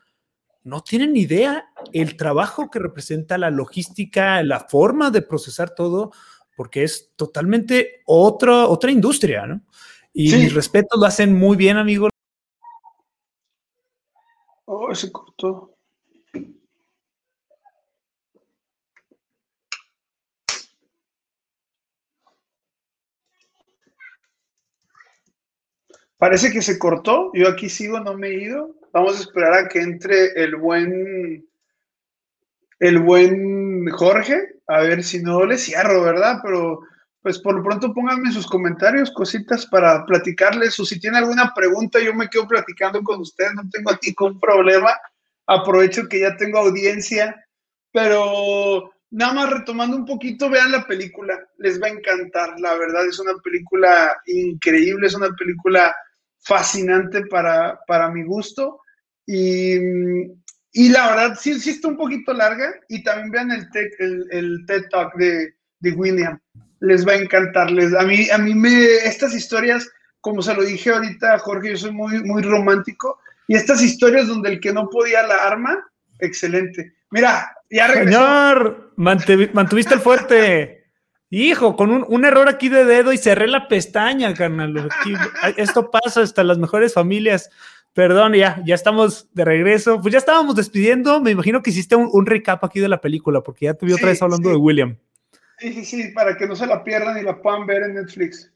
no 0.64 0.82
tienen 0.82 1.16
idea 1.16 1.66
el 1.92 2.16
trabajo 2.16 2.70
que 2.70 2.78
representa 2.78 3.38
la 3.38 3.50
logística, 3.50 4.42
la 4.42 4.60
forma 4.60 5.10
de 5.10 5.22
procesar 5.22 5.74
todo 5.74 6.12
porque 6.62 6.84
es 6.84 7.10
totalmente 7.16 8.02
otra, 8.06 8.68
otra 8.68 8.92
industria, 8.92 9.48
¿no? 9.48 9.62
Y 10.12 10.32
mis 10.32 10.54
respetos 10.54 10.96
lo 10.96 11.06
hacen 11.06 11.34
muy 11.34 11.56
bien, 11.56 11.76
amigo. 11.76 12.08
Oh, 14.64 14.94
se 14.94 15.10
cortó. 15.10 15.76
Parece 26.16 26.52
que 26.52 26.62
se 26.62 26.78
cortó. 26.78 27.32
Yo 27.34 27.48
aquí 27.48 27.68
sigo, 27.68 27.98
no 27.98 28.16
me 28.16 28.28
he 28.28 28.34
ido. 28.34 28.76
Vamos 28.92 29.18
a 29.18 29.22
esperar 29.22 29.54
a 29.54 29.68
que 29.68 29.80
entre 29.80 30.26
el 30.40 30.54
buen 30.54 31.44
el 32.78 33.00
buen 33.00 33.90
Jorge, 33.90 34.60
a 34.72 34.80
ver 34.80 35.04
si 35.04 35.22
no 35.22 35.44
le 35.44 35.58
cierro, 35.58 36.02
¿verdad? 36.02 36.38
Pero 36.42 36.80
pues 37.22 37.38
por 37.38 37.54
lo 37.54 37.62
pronto 37.62 37.94
pónganme 37.94 38.32
sus 38.32 38.46
comentarios, 38.46 39.12
cositas 39.12 39.66
para 39.66 40.04
platicarles, 40.04 40.78
o 40.80 40.84
si 40.84 40.98
tiene 40.98 41.18
alguna 41.18 41.52
pregunta, 41.54 42.00
yo 42.00 42.12
me 42.14 42.28
quedo 42.28 42.48
platicando 42.48 43.00
con 43.02 43.20
ustedes, 43.20 43.54
no 43.54 43.62
tengo 43.70 43.92
ningún 44.02 44.40
problema, 44.40 44.90
aprovecho 45.46 46.08
que 46.08 46.20
ya 46.20 46.36
tengo 46.36 46.58
audiencia, 46.58 47.46
pero 47.92 48.92
nada 49.10 49.34
más 49.34 49.50
retomando 49.50 49.96
un 49.96 50.04
poquito, 50.04 50.50
vean 50.50 50.72
la 50.72 50.84
película, 50.84 51.38
les 51.58 51.80
va 51.80 51.86
a 51.86 51.90
encantar, 51.90 52.58
la 52.58 52.74
verdad 52.74 53.06
es 53.06 53.20
una 53.20 53.34
película 53.42 54.16
increíble, 54.26 55.06
es 55.06 55.14
una 55.14 55.30
película 55.38 55.94
fascinante 56.40 57.26
para, 57.26 57.78
para 57.86 58.10
mi 58.10 58.24
gusto, 58.24 58.80
y 59.24 59.78
y 60.72 60.88
la 60.88 61.08
verdad, 61.08 61.38
sí, 61.38 61.60
sí 61.60 61.70
está 61.70 61.88
un 61.88 61.96
poquito 61.96 62.32
larga. 62.32 62.72
Y 62.88 63.02
también 63.02 63.30
vean 63.30 63.52
el, 63.52 63.68
el, 64.30 64.66
TED 64.66 64.88
Talk 64.90 65.14
de, 65.16 65.54
de, 65.80 65.92
William. 65.92 66.38
Les 66.80 67.06
va 67.06 67.12
a 67.12 67.16
encantar. 67.16 67.68
a, 67.68 68.02
mí, 68.04 68.30
a 68.30 68.38
mí 68.38 68.54
me. 68.54 68.84
Estas 69.04 69.34
historias, 69.34 69.88
como 70.20 70.40
se 70.40 70.54
lo 70.54 70.62
dije 70.62 70.90
ahorita 70.90 71.38
Jorge, 71.40 71.70
yo 71.70 71.76
soy 71.76 71.92
muy, 71.92 72.22
muy 72.24 72.42
romántico. 72.42 73.18
Y 73.48 73.54
estas 73.54 73.82
historias 73.82 74.28
donde 74.28 74.50
el 74.50 74.60
que 74.60 74.72
no 74.72 74.88
podía 74.88 75.26
la 75.26 75.36
arma, 75.36 75.78
excelente. 76.20 76.94
Mira, 77.10 77.54
ya 77.68 77.88
regresó. 77.88 78.18
Señor, 78.18 78.92
mantuviste 78.96 79.94
el 79.94 80.00
fuerte. 80.00 80.78
Hijo, 81.28 81.76
con 81.76 81.90
un, 81.90 82.04
un, 82.08 82.24
error 82.26 82.48
aquí 82.48 82.68
de 82.68 82.84
dedo 82.84 83.12
y 83.12 83.18
cerré 83.18 83.46
la 83.48 83.66
pestaña, 83.66 84.34
carnal. 84.34 84.88
esto 85.56 85.90
pasa 85.90 86.20
hasta 86.20 86.44
las 86.44 86.58
mejores 86.58 86.92
familias. 86.92 87.50
Perdón, 87.94 88.32
ya, 88.32 88.62
ya 88.64 88.74
estamos 88.74 89.28
de 89.34 89.44
regreso. 89.44 90.00
Pues 90.00 90.12
ya 90.12 90.18
estábamos 90.18 90.56
despidiendo. 90.56 91.20
Me 91.20 91.30
imagino 91.30 91.62
que 91.62 91.70
hiciste 91.70 91.94
un, 91.94 92.26
recap 92.26 92.64
aquí 92.64 92.80
de 92.80 92.88
la 92.88 93.00
película, 93.00 93.42
porque 93.42 93.66
ya 93.66 93.74
te 93.74 93.84
vi 93.84 93.92
otra 93.92 94.08
vez 94.08 94.22
hablando 94.22 94.48
de 94.48 94.56
William. 94.56 94.96
Sí, 95.58 95.72
sí, 95.74 95.84
sí, 95.84 96.08
para 96.12 96.36
que 96.36 96.46
no 96.46 96.56
se 96.56 96.66
la 96.66 96.82
pierdan 96.82 97.18
y 97.18 97.22
la 97.22 97.40
puedan 97.40 97.66
ver 97.66 97.82
en 97.82 97.94
Netflix. 97.94 98.50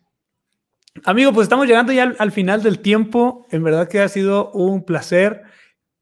Amigo, 1.04 1.32
pues 1.32 1.44
estamos 1.44 1.66
llegando 1.66 1.92
ya 1.92 2.14
al, 2.18 2.32
final 2.32 2.62
del 2.62 2.78
tiempo. 2.78 3.46
En 3.50 3.62
verdad 3.62 3.88
que 3.88 4.00
ha 4.00 4.08
sido 4.08 4.50
un 4.52 4.84
placer. 4.84 5.42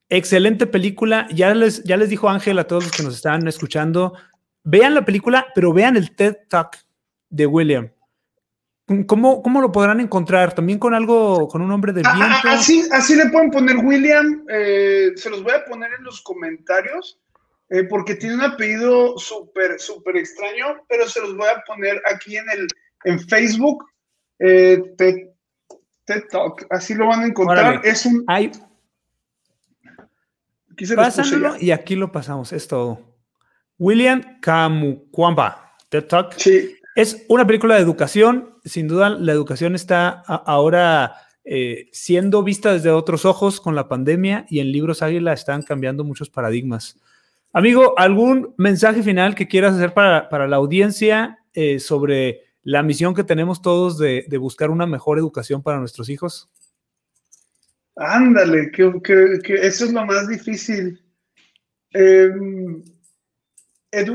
Excelente 0.08 0.66
película. 0.66 1.26
Ya 1.32 1.52
les, 1.54 1.82
ya 1.82 1.96
les 1.96 2.08
dijo 2.08 2.28
Ángel 2.28 2.58
a 2.60 2.68
todos 2.68 2.84
los 2.84 2.92
que 2.92 3.02
nos 3.02 3.16
están 3.16 3.48
escuchando. 3.48 4.14
Vean 4.62 4.94
la 4.94 5.04
película, 5.04 5.46
pero 5.56 5.72
vean 5.72 5.96
el 5.96 6.14
TED 6.14 6.36
Talk 6.48 6.78
de 7.30 7.46
William. 7.46 7.90
¿Cómo, 9.06 9.42
¿Cómo, 9.42 9.62
lo 9.62 9.72
podrán 9.72 10.00
encontrar? 10.00 10.54
¿También 10.54 10.78
con 10.78 10.92
algo, 10.92 11.48
con 11.48 11.62
un 11.62 11.68
nombre 11.68 11.94
de 11.94 12.02
ah, 12.04 12.10
ah, 12.12 12.16
viento? 12.16 12.48
Así, 12.48 12.86
así 12.92 13.16
le 13.16 13.30
pueden 13.30 13.50
poner 13.50 13.78
William, 13.78 14.44
eh, 14.50 15.12
se 15.16 15.30
los 15.30 15.42
voy 15.42 15.52
a 15.52 15.64
poner 15.64 15.90
en 15.98 16.04
los 16.04 16.20
comentarios, 16.20 17.18
eh, 17.70 17.84
porque 17.84 18.14
tiene 18.14 18.34
un 18.34 18.42
apellido 18.42 19.16
súper, 19.16 19.80
súper 19.80 20.18
extraño, 20.18 20.84
pero 20.86 21.08
se 21.08 21.20
los 21.22 21.34
voy 21.34 21.48
a 21.48 21.62
poner 21.66 22.02
aquí 22.12 22.36
en, 22.36 22.44
el, 22.50 22.68
en 23.04 23.20
Facebook, 23.20 23.86
eh, 24.38 24.82
TED, 24.98 26.24
Talk, 26.30 26.66
así 26.68 26.94
lo 26.94 27.06
van 27.06 27.20
a 27.22 27.26
encontrar. 27.26 27.80
Es 27.84 28.04
un... 28.04 28.22
Hay... 28.26 28.52
y 31.58 31.70
aquí 31.70 31.96
lo 31.96 32.12
pasamos, 32.12 32.52
es 32.52 32.68
todo. 32.68 33.00
William 33.78 34.40
Kamukwamba, 34.42 35.74
TED 35.88 36.04
Talk. 36.04 36.34
Sí. 36.36 36.76
Es 36.94 37.26
una 37.28 37.46
película 37.46 37.74
de 37.74 37.80
educación, 37.80 38.54
sin 38.64 38.86
duda 38.86 39.10
la 39.10 39.32
educación 39.32 39.74
está 39.74 40.10
ahora 40.10 41.16
eh, 41.44 41.88
siendo 41.92 42.44
vista 42.44 42.72
desde 42.72 42.90
otros 42.90 43.24
ojos 43.24 43.60
con 43.60 43.74
la 43.74 43.88
pandemia 43.88 44.46
y 44.48 44.60
en 44.60 44.70
Libros 44.70 45.02
Águila 45.02 45.32
están 45.32 45.62
cambiando 45.62 46.04
muchos 46.04 46.30
paradigmas. 46.30 47.00
Amigo, 47.52 47.98
¿algún 47.98 48.54
mensaje 48.58 49.02
final 49.02 49.34
que 49.34 49.48
quieras 49.48 49.74
hacer 49.74 49.92
para, 49.92 50.46
la 50.46 50.56
audiencia 50.56 51.40
eh, 51.52 51.80
sobre 51.80 52.42
la 52.62 52.82
misión 52.82 53.14
que 53.14 53.24
tenemos 53.24 53.60
todos 53.60 53.98
de, 53.98 54.24
buscar 54.38 54.70
una 54.70 54.86
mejor 54.86 55.18
educación 55.18 55.62
para 55.62 55.80
nuestros 55.80 56.08
hijos? 56.08 56.48
Ándale, 57.96 58.70
que, 58.70 59.02
eso 59.62 59.84
es 59.84 59.92
lo 59.92 60.06
más 60.06 60.28
difícil. 60.28 61.00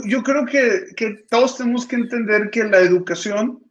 Yo 0.06 0.24
creo 0.24 0.46
que, 0.46 0.88
que 0.96 1.26
todos 1.30 1.58
tenemos 1.58 1.86
que 1.86 1.96
entender 1.96 2.50
que 2.50 2.64
la 2.64 2.80
educación 2.80 3.64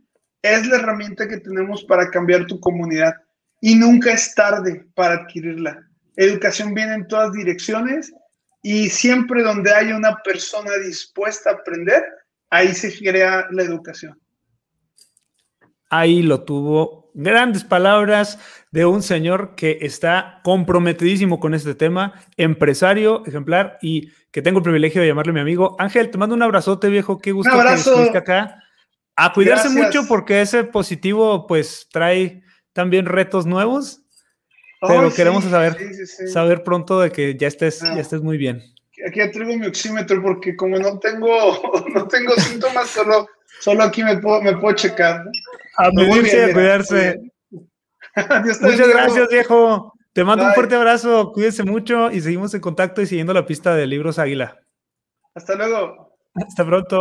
es 0.42 0.66
la 0.66 0.76
herramienta 0.76 1.28
que 1.28 1.38
tenemos 1.38 1.84
para 1.84 2.10
cambiar 2.10 2.46
tu 2.46 2.60
comunidad 2.60 3.14
y 3.60 3.74
nunca 3.74 4.12
es 4.12 4.34
tarde 4.34 4.86
para 4.94 5.14
adquirirla. 5.14 5.84
Educación 6.16 6.74
viene 6.74 6.94
en 6.94 7.08
todas 7.08 7.32
direcciones 7.32 8.12
y 8.62 8.88
siempre 8.88 9.42
donde 9.42 9.72
hay 9.72 9.92
una 9.92 10.16
persona 10.24 10.76
dispuesta 10.84 11.50
a 11.50 11.54
aprender, 11.54 12.02
ahí 12.50 12.74
se 12.74 12.96
crea 12.96 13.46
la 13.50 13.62
educación. 13.62 14.18
Ahí 15.90 16.22
lo 16.22 16.44
tuvo. 16.44 17.10
Grandes 17.14 17.64
palabras 17.64 18.38
de 18.70 18.84
un 18.84 19.02
señor 19.02 19.54
que 19.56 19.78
está 19.80 20.40
comprometidísimo 20.44 21.40
con 21.40 21.54
este 21.54 21.74
tema, 21.74 22.14
empresario 22.36 23.24
ejemplar 23.26 23.78
y 23.80 24.12
que 24.30 24.42
tengo 24.42 24.58
el 24.58 24.64
privilegio 24.64 25.00
de 25.00 25.08
llamarle 25.08 25.32
mi 25.32 25.40
amigo. 25.40 25.76
Ángel, 25.78 26.10
te 26.10 26.18
mando 26.18 26.34
un 26.34 26.42
abrazote, 26.42 26.88
viejo. 26.88 27.18
Qué 27.18 27.32
gusto 27.32 27.50
que 27.50 27.74
estuviste 27.74 28.18
acá. 28.18 28.62
A 29.16 29.32
cuidarse 29.32 29.68
mucho 29.70 30.06
porque 30.06 30.40
ese 30.40 30.64
positivo 30.64 31.46
pues 31.46 31.88
trae 31.90 32.42
también 32.72 33.06
retos 33.06 33.46
nuevos. 33.46 34.02
Pero 34.80 35.12
queremos 35.12 35.42
saber, 35.44 35.76
saber 36.32 36.62
pronto 36.62 37.00
de 37.00 37.10
que 37.10 37.36
ya 37.36 37.48
estés, 37.48 37.80
ya 37.80 37.94
ah. 37.94 38.00
estés 38.00 38.22
muy 38.22 38.38
bien. 38.38 38.62
Aquí 39.06 39.18
traigo 39.30 39.56
mi 39.56 39.66
oxímetro 39.66 40.22
porque 40.22 40.54
como 40.54 40.78
no 40.78 40.98
tengo, 40.98 41.86
no 41.94 42.06
tengo 42.06 42.34
síntomas, 42.36 42.88
solo, 42.88 43.26
solo 43.60 43.82
aquí 43.82 44.04
me 44.04 44.18
puedo, 44.18 44.40
me 44.40 44.56
puedo 44.56 44.76
checar. 44.76 45.24
A 45.76 45.90
medirse, 45.90 46.44
a 46.44 46.52
cuidarse. 46.52 47.20
Muchas 48.60 48.88
gracias, 48.88 49.28
viejo. 49.28 49.92
Te 50.18 50.24
mando 50.24 50.44
un 50.46 50.52
fuerte 50.52 50.74
abrazo, 50.74 51.30
cuídense 51.30 51.62
mucho 51.62 52.10
y 52.10 52.20
seguimos 52.20 52.52
en 52.52 52.60
contacto 52.60 53.00
y 53.00 53.06
siguiendo 53.06 53.32
la 53.32 53.46
pista 53.46 53.76
de 53.76 53.86
Libros 53.86 54.18
Águila. 54.18 54.58
Hasta 55.32 55.54
luego. 55.54 56.12
Hasta 56.34 56.66
pronto. 56.66 56.98